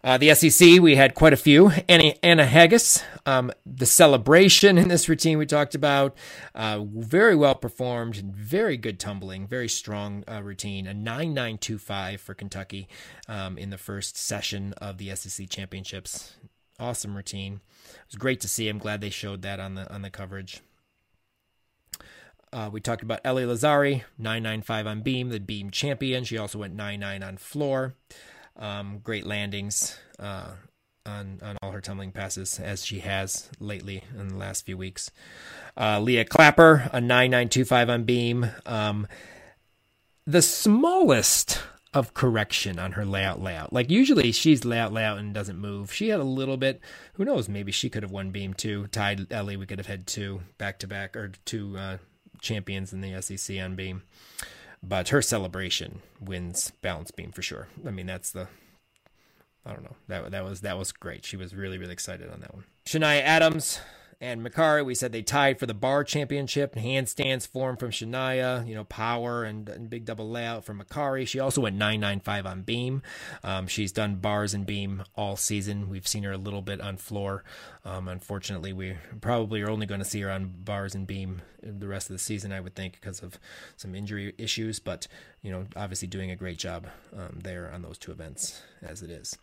Uh, 0.03 0.17
the 0.17 0.33
SEC, 0.33 0.81
we 0.81 0.95
had 0.95 1.15
quite 1.15 1.33
a 1.33 1.37
few. 1.37 1.73
Anna, 1.89 2.15
Anna 2.23 2.47
Haggis, 2.47 3.03
um, 3.27 3.51
the 3.67 3.85
celebration 3.85 4.79
in 4.79 4.87
this 4.87 5.09
routine 5.09 5.39
we 5.39 5.47
talked 5.47 5.75
about, 5.75 6.17
uh, 6.55 6.85
very 6.85 7.35
well 7.35 7.57
performed, 7.57 8.17
very 8.17 8.77
good 8.77 9.01
tumbling, 9.01 9.47
very 9.47 9.69
strong 9.69 10.23
uh, 10.31 10.41
routine. 10.41 10.87
A 10.87 10.95
9925 10.95 12.21
for 12.21 12.35
Kentucky 12.35 12.89
um, 13.27 13.59
in 13.59 13.71
the 13.71 13.79
first 13.79 14.17
session 14.17 14.73
of 14.75 14.99
the 14.99 15.15
SEC 15.17 15.49
championships. 15.49 16.37
Awesome 16.79 17.17
routine. 17.17 17.61
It 17.91 18.07
was 18.07 18.17
great 18.17 18.41
to 18.43 18.49
see. 18.49 18.69
I'm 18.69 18.79
glad 18.79 19.01
they 19.01 19.11
showed 19.11 19.43
that 19.43 19.59
on 19.59 19.75
the 19.75 19.93
on 19.93 20.03
the 20.03 20.11
coverage. 20.11 20.61
Uh, 22.53 22.71
we 22.73 22.81
talked 22.81 23.03
about 23.03 23.21
Ellie 23.25 23.45
Lazzari, 23.45 24.05
995 24.17 24.87
on 24.87 25.01
beam, 25.03 25.29
the 25.31 25.41
beam 25.41 25.71
champion. 25.71 26.23
She 26.23 26.39
also 26.39 26.61
went 26.61 26.75
99 26.75 27.23
on 27.23 27.37
floor. 27.37 27.95
Um, 28.59 28.99
great 29.03 29.27
landings 29.27 29.97
uh, 30.19 30.53
on 31.07 31.41
on 31.43 31.57
all 31.63 31.71
her 31.71 31.81
tumbling 31.81 32.13
passes 32.13 32.59
as 32.59 32.85
she 32.85 33.01
has 33.01 33.49
lately 33.61 34.03
in 34.19 34.29
the 34.29 34.37
last 34.37 34.67
few 34.67 34.77
weeks. 34.77 35.11
Uh, 35.77 36.01
Leah 36.01 36.25
Clapper 36.25 36.89
a 36.93 37.01
nine 37.01 37.31
nine 37.31 37.49
two 37.49 37.65
five 37.65 37.89
on 37.89 38.05
beam. 38.05 38.51
Um, 38.67 39.07
the 40.27 40.43
smallest 40.43 41.63
of 41.95 42.13
correction 42.13 42.79
on 42.79 42.93
her 42.93 43.05
layout 43.05 43.41
layout. 43.41 43.73
Like 43.73 43.91
usually 43.91 44.31
she's 44.33 44.65
layout 44.65 44.93
layout 44.93 45.19
and 45.19 45.33
doesn't 45.33 45.59
move. 45.59 45.93
She 45.93 46.09
had 46.09 46.21
a 46.21 46.25
little 46.25 46.57
bit. 46.57 46.81
Who 47.15 47.25
knows? 47.25 47.49
Maybe 47.49 47.73
she 47.73 47.89
could 47.89 48.03
have 48.03 48.13
won 48.13 48.31
beam 48.31 48.55
too. 48.55 48.89
Tied 48.89 49.33
Ellie. 49.33 49.57
We 49.57 49.67
could 49.67 49.79
have 49.79 49.87
had 49.87 50.07
two 50.07 50.43
back 50.59 50.81
to 50.81 50.87
back 50.87 51.17
or 51.17 51.33
two 51.45 51.77
uh, 51.79 51.99
champions 52.41 52.93
in 52.93 53.01
the 53.01 53.21
SEC 53.23 53.59
on 53.59 53.75
beam 53.75 54.03
but 54.83 55.09
her 55.09 55.23
celebration 55.23 56.03
wins 56.21 56.73
balance 56.83 57.11
beam 57.11 57.33
for 57.33 57.43
sure. 57.43 57.69
I 57.87 57.91
mean, 57.91 58.07
that's 58.07 58.33
the 58.33 58.49
I 59.67 59.73
don't 59.73 59.85
know. 59.85 59.97
That 60.09 60.31
that 60.31 60.45
was 60.45 60.61
that 60.63 60.79
was 60.79 60.93
great. 60.93 61.25
She 61.25 61.37
was 61.37 61.55
really 61.55 61.79
really 61.79 61.93
excited 61.93 62.31
on 62.31 62.41
that 62.41 62.55
one. 62.55 62.65
Shania 62.87 63.21
Adams 63.21 63.81
and 64.21 64.45
Makarii, 64.45 64.85
we 64.85 64.97
said 64.97 65.13
they 65.13 65.23
tied 65.23 65.61
for 65.61 65.67
the 65.67 65.75
bar 65.75 66.03
championship. 66.03 66.75
Handstands 66.75 67.47
form 67.47 67.77
from 67.77 67.91
Shania, 67.91 68.67
you 68.67 68.75
know, 68.75 68.83
power 68.83 69.45
and, 69.45 69.69
and, 69.69 69.89
big 69.89 70.05
double 70.05 70.29
layout 70.29 70.65
from 70.65 70.83
Makarii. 70.83 71.27
She 71.27 71.39
also 71.39 71.61
went 71.61 71.77
995 71.77 72.47
on 72.47 72.63
beam. 72.63 73.03
Um, 73.45 73.69
she's 73.69 73.93
done 73.93 74.17
bars 74.17 74.55
and 74.55 74.67
beam 74.67 75.05
all 75.15 75.37
season. 75.37 75.89
We've 75.89 76.07
seen 76.07 76.25
her 76.25 76.33
a 76.33 76.39
little 76.39 76.63
bit 76.63 76.81
on 76.81 76.97
floor. 76.97 77.45
Um, 77.85 78.09
unfortunately, 78.09 78.73
we 78.73 78.97
probably 79.21 79.63
are 79.63 79.71
only 79.71 79.87
going 79.87 80.01
to 80.01 80.05
see 80.05 80.21
her 80.23 80.31
on 80.31 80.53
bars 80.65 80.97
and 80.97 81.07
beam 81.07 81.43
the 81.63 81.87
rest 81.87 82.11
of 82.11 82.15
the 82.15 82.21
season, 82.21 82.53
I 82.53 82.61
would 82.61 82.75
think, 82.75 82.95
because 83.01 83.23
of 83.23 83.39
some 83.77 83.95
injury 83.95 84.35
issues. 84.37 84.81
But 84.81 85.07
you 85.43 85.51
know, 85.51 85.67
obviously 85.77 86.09
doing 86.09 86.31
a 86.31 86.37
great 86.37 86.59
job 86.59 86.87
um, 87.17 87.39
there 87.43 87.71
on 87.73 87.83
those 87.83 87.99
two 87.99 88.11
events 88.11 88.63
as 88.83 89.03
it 89.03 89.11
is. 89.11 89.37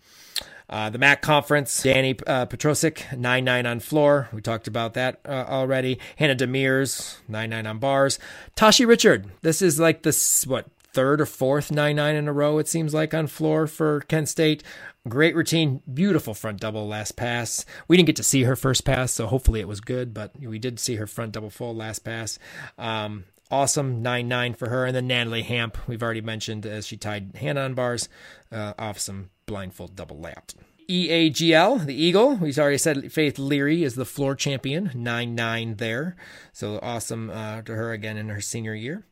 Uh, 0.69 0.89
the 0.89 0.97
MAC 0.97 1.21
conference, 1.21 1.83
Danny 1.83 2.15
uh, 2.27 2.45
Petrosic, 2.45 3.17
9 3.17 3.43
9 3.43 3.65
on 3.65 3.79
floor. 3.79 4.29
We 4.33 4.41
talked 4.41 4.67
about 4.67 4.93
that 4.95 5.19
uh, 5.25 5.45
already. 5.47 5.99
Hannah 6.17 6.35
Demirs, 6.35 7.17
9 7.27 7.49
9 7.49 7.67
on 7.67 7.79
bars. 7.79 8.19
Tashi 8.55 8.85
Richard, 8.85 9.27
this 9.41 9.61
is 9.61 9.79
like 9.79 10.03
this, 10.03 10.45
what, 10.45 10.67
third 10.95 11.21
or 11.21 11.25
fourth 11.25 11.71
9 11.71 11.95
9 11.95 12.15
in 12.15 12.27
a 12.27 12.33
row, 12.33 12.57
it 12.57 12.67
seems 12.67 12.93
like, 12.93 13.13
on 13.13 13.27
floor 13.27 13.67
for 13.67 14.01
Kent 14.01 14.29
State. 14.29 14.63
Great 15.07 15.35
routine, 15.35 15.81
beautiful 15.93 16.33
front 16.33 16.59
double 16.59 16.87
last 16.87 17.15
pass. 17.15 17.63
We 17.87 17.95
didn't 17.95 18.07
get 18.07 18.15
to 18.15 18.23
see 18.23 18.43
her 18.43 18.55
first 18.55 18.85
pass, 18.85 19.11
so 19.11 19.27
hopefully 19.27 19.59
it 19.59 19.67
was 19.67 19.81
good, 19.81 20.15
but 20.15 20.31
we 20.39 20.57
did 20.57 20.79
see 20.79 20.95
her 20.95 21.05
front 21.05 21.33
double 21.33 21.51
full 21.51 21.75
last 21.75 21.99
pass. 21.99 22.39
Um, 22.79 23.25
awesome 23.51 24.03
9-9 24.03 24.55
for 24.55 24.69
her 24.69 24.85
and 24.85 24.95
then 24.95 25.07
natalie 25.07 25.43
hamp 25.43 25.77
we've 25.87 26.03
already 26.03 26.21
mentioned 26.21 26.65
as 26.65 26.87
she 26.87 26.97
tied 26.97 27.35
hannah 27.35 27.61
on 27.61 27.73
bars 27.73 28.09
uh, 28.51 28.73
off 28.77 28.99
some 28.99 29.29
blindfold 29.45 29.95
double 29.95 30.19
layout 30.19 30.53
EAGL, 30.87 31.85
the 31.85 31.95
Eagle. 31.95 32.35
We've 32.35 32.59
already 32.59 32.77
said 32.77 33.11
Faith 33.11 33.39
Leary 33.39 33.83
is 33.83 33.95
the 33.95 34.05
floor 34.05 34.35
champion, 34.35 34.91
9 34.93 35.33
9 35.35 35.75
there. 35.77 36.15
So 36.53 36.79
awesome 36.81 37.29
uh, 37.31 37.63
to 37.63 37.73
her 37.73 37.91
again 37.91 38.17
in 38.17 38.29
her 38.29 38.41
senior 38.41 38.75
year. 38.75 39.03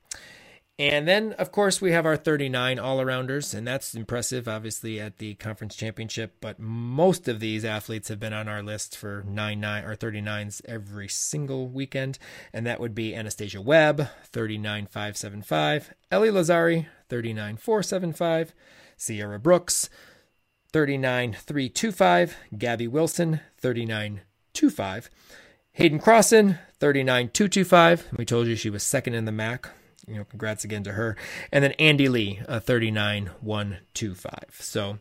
And 0.80 1.08
then, 1.08 1.34
of 1.34 1.52
course, 1.52 1.82
we 1.82 1.92
have 1.92 2.08
our 2.08 2.18
39 2.18 2.80
all 2.80 2.98
arounders, 2.98 3.54
and 3.54 3.68
that's 3.68 3.94
impressive, 3.94 4.48
obviously, 4.48 5.00
at 5.00 5.20
the 5.20 5.36
conference 5.36 5.76
championship. 5.76 6.38
But 6.42 6.58
most 6.60 7.28
of 7.28 7.40
these 7.40 7.64
athletes 7.64 8.08
have 8.08 8.20
been 8.20 8.34
on 8.34 8.48
our 8.48 8.64
list 8.64 8.98
for 8.98 9.24
9 9.28 9.60
9 9.60 9.84
or 9.84 9.96
39s 9.96 10.62
every 10.66 11.08
single 11.08 11.68
weekend. 11.68 12.18
And 12.52 12.66
that 12.66 12.80
would 12.80 12.96
be 12.96 13.14
Anastasia 13.14 13.62
Webb, 13.62 14.10
39 14.26 14.88
575, 14.88 15.94
Ellie 16.10 16.30
Lazzari, 16.30 16.88
39 17.08 17.58
475, 17.58 18.56
Sierra 18.98 19.40
Brooks, 19.40 19.92
39325, 20.72 22.36
Gabby 22.58 22.88
Wilson, 22.88 23.42
3925, 23.60 25.10
Haydn 25.74 26.00
Crossen, 26.00 26.58
39 26.80 27.30
225. 27.30 28.08
We 28.18 28.26
told 28.26 28.48
you 28.48 28.56
she 28.56 28.72
was 28.72 28.82
second 28.82 29.14
in 29.14 29.26
the 29.26 29.32
MAC 29.32 29.70
you 30.08 30.16
know, 30.16 30.26
congrats 30.26 30.64
again 30.64 30.84
to 30.84 30.94
her. 30.94 31.16
And 31.52 31.64
then 31.64 31.74
Andy 31.74 32.10
Lee, 32.10 32.42
a 32.48 32.60
39 32.60 33.32
125. 33.42 34.34
So, 34.60 35.00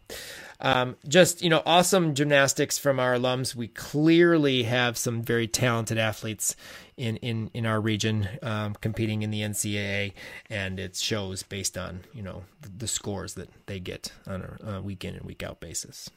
um, 0.60 0.96
just, 1.08 1.42
you 1.42 1.50
know, 1.50 1.62
awesome 1.66 2.14
gymnastics 2.14 2.78
from 2.78 3.00
our 3.00 3.14
alums. 3.14 3.54
We 3.54 3.68
clearly 3.68 4.64
have 4.64 4.96
some 4.96 5.22
very 5.22 5.48
talented 5.48 5.98
athletes 5.98 6.54
in, 6.96 7.16
in, 7.18 7.50
in 7.54 7.66
our 7.66 7.80
region 7.80 8.28
um, 8.42 8.74
competing 8.80 9.22
in 9.22 9.30
the 9.30 9.40
NCAA, 9.40 10.12
and 10.48 10.78
it 10.78 10.96
shows 10.96 11.42
based 11.42 11.76
on, 11.76 12.00
you 12.14 12.22
know, 12.22 12.44
the, 12.60 12.68
the 12.68 12.88
scores 12.88 13.34
that 13.34 13.48
they 13.66 13.80
get 13.80 14.12
on 14.26 14.58
a, 14.62 14.74
a 14.76 14.82
week 14.82 15.04
in 15.04 15.14
and 15.14 15.24
week 15.24 15.42
out 15.42 15.60
basis. 15.60 16.10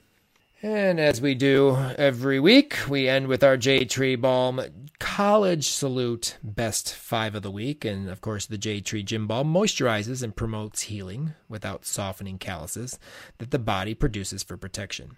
And 0.61 0.99
as 0.99 1.21
we 1.21 1.35
do 1.35 1.75
every 1.97 2.39
week, 2.39 2.77
we 2.87 3.09
end 3.09 3.27
with 3.27 3.43
our 3.43 3.57
J 3.57 3.83
Tree 3.83 4.15
Balm 4.15 4.61
College 4.99 5.67
Salute 5.67 6.37
Best 6.41 6.93
Five 6.93 7.35
of 7.35 7.43
the 7.43 7.51
Week. 7.51 7.83
And 7.83 8.09
of 8.09 8.21
course, 8.21 8.45
the 8.45 8.57
J 8.57 8.79
Tree 8.79 9.03
Gym 9.03 9.27
Balm 9.27 9.53
moisturizes 9.53 10.23
and 10.23 10.35
promotes 10.35 10.83
healing 10.83 11.33
without 11.49 11.85
softening 11.85 12.37
calluses 12.37 12.97
that 13.37 13.51
the 13.51 13.59
body 13.59 13.93
produces 13.93 14.43
for 14.43 14.55
protection. 14.55 15.17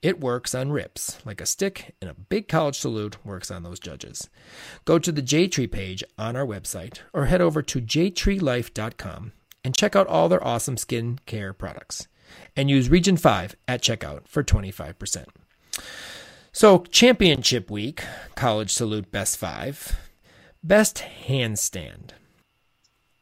It 0.00 0.20
works 0.20 0.54
on 0.54 0.72
rips 0.72 1.18
like 1.26 1.40
a 1.40 1.46
stick, 1.46 1.94
and 2.00 2.08
a 2.08 2.14
big 2.14 2.48
college 2.48 2.78
salute 2.78 3.22
works 3.26 3.50
on 3.50 3.64
those 3.64 3.80
judges. 3.80 4.30
Go 4.84 4.98
to 5.00 5.10
the 5.10 5.22
J 5.22 5.48
Tree 5.48 5.66
page 5.66 6.04
on 6.16 6.36
our 6.36 6.46
website 6.46 7.00
or 7.12 7.26
head 7.26 7.40
over 7.40 7.62
to 7.62 7.80
jtreelife.com 7.80 9.32
and 9.64 9.76
check 9.76 9.96
out 9.96 10.06
all 10.06 10.28
their 10.28 10.46
awesome 10.46 10.76
skin 10.76 11.18
care 11.26 11.52
products 11.52 12.06
and 12.56 12.70
use 12.70 12.88
Region 12.88 13.16
5 13.16 13.56
at 13.66 13.82
checkout 13.82 14.26
for 14.26 14.42
25%. 14.42 15.26
So, 16.52 16.78
Championship 16.90 17.70
Week, 17.70 18.02
College 18.34 18.72
Salute 18.72 19.10
Best 19.10 19.36
5, 19.36 19.96
Best 20.62 21.04
Handstand. 21.26 22.10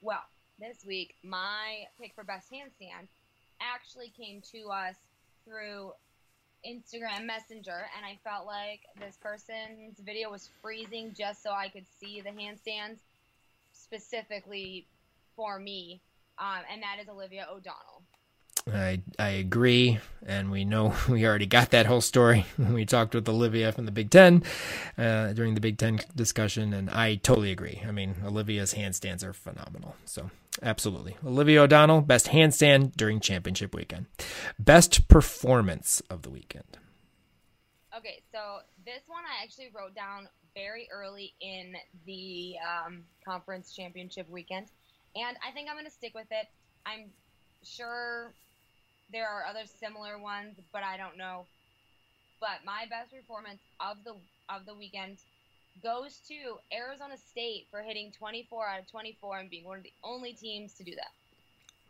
Well, 0.00 0.22
this 0.58 0.84
week, 0.86 1.14
my 1.22 1.84
pick 2.00 2.14
for 2.14 2.24
Best 2.24 2.50
Handstand 2.50 3.08
actually 3.60 4.12
came 4.16 4.40
to 4.52 4.68
us 4.70 4.94
through 5.44 5.92
Instagram 6.66 7.26
Messenger, 7.26 7.86
and 7.96 8.04
I 8.04 8.18
felt 8.24 8.46
like 8.46 8.80
this 8.98 9.18
person's 9.22 10.00
video 10.04 10.30
was 10.30 10.50
freezing 10.62 11.14
just 11.16 11.42
so 11.42 11.50
I 11.50 11.68
could 11.68 11.84
see 12.00 12.20
the 12.20 12.30
handstands 12.30 12.98
specifically 13.72 14.86
for 15.36 15.58
me, 15.58 16.00
um, 16.38 16.62
and 16.72 16.82
that 16.82 16.96
is 17.00 17.08
Olivia 17.08 17.46
O'Donnell. 17.50 17.95
I 18.72 19.00
I 19.18 19.28
agree, 19.28 20.00
and 20.24 20.50
we 20.50 20.64
know 20.64 20.94
we 21.08 21.24
already 21.24 21.46
got 21.46 21.70
that 21.70 21.86
whole 21.86 22.00
story 22.00 22.46
when 22.56 22.72
we 22.72 22.84
talked 22.84 23.14
with 23.14 23.28
Olivia 23.28 23.72
from 23.72 23.86
the 23.86 23.92
Big 23.92 24.10
Ten 24.10 24.42
uh, 24.98 25.32
during 25.32 25.54
the 25.54 25.60
Big 25.60 25.78
Ten 25.78 26.00
discussion, 26.14 26.72
and 26.72 26.90
I 26.90 27.16
totally 27.16 27.52
agree. 27.52 27.82
I 27.86 27.92
mean, 27.92 28.16
Olivia's 28.24 28.74
handstands 28.74 29.22
are 29.22 29.32
phenomenal. 29.32 29.94
So 30.04 30.30
absolutely, 30.62 31.16
Olivia 31.24 31.62
O'Donnell, 31.62 32.00
best 32.00 32.28
handstand 32.28 32.96
during 32.96 33.20
championship 33.20 33.74
weekend, 33.74 34.06
best 34.58 35.06
performance 35.08 36.02
of 36.10 36.22
the 36.22 36.30
weekend. 36.30 36.78
Okay, 37.96 38.22
so 38.32 38.58
this 38.84 39.02
one 39.06 39.22
I 39.24 39.42
actually 39.44 39.70
wrote 39.74 39.94
down 39.94 40.28
very 40.54 40.88
early 40.92 41.34
in 41.40 41.74
the 42.04 42.56
um, 42.66 43.04
conference 43.24 43.72
championship 43.72 44.28
weekend, 44.28 44.66
and 45.14 45.36
I 45.46 45.52
think 45.52 45.68
I'm 45.70 45.76
going 45.76 45.86
to 45.86 45.90
stick 45.90 46.14
with 46.14 46.26
it. 46.32 46.46
I'm 46.84 47.10
sure 47.62 48.32
there 49.12 49.28
are 49.28 49.44
other 49.44 49.66
similar 49.80 50.18
ones, 50.18 50.56
but 50.72 50.82
I 50.82 50.96
don't 50.96 51.16
know. 51.16 51.46
But 52.40 52.64
my 52.64 52.86
best 52.90 53.12
performance 53.12 53.60
of 53.80 53.98
the 54.04 54.14
of 54.48 54.66
the 54.66 54.74
weekend 54.74 55.18
goes 55.82 56.20
to 56.28 56.58
Arizona 56.72 57.16
State 57.16 57.66
for 57.70 57.82
hitting 57.82 58.12
24 58.12 58.68
out 58.68 58.80
of 58.80 58.90
24 58.90 59.38
and 59.38 59.50
being 59.50 59.64
one 59.64 59.78
of 59.78 59.84
the 59.84 59.92
only 60.04 60.32
teams 60.32 60.74
to 60.74 60.84
do 60.84 60.94
that. 60.94 61.10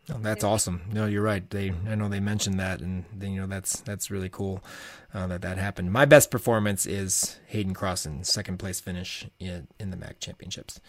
Oh, 0.09 0.19
that's 0.21 0.43
awesome. 0.43 0.83
No, 0.93 1.05
you're 1.05 1.21
right. 1.21 1.47
They, 1.49 1.73
I 1.85 1.95
know 1.95 2.07
they 2.07 2.21
mentioned 2.21 2.59
that, 2.61 2.79
and 2.79 3.03
they, 3.13 3.27
you 3.27 3.41
know 3.41 3.47
that's 3.47 3.81
that's 3.81 4.09
really 4.09 4.29
cool 4.29 4.63
uh, 5.13 5.27
that 5.27 5.41
that 5.41 5.57
happened. 5.57 5.91
My 5.91 6.05
best 6.05 6.31
performance 6.31 6.85
is 6.85 7.39
Haydn 7.47 7.73
Crossen, 7.73 8.25
second 8.25 8.57
place 8.57 8.79
finish 8.79 9.27
in, 9.37 9.67
in 9.79 9.89
the 9.89 9.97
MAC 9.97 10.21
championships. 10.21 10.79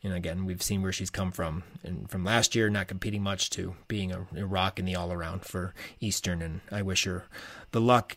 You 0.00 0.10
know, 0.10 0.16
again, 0.16 0.44
we've 0.44 0.62
seen 0.62 0.82
where 0.82 0.92
she's 0.92 1.10
come 1.10 1.32
from, 1.32 1.64
and 1.82 2.08
from 2.08 2.24
last 2.24 2.54
year 2.54 2.70
not 2.70 2.86
competing 2.86 3.22
much 3.22 3.50
to 3.50 3.74
being 3.88 4.12
a, 4.12 4.26
a 4.36 4.46
rock 4.46 4.78
in 4.78 4.84
the 4.84 4.94
all 4.94 5.12
around 5.12 5.44
for 5.44 5.74
Eastern, 5.98 6.40
and 6.40 6.60
I 6.70 6.82
wish 6.82 7.02
her 7.02 7.24
the 7.72 7.80
luck 7.80 8.16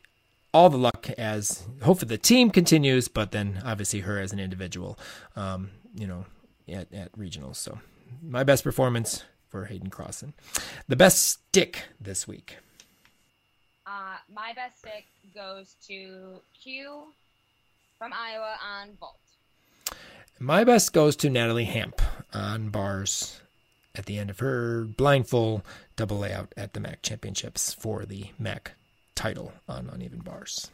all 0.54 0.70
the 0.70 0.78
luck 0.78 1.10
as 1.18 1.64
hopefully 1.82 2.10
the 2.10 2.18
team 2.18 2.52
continues, 2.52 3.08
but 3.08 3.32
then 3.32 3.62
obviously 3.66 4.02
her 4.02 4.20
as 4.20 4.34
an 4.34 4.40
individual, 4.40 5.00
um, 5.36 5.72
you 5.96 6.06
know, 6.06 6.26
at, 6.68 6.94
at 6.94 7.12
regionals. 7.14 7.56
So 7.56 7.80
my 8.22 8.44
best 8.44 8.64
performance, 8.64 9.24
for 9.52 9.66
Haydn 9.66 9.90
Crossen. 9.90 10.34
The 10.88 10.96
best 10.96 11.24
stick 11.28 11.84
this 12.00 12.28
week. 12.28 12.58
Uh, 13.86 14.16
my 14.34 14.54
best 14.56 14.80
stick 14.80 15.06
goes 15.36 15.76
to 15.88 16.40
Q 16.60 17.04
from 18.00 18.14
Iowa 18.14 18.56
on 18.66 18.96
vault. 19.00 19.20
My 20.40 20.64
best 20.64 20.94
goes 20.94 21.16
to 21.18 21.30
Natalie 21.30 21.66
Hamp 21.66 22.02
on 22.34 22.70
bars 22.70 23.42
at 23.94 24.06
the 24.06 24.18
end 24.18 24.30
of 24.30 24.40
her 24.40 24.86
blindfold 24.86 25.62
double 25.96 26.18
layout 26.18 26.54
at 26.58 26.74
the 26.74 26.80
MAC 26.80 27.02
championships 27.02 27.74
for 27.74 28.06
the 28.06 28.28
MAC 28.40 28.72
title 29.14 29.54
on 29.68 29.90
uneven 29.92 30.20
bars. 30.20 30.72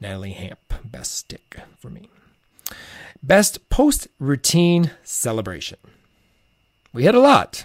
Natalie 0.00 0.32
Hamp, 0.32 0.72
best 0.84 1.14
stick 1.14 1.58
for 1.78 1.90
me. 1.90 2.08
Best 3.22 3.68
post 3.68 4.08
routine 4.18 4.92
celebration. 5.02 5.78
We 6.92 7.04
had 7.04 7.14
a 7.14 7.20
lot. 7.20 7.64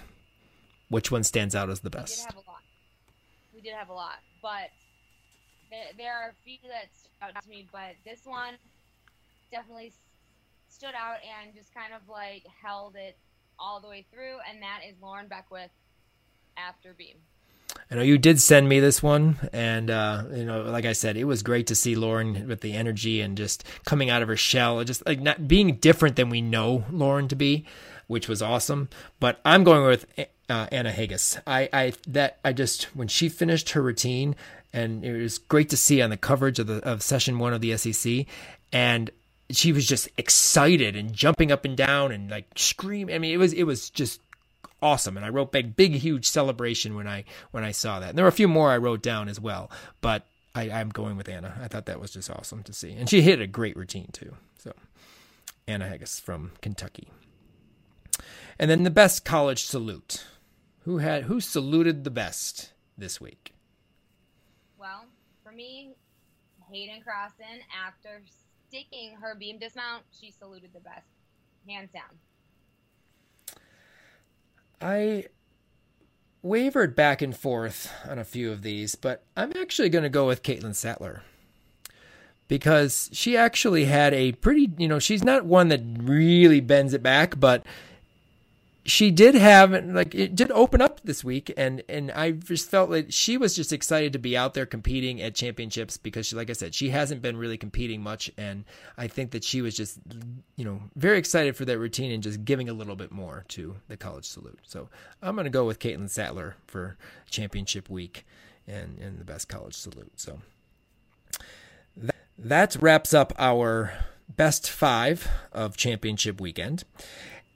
Which 0.89 1.11
one 1.11 1.23
stands 1.23 1.55
out 1.55 1.69
as 1.69 1.79
the 1.79 1.89
best? 1.89 2.19
We 2.19 2.21
did 2.21 2.35
have 2.35 2.35
a 2.35 2.47
lot. 2.49 2.61
We 3.53 3.61
did 3.61 3.73
have 3.73 3.89
a 3.89 3.93
lot, 3.93 4.19
but 4.41 4.69
there, 5.71 5.85
there 5.97 6.13
are 6.13 6.29
a 6.29 6.33
few 6.43 6.57
that 6.69 6.89
stood 6.93 7.11
out 7.21 7.43
to 7.43 7.49
me, 7.49 7.67
but 7.71 7.95
this 8.05 8.21
one 8.25 8.55
definitely 9.51 9.93
stood 10.69 10.93
out 10.95 11.17
and 11.23 11.55
just 11.55 11.73
kind 11.73 11.93
of 11.93 12.07
like 12.09 12.43
held 12.61 12.95
it 12.95 13.17
all 13.57 13.79
the 13.79 13.87
way 13.87 14.05
through, 14.11 14.37
and 14.49 14.61
that 14.61 14.81
is 14.87 14.95
Lauren 15.01 15.27
Beckwith 15.27 15.71
after 16.57 16.93
Beam. 16.93 17.15
I 17.89 17.95
know 17.95 18.01
you 18.01 18.17
did 18.17 18.41
send 18.41 18.67
me 18.67 18.79
this 18.79 19.03
one, 19.03 19.37
and 19.53 19.89
uh, 19.89 20.23
you 20.33 20.45
know, 20.45 20.63
like 20.63 20.85
I 20.85 20.93
said, 20.93 21.17
it 21.17 21.25
was 21.25 21.43
great 21.43 21.67
to 21.67 21.75
see 21.75 21.95
Lauren 21.95 22.47
with 22.47 22.61
the 22.61 22.73
energy 22.73 23.21
and 23.21 23.37
just 23.37 23.63
coming 23.85 24.09
out 24.09 24.21
of 24.21 24.27
her 24.27 24.37
shell, 24.37 24.83
just 24.83 25.05
like 25.05 25.21
not 25.21 25.47
being 25.47 25.75
different 25.75 26.15
than 26.15 26.29
we 26.29 26.41
know 26.41 26.85
Lauren 26.91 27.27
to 27.27 27.35
be, 27.35 27.65
which 28.07 28.27
was 28.27 28.41
awesome. 28.41 28.89
But 29.19 29.39
I'm 29.45 29.63
going 29.63 29.85
with 29.85 30.05
uh, 30.49 30.67
Anna 30.71 30.91
Haggis. 30.91 31.37
I, 31.45 31.69
I 31.71 31.93
that 32.07 32.39
I 32.43 32.53
just 32.53 32.83
when 32.95 33.07
she 33.07 33.29
finished 33.29 33.71
her 33.71 33.81
routine, 33.81 34.35
and 34.73 35.03
it 35.03 35.17
was 35.21 35.37
great 35.37 35.69
to 35.69 35.77
see 35.77 36.01
on 36.01 36.09
the 36.09 36.17
coverage 36.17 36.59
of 36.59 36.67
the 36.67 36.77
of 36.87 37.01
session 37.01 37.39
one 37.39 37.53
of 37.53 37.61
the 37.61 37.75
SEC, 37.77 38.25
and 38.71 39.09
she 39.49 39.71
was 39.71 39.85
just 39.85 40.09
excited 40.17 40.95
and 40.95 41.13
jumping 41.13 41.51
up 41.51 41.65
and 41.65 41.77
down 41.77 42.11
and 42.11 42.29
like 42.29 42.47
screaming. 42.55 43.15
I 43.15 43.19
mean, 43.19 43.33
it 43.33 43.37
was 43.37 43.53
it 43.53 43.63
was 43.63 43.89
just 43.89 44.19
awesome. 44.81 45.17
And 45.17 45.25
I 45.25 45.29
wrote 45.29 45.51
big, 45.51 45.75
big, 45.75 45.93
huge 45.93 46.27
celebration 46.27 46.95
when 46.95 47.07
I 47.07 47.25
when 47.51 47.63
I 47.63 47.71
saw 47.71 47.99
that. 47.99 48.09
And 48.09 48.17
there 48.17 48.25
were 48.25 48.29
a 48.29 48.33
few 48.33 48.47
more 48.47 48.71
I 48.71 48.77
wrote 48.77 49.01
down 49.01 49.27
as 49.27 49.39
well, 49.39 49.71
but 50.01 50.25
I, 50.53 50.69
I'm 50.69 50.89
going 50.89 51.17
with 51.17 51.27
Anna. 51.27 51.59
I 51.61 51.67
thought 51.67 51.85
that 51.87 51.99
was 51.99 52.11
just 52.11 52.29
awesome 52.29 52.63
to 52.63 52.73
see, 52.73 52.93
and 52.93 53.09
she 53.09 53.21
hit 53.21 53.41
a 53.41 53.47
great 53.47 53.75
routine 53.75 54.09
too. 54.13 54.35
So 54.59 54.73
Anna 55.67 55.87
Haggis 55.87 56.19
from 56.19 56.51
Kentucky. 56.61 57.09
And 58.57 58.71
then 58.71 58.83
the 58.83 58.89
best 58.89 59.25
college 59.25 59.65
salute. 59.65 60.23
Who 60.85 60.99
had 60.99 61.23
who 61.23 61.41
saluted 61.41 62.03
the 62.03 62.11
best 62.11 62.73
this 62.95 63.19
week? 63.19 63.53
Well, 64.77 65.05
for 65.43 65.51
me, 65.51 65.95
Haydn 66.71 67.01
Crossen, 67.01 67.61
after 67.75 68.21
sticking 68.67 69.15
her 69.19 69.33
beam 69.33 69.57
dismount, 69.57 70.03
she 70.11 70.29
saluted 70.29 70.69
the 70.73 70.79
best, 70.81 71.07
hands 71.67 71.89
down. 71.91 72.03
I 74.79 75.25
wavered 76.43 76.95
back 76.95 77.23
and 77.23 77.35
forth 77.35 77.91
on 78.07 78.19
a 78.19 78.23
few 78.23 78.51
of 78.51 78.61
these, 78.61 78.93
but 78.93 79.23
I'm 79.35 79.53
actually 79.57 79.89
going 79.89 80.03
to 80.03 80.09
go 80.09 80.27
with 80.27 80.43
Caitlin 80.43 80.75
Sattler 80.75 81.23
because 82.47 83.09
she 83.11 83.35
actually 83.35 83.85
had 83.85 84.13
a 84.13 84.33
pretty, 84.33 84.71
you 84.77 84.87
know, 84.87 84.99
she's 84.99 85.23
not 85.23 85.45
one 85.45 85.69
that 85.69 85.81
really 85.97 86.61
bends 86.61 86.93
it 86.93 87.01
back, 87.01 87.39
but 87.39 87.65
she 88.85 89.09
did 89.09 89.33
have 89.33 89.71
like 89.87 90.13
it 90.13 90.35
did 90.35 90.51
open 90.51 90.79
up 90.79 91.01
this 91.03 91.23
week 91.23 91.51
and 91.57 91.81
and 91.89 92.11
I 92.11 92.31
just 92.31 92.69
felt 92.69 92.91
like 92.91 93.07
she 93.09 93.35
was 93.35 93.55
just 93.55 93.73
excited 93.73 94.13
to 94.13 94.19
be 94.19 94.37
out 94.37 94.53
there 94.53 94.67
competing 94.67 95.19
at 95.21 95.33
championships 95.33 95.97
because 95.97 96.27
she 96.27 96.35
like 96.35 96.51
I 96.51 96.53
said 96.53 96.75
she 96.75 96.89
hasn't 96.89 97.23
been 97.23 97.35
really 97.35 97.57
competing 97.57 98.01
much 98.01 98.31
and 98.37 98.63
I 98.95 99.07
think 99.07 99.31
that 99.31 99.43
she 99.43 99.63
was 99.63 99.75
just 99.75 99.97
you 100.55 100.63
know 100.63 100.81
very 100.95 101.17
excited 101.17 101.55
for 101.55 101.65
that 101.65 101.79
routine 101.79 102.11
and 102.11 102.21
just 102.21 102.45
giving 102.45 102.69
a 102.69 102.73
little 102.73 102.95
bit 102.95 103.11
more 103.11 103.43
to 103.49 103.75
the 103.87 103.97
college 103.97 104.25
salute. 104.25 104.59
So 104.63 104.89
I'm 105.21 105.35
going 105.35 105.45
to 105.45 105.49
go 105.49 105.65
with 105.65 105.79
Caitlin 105.79 106.09
Sattler 106.09 106.55
for 106.67 106.95
championship 107.27 107.89
week 107.89 108.23
and 108.67 108.99
and 108.99 109.17
the 109.17 109.25
best 109.25 109.49
college 109.49 109.73
salute. 109.73 110.11
So 110.17 110.41
that, 111.97 112.15
that 112.37 112.77
wraps 112.79 113.15
up 113.15 113.33
our 113.39 113.93
best 114.27 114.69
5 114.69 115.27
of 115.51 115.77
championship 115.77 116.41
weekend. 116.41 116.83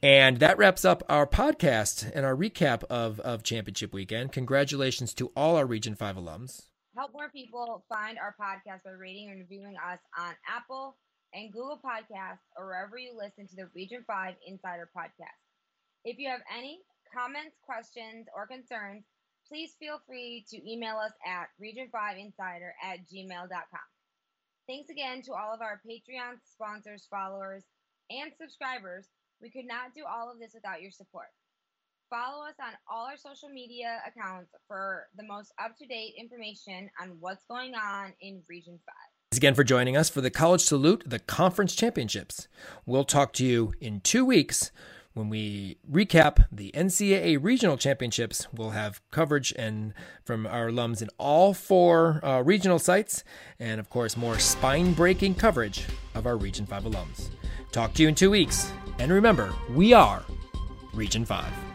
And 0.02 0.40
that 0.40 0.58
wraps 0.58 0.86
up 0.86 1.04
our 1.10 1.28
podcast 1.28 2.10
and 2.16 2.26
our 2.26 2.36
recap 2.36 2.86
of, 2.86 3.20
of 3.20 3.44
Championship 3.44 3.92
Weekend. 3.94 4.32
Congratulations 4.32 5.14
to 5.16 5.32
all 5.36 5.58
our 5.58 5.66
Region 5.66 5.94
5 5.94 6.16
alums. 6.16 6.68
Help 6.96 7.12
more 7.12 7.30
people 7.30 7.84
find 7.90 8.18
our 8.18 8.34
podcast 8.40 8.84
by 8.86 8.92
rating 8.92 9.30
and 9.30 9.40
reviewing 9.40 9.76
us 9.76 10.00
on 10.18 10.34
Apple 10.48 10.96
and 11.34 11.52
Google 11.52 11.82
Podcasts 11.84 12.48
or 12.58 12.68
wherever 12.68 12.98
you 12.98 13.12
listen 13.18 13.46
to 13.48 13.56
the 13.58 13.68
Region 13.76 14.04
5 14.08 14.36
Insider 14.48 14.90
podcast. 14.96 15.36
If 16.06 16.18
you 16.18 16.30
have 16.30 16.42
any 16.58 16.80
comments, 17.14 17.58
questions, 17.62 18.28
or 18.34 18.48
concerns, 18.48 19.04
please 19.50 19.76
feel 19.80 20.00
free 20.08 20.46
to 20.50 20.72
email 20.72 20.96
us 20.96 21.12
at 21.28 21.50
region5insider 21.62 22.72
at 22.82 23.00
gmail.com. 23.12 23.88
Thanks 24.68 24.90
again 24.90 25.22
to 25.24 25.34
all 25.34 25.54
of 25.54 25.62
our 25.62 25.82
Patreon 25.86 26.40
sponsors, 26.54 27.08
followers, 27.10 27.64
and 28.10 28.32
subscribers 28.40 29.08
we 29.42 29.50
could 29.50 29.66
not 29.66 29.94
do 29.96 30.04
all 30.10 30.32
of 30.32 30.40
this 30.40 30.52
without 30.54 30.82
your 30.82 30.92
support. 30.92 31.28
Follow 32.10 32.44
us 32.44 32.56
on 32.60 32.74
all 32.92 33.06
our 33.06 33.18
social 33.18 33.50
media 33.50 34.02
accounts 34.08 34.52
for 34.68 35.08
the 35.16 35.24
most 35.24 35.54
up 35.64 35.78
to 35.78 35.86
date 35.86 36.14
information 36.18 36.90
on 37.00 37.18
what's 37.20 37.46
going 37.46 37.76
on 37.76 38.14
in 38.22 38.42
Region 38.50 38.80
5. 38.86 38.96
Thanks 39.32 39.38
again 39.38 39.54
for 39.54 39.64
joining 39.64 39.96
us 39.96 40.10
for 40.10 40.22
the 40.22 40.32
College 40.32 40.62
Salute, 40.62 41.04
the 41.06 41.20
Conference 41.20 41.76
Championships. 41.76 42.48
We'll 42.88 43.04
talk 43.04 43.32
to 43.34 43.46
you 43.46 43.74
in 43.80 44.02
two 44.02 44.26
weeks 44.26 44.72
when 45.14 45.30
we 45.30 45.78
recap 45.90 46.46
the 46.52 46.72
NCAA 46.72 47.38
Regional 47.40 47.78
Championships. 47.78 48.48
We'll 48.52 48.72
have 48.72 49.02
coverage 49.12 49.54
and 49.56 49.94
from 50.26 50.48
our 50.48 50.70
alums 50.70 51.04
in 51.04 51.10
all 51.20 51.54
four 51.54 52.26
uh, 52.26 52.42
regional 52.42 52.80
sites, 52.80 53.24
and 53.60 53.80
of 53.80 53.92
course, 53.92 54.18
more 54.18 54.40
spine 54.40 54.94
breaking 54.94 55.36
coverage 55.36 55.86
of 56.16 56.26
our 56.26 56.38
Region 56.38 56.66
5 56.66 56.86
alums. 56.86 57.30
Talk 57.72 57.94
to 57.94 58.04
you 58.04 58.10
in 58.10 58.16
two 58.16 58.32
weeks. 58.32 58.72
And 58.98 59.12
remember, 59.12 59.54
we 59.70 59.94
are 59.94 60.24
Region 60.94 61.24
5. 61.24 61.69